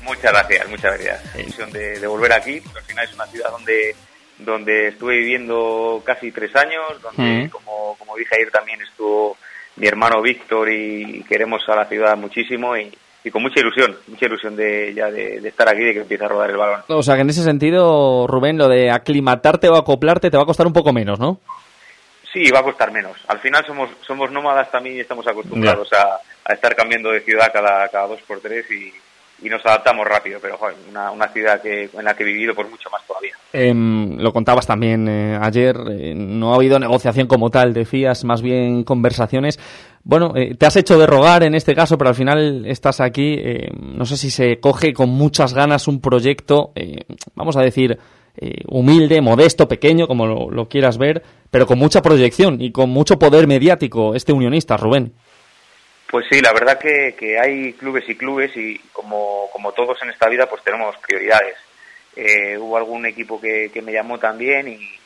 [0.03, 1.35] Muchas gracias, muchas gracias.
[1.35, 2.61] La ilusión de, de volver aquí.
[2.75, 3.95] Al final es una ciudad donde
[4.39, 7.49] donde estuve viviendo casi tres años, donde, Mm.
[7.49, 9.37] como, como dije ayer, también estuvo
[9.75, 12.91] mi hermano Víctor y queremos a la ciudad muchísimo y,
[13.23, 16.25] y con mucha ilusión, mucha ilusión de ya de, de estar aquí, de que empiece
[16.25, 16.81] a rodar el balón.
[16.87, 20.47] O sea que en ese sentido, Rubén, lo de aclimatarte o acoplarte te va a
[20.47, 21.39] costar un poco menos, ¿no?
[22.31, 23.17] Sí, va a costar menos.
[23.27, 27.51] Al final somos somos nómadas también y estamos acostumbrados a, a estar cambiando de ciudad
[27.53, 28.91] cada, cada dos por tres y,
[29.43, 30.57] y nos adaptamos rápido, pero
[30.89, 33.33] una, una ciudad que, en la que he vivido por mucho más todavía.
[33.51, 38.41] Em, lo contabas también eh, ayer, eh, no ha habido negociación como tal, decías, más
[38.41, 39.59] bien conversaciones.
[40.03, 43.37] Bueno, eh, te has hecho de rogar en este caso, pero al final estás aquí.
[43.77, 46.73] no sé si se coge con muchas ganas un proyecto,
[47.35, 47.97] vamos a decir,
[48.67, 53.47] humilde, modesto, pequeño, como lo quieras ver, pero con mucha proyección y con mucho poder
[53.47, 55.13] mediático, este unionista, Rubén.
[56.13, 60.11] Pues sí, la verdad que, que hay clubes y clubes y como, como todos en
[60.11, 61.55] esta vida pues tenemos prioridades.
[62.15, 64.99] Eh, hubo algún equipo que, me llamó también y,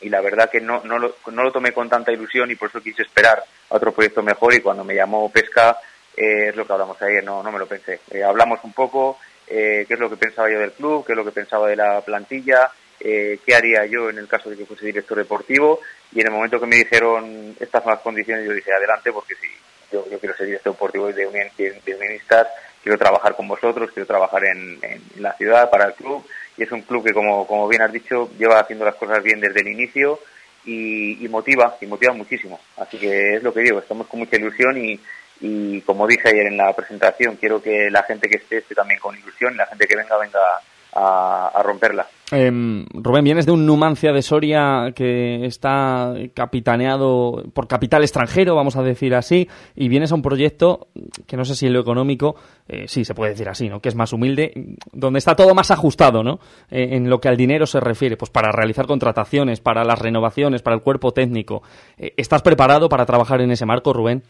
[0.00, 3.02] y- la verdad que no, no, lo, tomé con tanta ilusión y por eso quise
[3.02, 3.38] esperar
[3.70, 5.78] a otro proyecto mejor y cuando me llamó Pesca
[6.16, 8.00] eh, es lo que hablamos ayer, no, no me lo pensé.
[8.10, 11.16] Eh, hablamos un poco eh, qué es lo que pensaba yo del club, qué es
[11.16, 14.66] lo que pensaba de la plantilla, eh, qué haría yo en el caso de que
[14.66, 15.78] fuese director deportivo
[16.10, 19.46] y en el momento que me dijeron estas son condiciones yo dije adelante porque sí,
[19.92, 22.48] yo, yo quiero ser director deportivo de, unión, de unionistas,
[22.82, 26.24] quiero trabajar con vosotros, quiero trabajar en, en la ciudad, para el club
[26.58, 29.40] y es un club que como, como bien has dicho lleva haciendo las cosas bien
[29.40, 30.18] desde el inicio
[30.64, 32.60] y, y motiva, y motiva muchísimo.
[32.76, 35.00] Así que es lo que digo, estamos con mucha ilusión y,
[35.40, 39.00] y como dije ayer en la presentación, quiero que la gente que esté esté también
[39.00, 40.40] con ilusión, la gente que venga venga
[40.98, 42.06] a, a romperla.
[42.30, 48.76] Em, Rubén, vienes de un Numancia de Soria que está capitaneado por capital extranjero, vamos
[48.76, 50.88] a decir así, y vienes a un proyecto
[51.26, 52.36] que no sé si en lo económico,
[52.68, 53.80] eh, sí, se puede decir así, ¿no?
[53.80, 54.52] Que es más humilde,
[54.92, 56.38] donde está todo más ajustado, ¿no?
[56.70, 60.60] Eh, en lo que al dinero se refiere, pues para realizar contrataciones, para las renovaciones,
[60.60, 61.62] para el cuerpo técnico.
[61.96, 64.22] Eh, ¿Estás preparado para trabajar en ese marco, Rubén?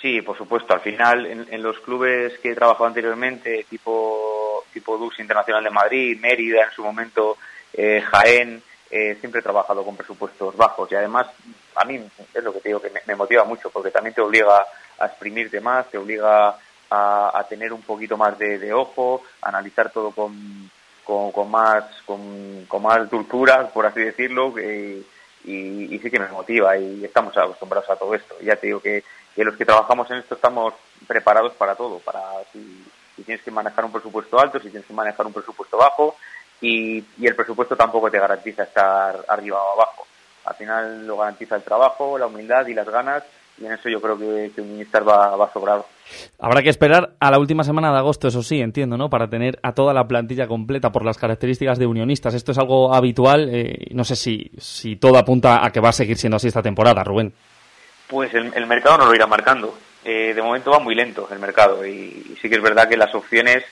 [0.00, 0.72] Sí, por supuesto.
[0.72, 4.37] Al final, en, en los clubes que he trabajado anteriormente, tipo,
[4.78, 7.36] tipo Dux Internacional de Madrid, Mérida en su momento,
[7.72, 10.90] eh, Jaén, eh, siempre he trabajado con presupuestos bajos.
[10.92, 11.26] Y además,
[11.74, 12.00] a mí
[12.32, 14.64] es lo que te digo, que me, motiva mucho, porque también te obliga
[14.98, 16.56] a exprimirte más, te obliga
[16.90, 20.70] a, a tener un poquito más de, ojo, a analizar todo con,
[21.04, 25.04] con, más con, más dulzura, por así decirlo, y,
[25.44, 28.36] y sí que me motiva y estamos acostumbrados a todo esto.
[28.40, 29.02] Ya te digo que,
[29.34, 30.74] que los que trabajamos en esto estamos
[31.06, 32.22] preparados para todo, para
[32.52, 32.84] si,
[33.18, 36.14] si tienes que manejar un presupuesto alto, si tienes que manejar un presupuesto bajo
[36.60, 40.06] y, y el presupuesto tampoco te garantiza estar arriba o abajo.
[40.44, 43.24] Al final lo garantiza el trabajo, la humildad y las ganas
[43.60, 45.86] y en eso yo creo que, que Unionistas va, va sobrado.
[46.38, 49.10] Habrá que esperar a la última semana de agosto, eso sí, entiendo, ¿no?
[49.10, 52.34] Para tener a toda la plantilla completa por las características de unionistas.
[52.34, 53.48] Esto es algo habitual.
[53.52, 56.62] Eh, no sé si, si todo apunta a que va a seguir siendo así esta
[56.62, 57.34] temporada, Rubén.
[58.06, 59.74] Pues el, el mercado nos lo irá marcando.
[60.04, 62.96] Eh, de momento va muy lento el mercado y, y sí que es verdad que
[62.96, 63.64] las opciones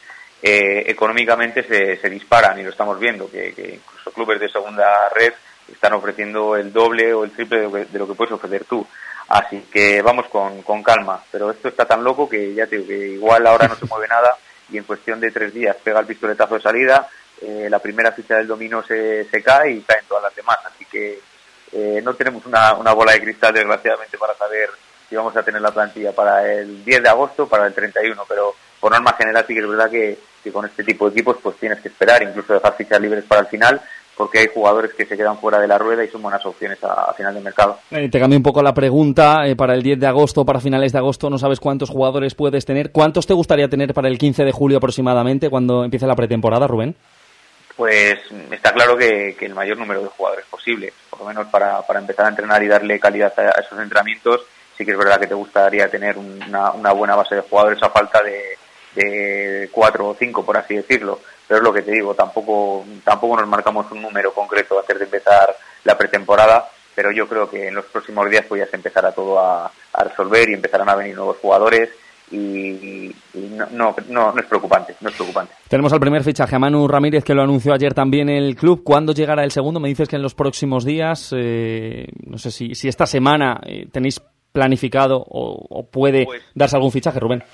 [0.43, 5.09] eh, económicamente se, se, disparan y lo estamos viendo, que, que, incluso clubes de segunda
[5.15, 5.32] red
[5.73, 8.65] están ofreciendo el doble o el triple de lo que, de lo que puedes ofrecer
[8.65, 8.86] tú.
[9.28, 12.89] Así que vamos con, con, calma, pero esto está tan loco que ya te digo
[12.89, 14.36] que igual ahora no se mueve nada
[14.70, 17.09] y en cuestión de tres días pega el pistoletazo de salida,
[17.40, 20.59] eh, la primera ficha del dominó se, se cae y caen todas las demás.
[20.65, 21.19] Así que
[21.73, 24.70] eh, no tenemos una, una bola de cristal desgraciadamente para saber
[25.08, 28.54] si vamos a tener la plantilla para el 10 de agosto, para el 31, pero
[28.80, 31.56] por norma general sí que es verdad que, que con este tipo de equipos pues
[31.56, 33.80] tienes que esperar, incluso dejar fichas libres para el final
[34.16, 37.10] porque hay jugadores que se quedan fuera de la rueda y son buenas opciones a,
[37.10, 37.78] a final de mercado.
[37.90, 39.46] Eh, te cambio un poco la pregunta.
[39.46, 42.64] Eh, para el 10 de agosto, para finales de agosto, no sabes cuántos jugadores puedes
[42.64, 42.90] tener.
[42.92, 46.96] ¿Cuántos te gustaría tener para el 15 de julio aproximadamente, cuando empiece la pretemporada, Rubén?
[47.76, 48.18] Pues
[48.50, 52.00] está claro que, que el mayor número de jugadores posible, por lo menos para, para
[52.00, 54.40] empezar a entrenar y darle calidad a, a, esos entrenamientos.
[54.77, 57.90] Sí que es verdad que te gustaría tener una, una buena base de jugadores a
[57.90, 58.59] falta de,
[58.94, 63.36] de cuatro o cinco, por así decirlo pero es lo que te digo, tampoco, tampoco
[63.36, 65.55] nos marcamos un número concreto antes de empezar
[65.85, 69.39] la pretemporada, pero yo creo que en los próximos días pues ya se empezará todo
[69.39, 69.70] a,
[70.05, 71.89] resolver y empezarán a venir nuevos jugadores
[72.31, 75.55] y, y no, no, no, no, es preocupante, no es preocupante.
[75.69, 78.82] Tenemos al primer fichaje a Manu Ramírez que lo anunció ayer también el club.
[78.85, 79.81] ¿Cuándo llegará el segundo?
[79.81, 83.86] Me dices que en los próximos días, eh, no sé si, si esta semana eh,
[83.90, 84.20] tenéis
[84.56, 87.44] planificado o, o puede pues, darse algún fichaje, Rubén.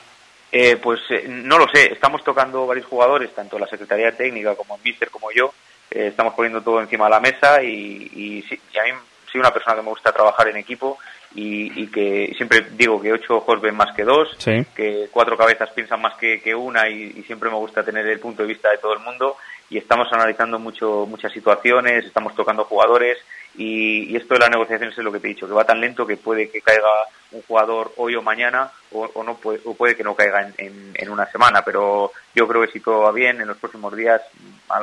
[0.52, 4.76] Eh, pues eh, no lo sé, estamos tocando varios jugadores, tanto la Secretaría Técnica como
[4.76, 5.52] el Mister como yo,
[5.90, 8.90] eh, estamos poniendo todo encima de la mesa y, y, y, a mí
[9.30, 10.98] soy una persona que me gusta trabajar en equipo
[11.34, 14.64] y, y que siempre digo que ocho ojos ven más que dos, sí.
[14.76, 18.20] que cuatro cabezas piensan más que, que una y, y, siempre me gusta tener el
[18.20, 19.36] punto de vista de todo el mundo
[19.70, 23.18] y estamos analizando mucho muchas situaciones, estamos tocando jugadores
[23.56, 25.80] y, y, esto de las negociaciones es lo que te he dicho, que va tan
[25.80, 26.88] lento que puede que caiga
[27.32, 30.92] un jugador hoy o mañana o, o no puede, o puede que no caiga en,
[30.94, 34.22] en, una semana, pero yo creo que si todo va bien, en los próximos días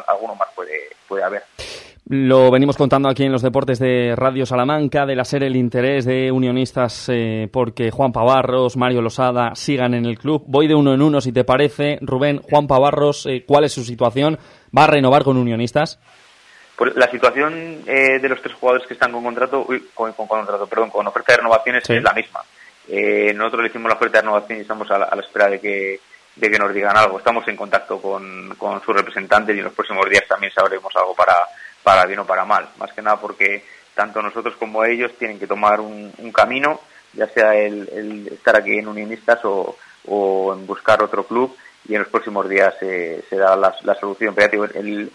[0.07, 1.43] alguno más puede, puede haber.
[2.11, 6.05] Lo venimos contando aquí en los deportes de Radio Salamanca, de la ser el interés
[6.05, 10.43] de unionistas eh, porque Juan Pavarros, Mario Losada sigan en el club.
[10.47, 11.99] Voy de uno en uno, si te parece.
[12.01, 14.39] Rubén, Juan Pavarros, eh, ¿cuál es su situación?
[14.75, 15.99] ¿Va a renovar con unionistas?
[16.80, 20.27] Pues la situación eh, de los tres jugadores que están con contrato, uy, con, con,
[20.27, 21.93] con, contrato, perdón, con oferta de renovaciones sí.
[21.95, 22.39] es la misma.
[22.88, 25.49] Eh, nosotros le hicimos la oferta de renovación y estamos a la, a la, espera
[25.49, 25.99] de que,
[26.38, 27.18] de que nos digan algo.
[27.18, 31.14] Estamos en contacto con, con sus representantes y en los próximos días también sabremos algo
[31.14, 31.35] para,
[31.84, 32.69] para bien o para mal.
[32.77, 36.80] Más que nada porque tanto nosotros como ellos tienen que tomar un, un camino,
[37.11, 39.76] ya sea el, el, estar aquí en Unionistas o,
[40.06, 41.57] o en buscar otro club
[41.89, 44.34] y en los próximos días eh, se da la, la solución.
[44.34, 45.11] Pero el,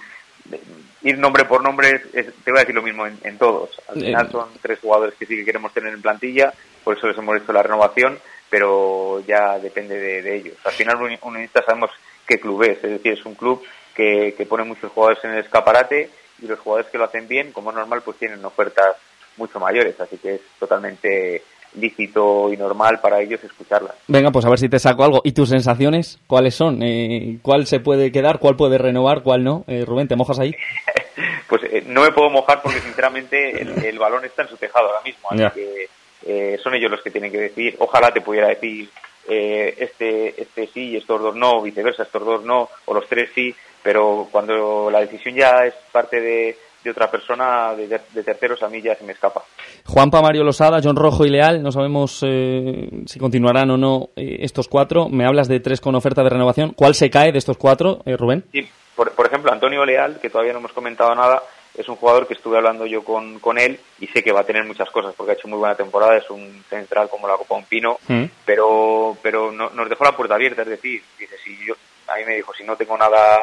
[1.03, 3.71] ir nombre por nombre, es, te voy a decir lo mismo en, en, todos.
[3.89, 6.53] Al final son tres jugadores que sí que queremos tener en plantilla,
[6.83, 8.19] por eso les hemos hecho la renovación,
[8.51, 10.57] pero ya depende de, de ellos.
[10.65, 11.91] Al final, Unionista sabemos
[12.27, 13.63] qué club es, es decir, es un club
[13.95, 16.11] que, que pone muchos jugadores en el escaparate
[16.41, 18.97] y los jugadores que lo hacen bien, como es normal, pues tienen ofertas
[19.37, 21.43] mucho mayores, así que es totalmente
[21.75, 23.95] lícito y normal para ellos escucharlas.
[24.09, 25.21] Venga, pues a ver si te saco algo.
[25.25, 26.83] ¿Y tus sensaciones cuáles son?
[26.83, 28.39] Eh, ¿Cuál se puede quedar?
[28.39, 29.23] ¿Cuál puede renovar?
[29.23, 29.65] ¿Cuál no?
[29.67, 30.55] Eh, Rubén, ¿te mojas ahí?
[31.49, 34.89] pues eh, no me puedo mojar porque sinceramente el, el, balón está en su tejado
[34.89, 35.51] ahora mismo, así ya.
[35.51, 35.89] que
[36.27, 37.77] eh, son ellos los que tienen que decir.
[37.79, 38.89] Ojalá te pudiera decir
[39.29, 43.31] eh, este, este sí y estos dos no, viceversa, estos dos no, o los tres
[43.35, 48.63] sí, pero cuando la decisión ya es parte de, de otra persona, de, de, terceros,
[48.63, 49.45] a mí ya se me escapa.
[49.87, 54.39] Juanpa, Mario Losada, John Rojo y Leal, no sabemos eh, si continuarán o no eh,
[54.41, 55.09] estos cuatro.
[55.09, 56.73] Me hablas de tres con oferta de renovación.
[56.73, 58.45] ¿Cuál se cae de estos cuatro, eh, Rubén?
[58.51, 58.67] Sí,
[58.97, 61.43] por, por, ejemplo, Antonio Leal, que todavía no hemos comentado nada,
[61.77, 64.47] es un jugador que estuve hablando yo con, con él y sé que va a
[64.47, 67.57] tener muchas cosas porque ha hecho muy buena temporada, es un central como la Copa
[67.57, 68.25] Un Pino, mm.
[68.45, 71.75] pero, pero no, nos dejó la puerta abierta, es decir, dice, si yo,
[72.09, 73.43] a mí me dijo, si no tengo nada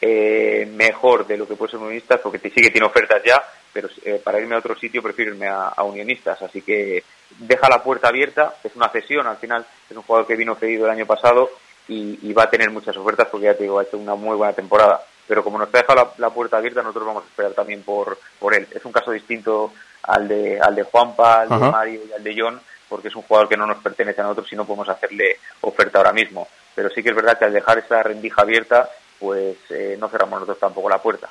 [0.00, 3.42] eh, mejor de lo que puede ser unionistas, porque sí que tiene ofertas ya,
[3.72, 6.40] pero eh, para irme a otro sitio prefiero irme a, a, unionistas.
[6.42, 7.02] Así que
[7.38, 10.86] deja la puerta abierta, es una cesión, al final es un jugador que vino cedido
[10.86, 11.50] el año pasado
[11.88, 14.36] y, y va a tener muchas ofertas porque ya te digo, ha hecho una muy
[14.36, 15.02] buena temporada.
[15.26, 18.54] Pero como nos deja la, la, puerta abierta, nosotros vamos a esperar también por, por
[18.54, 18.66] él.
[18.70, 19.72] Es un caso distinto
[20.02, 21.64] al de, al de Juanpa, al Ajá.
[21.64, 24.24] de Mario y al de John, porque es un jugador que no nos pertenece a
[24.24, 26.48] nosotros y no podemos hacerle oferta ahora mismo.
[26.74, 28.90] Pero sí que es verdad que al dejar esa rendija abierta,
[29.22, 31.30] pues eh, no cerramos nosotros tampoco la puerta.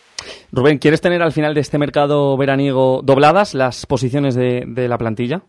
[0.54, 4.98] Rubén, ¿quieres tener al final de este mercado veraniego dobladas las posiciones de, de la
[4.98, 5.42] plantilla?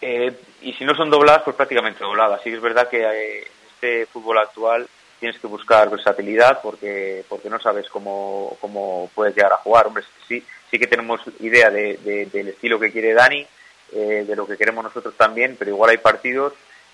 [0.00, 0.32] Eh,
[0.62, 2.40] y si no son dobladas, pues prácticamente dobladas.
[2.42, 3.44] Sí es verdad que eh, en
[3.74, 4.86] este fútbol actual
[5.18, 9.88] tienes que buscar versatilidad porque porque no sabes cómo, cómo puedes llegar a jugar.
[9.88, 13.44] Hombre, sí, sí que tenemos idea de, del estilo que quiere Dani,
[13.92, 16.52] eh, de lo que queremos nosotros también, pero igual hay partidos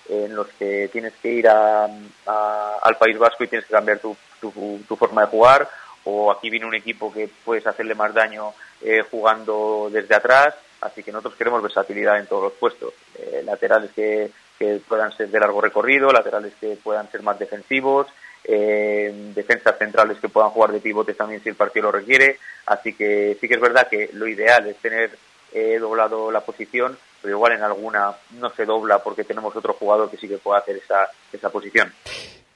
[0.09, 4.15] en los que tienes que ir a, al País Vasco y tienes que cambiar tu,
[4.41, 5.69] tu, forma de jugar,
[6.03, 11.03] o aquí viene un equipo que puedes hacerle más daño eh, jugando desde atrás, así
[11.03, 15.39] que nosotros queremos versatilidad en todos los puestos, eh, laterales que, que puedan ser de
[15.39, 18.07] largo recorrido, laterales que puedan ser más defensivos,
[18.43, 22.37] eh, defensas centrales que puedan jugar de pivote también si el partido lo requiere.
[22.65, 25.17] Así que sí que es verdad que lo ideal es tener
[25.53, 30.09] eh, doblado la posición, pero igual en alguna no se dobla porque tenemos otro jugador
[30.09, 31.91] que sí que puede hacer esa, esa posición.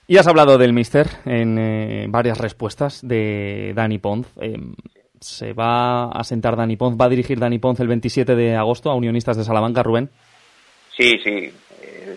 [0.08, 4.28] Y has hablado del Mister en eh, varias respuestas de Dani Ponz.
[5.20, 7.00] ¿Se va a sentar Dani Ponz?
[7.00, 10.10] ¿Va a dirigir Dani Ponz el 27 de agosto a Unionistas de Salamanca, Rubén?
[10.96, 11.52] Sí, sí,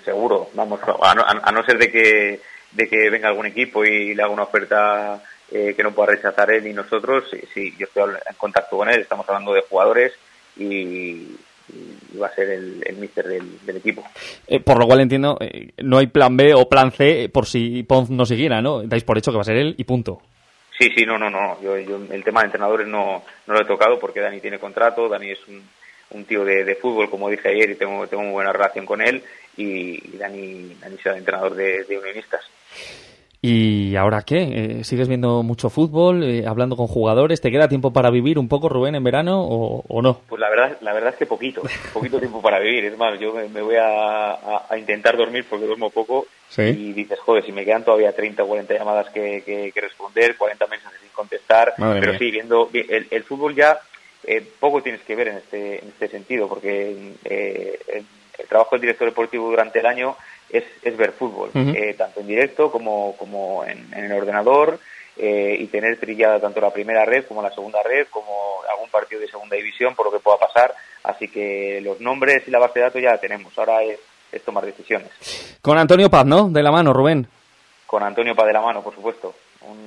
[0.04, 0.48] seguro.
[0.54, 2.40] Vamos, a no ser de que
[2.72, 6.50] de que venga algún equipo y le haga una oferta eh, que no pueda rechazar
[6.50, 7.24] él y nosotros,
[7.54, 10.12] sí, yo estoy en contacto con él, estamos hablando de jugadores
[10.56, 11.36] y,
[12.20, 14.04] va a ser el, el míster del, equipo.
[14.46, 17.82] Eh, por lo cual entiendo, eh, no hay plan B o plan C por si
[17.82, 18.82] Ponz no siguiera, ¿no?
[18.82, 20.20] Dais por hecho que va a ser él y punto.
[20.78, 21.60] Sí, sí, no, no, no.
[21.60, 25.30] Yo, el tema de entrenadores no, no lo he tocado porque Dani tiene contrato, Dani
[25.30, 25.62] es un,
[26.10, 29.22] un tío de, fútbol, como dije ayer, y tengo, tengo muy buena relación con él,
[29.56, 32.44] y, Dani, Dani será el entrenador de, de Unionistas.
[33.40, 34.80] ¿Y ahora qué?
[34.80, 37.40] Eh, ¿Sigues viendo mucho fútbol, eh, hablando con jugadores?
[37.40, 40.20] ¿Te queda tiempo para vivir un poco, Rubén, en verano o, no?
[40.28, 41.62] Pues la verdad, la verdad es que poquito,
[41.92, 42.86] poquito tiempo para vivir.
[42.86, 47.52] Es más, yo me, voy a, intentar dormir porque duermo poco y dices, joder, si
[47.52, 52.18] me quedan todavía 30 o 40 llamadas que, que, responder, 40 mensajes sin contestar, pero
[52.18, 53.78] sí, viendo el, fútbol ya
[54.24, 56.90] eh, poco tienes que ver en este, en este sentido porque
[57.24, 58.04] el,
[58.38, 60.16] el trabajo del director deportivo durante el año
[60.50, 64.78] es, es ver fútbol, eh, tanto en directo como, como en, el ordenador,
[65.16, 69.20] eh, y tener trillada tanto la primera red como la segunda red, como algún partido
[69.20, 70.74] de segunda división, por lo que pueda pasar.
[71.02, 73.56] Así que los nombres y la base de datos ya la tenemos.
[73.58, 73.98] Ahora es,
[74.44, 75.10] tomar decisiones.
[75.60, 76.48] Con Antonio Paz, ¿no?
[76.48, 77.26] De la mano, Rubén.
[77.86, 79.34] Con Antonio Paz de la mano, por supuesto.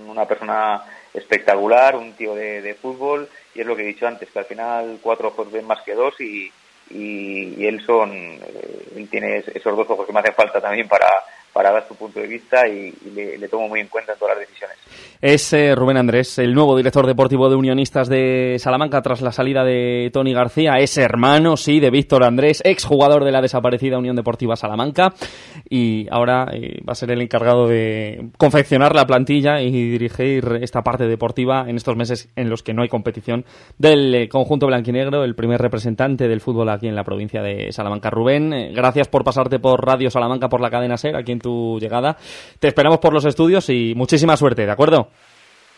[0.07, 0.83] una persona
[1.13, 4.45] espectacular, un tío de, de, fútbol, y es lo que he dicho antes, que al
[4.45, 6.51] final cuatro ojos ven más que dos y,
[6.89, 11.07] y, él son, eh, él tiene esos dos ojos que me hacen falta también para,
[11.53, 14.47] para dar su punto de vista y, le, tomo muy en cuenta en todas las
[14.47, 14.77] decisiones.
[15.21, 19.63] Es eh, Rubén Andrés, el nuevo director deportivo de Unionistas de Salamanca tras la salida
[19.63, 20.79] de Tony García.
[20.79, 25.13] Es hermano, sí, de Víctor Andrés, exjugador de la desaparecida Unión Deportiva Salamanca.
[25.69, 30.81] Y ahora eh, va a ser el encargado de confeccionar la plantilla y dirigir esta
[30.81, 33.45] parte deportiva en estos meses en los que no hay competición
[33.77, 38.09] del eh, conjunto blanquinegro, el primer representante del fútbol aquí en la provincia de Salamanca.
[38.09, 42.17] Rubén, gracias por pasarte por Radio Salamanca, por la cadena SER, aquí en tu llegada.
[42.59, 45.09] Te esperamos por los estudios y muchísima suerte, ¿de acuerdo?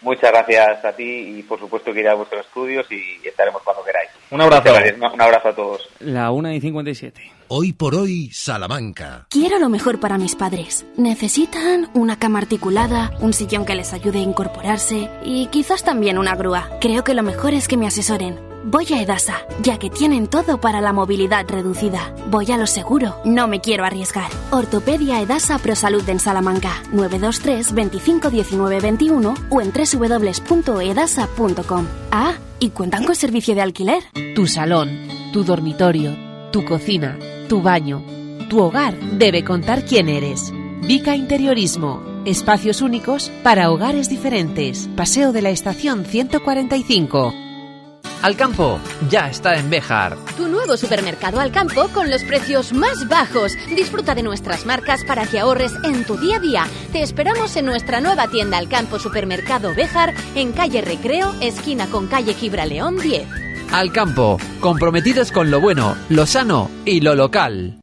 [0.01, 3.83] Muchas gracias a ti y por supuesto que iré a vuestros estudios y estaremos cuando
[3.85, 4.09] queráis.
[4.31, 4.69] Un abrazo.
[4.95, 5.89] Un abrazo a todos.
[5.99, 7.31] La 1 y 57.
[7.47, 9.27] Hoy por hoy, Salamanca.
[9.29, 10.85] Quiero lo mejor para mis padres.
[10.97, 16.35] Necesitan una cama articulada, un sillón que les ayude a incorporarse y quizás también una
[16.35, 16.67] grúa.
[16.81, 18.52] Creo que lo mejor es que me asesoren.
[18.65, 22.15] Voy a Edasa, ya que tienen todo para la movilidad reducida.
[22.29, 24.31] Voy a lo seguro, no me quiero arriesgar.
[24.51, 31.87] Ortopedia Edasa ProSalud en Salamanca, 923 25 19 21 o en www.edasa.com.
[32.11, 34.01] Ah, y cuentan con servicio de alquiler.
[34.33, 36.15] Tu salón, tu dormitorio,
[36.51, 37.19] tu cocina,
[37.49, 38.01] tu baño,
[38.49, 40.53] tu hogar debe contar quién eres.
[40.81, 42.01] Vica Interiorismo.
[42.23, 44.87] Espacios únicos para hogares diferentes.
[44.95, 47.42] Paseo de la Estación 145.
[48.23, 48.79] Alcampo
[49.09, 50.15] ya está en Bejar.
[50.37, 53.51] Tu nuevo supermercado Alcampo con los precios más bajos.
[53.75, 56.67] Disfruta de nuestras marcas para que ahorres en tu día a día.
[56.93, 62.33] Te esperamos en nuestra nueva tienda Alcampo Supermercado Bejar en calle Recreo, esquina con calle
[62.33, 63.27] Gibraleón 10.
[63.73, 67.81] Alcampo, comprometidos con lo bueno, lo sano y lo local.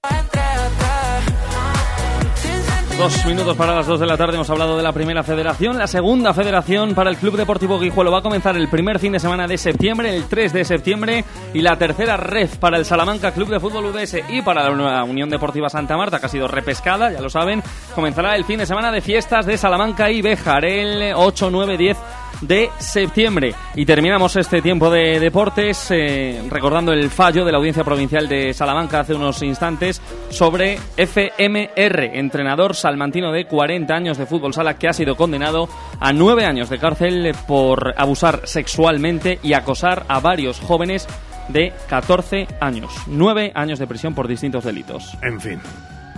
[3.00, 5.78] Dos minutos para las dos de la tarde hemos hablado de la primera federación.
[5.78, 9.18] La segunda federación para el Club Deportivo Guijuelo va a comenzar el primer fin de
[9.18, 11.24] semana de septiembre, el 3 de septiembre.
[11.54, 15.30] Y la tercera red para el Salamanca Club de Fútbol UDS y para la Unión
[15.30, 17.62] Deportiva Santa Marta, que ha sido repescada, ya lo saben,
[17.94, 21.96] comenzará el fin de semana de fiestas de Salamanca y Bejar, el 8, 9, 10
[22.40, 23.54] de septiembre.
[23.74, 28.52] Y terminamos este tiempo de deportes eh, recordando el fallo de la Audiencia Provincial de
[28.54, 30.00] Salamanca hace unos instantes
[30.30, 35.68] sobre FMR, entrenador salmantino de 40 años de fútbol sala que ha sido condenado
[35.98, 41.06] a nueve años de cárcel por abusar sexualmente y acosar a varios jóvenes
[41.48, 42.92] de 14 años.
[43.06, 45.16] 9 años de prisión por distintos delitos.
[45.22, 45.60] En fin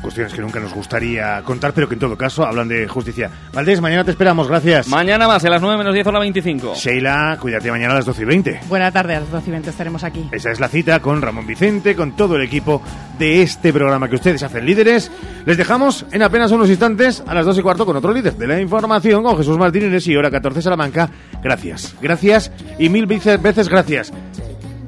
[0.02, 3.30] cuestiones que nunca nos gustaría contar, pero que en todo caso hablan de justicia.
[3.52, 4.88] Valdés, mañana te esperamos, gracias.
[4.88, 6.74] Mañana más, a las 9 menos 10 o la 25.
[6.74, 8.60] Sheila, cuídate mañana a las 12 y 20.
[8.68, 10.28] Buena tarde, a las 12 y 20 estaremos aquí.
[10.32, 12.82] Esa es la cita con Ramón Vicente, con todo el equipo
[13.18, 15.10] de este programa que ustedes hacen líderes.
[15.46, 18.46] Les dejamos en apenas unos instantes a las 2 y cuarto con otro líder de
[18.46, 21.08] la información, con Jesús Martínez y hora 14 Salamanca.
[21.42, 24.12] Gracias, gracias y mil veces gracias.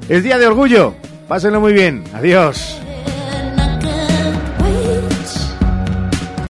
[0.09, 0.93] Es día de orgullo.
[1.27, 2.03] Pásenlo muy bien.
[2.13, 2.84] Adiós.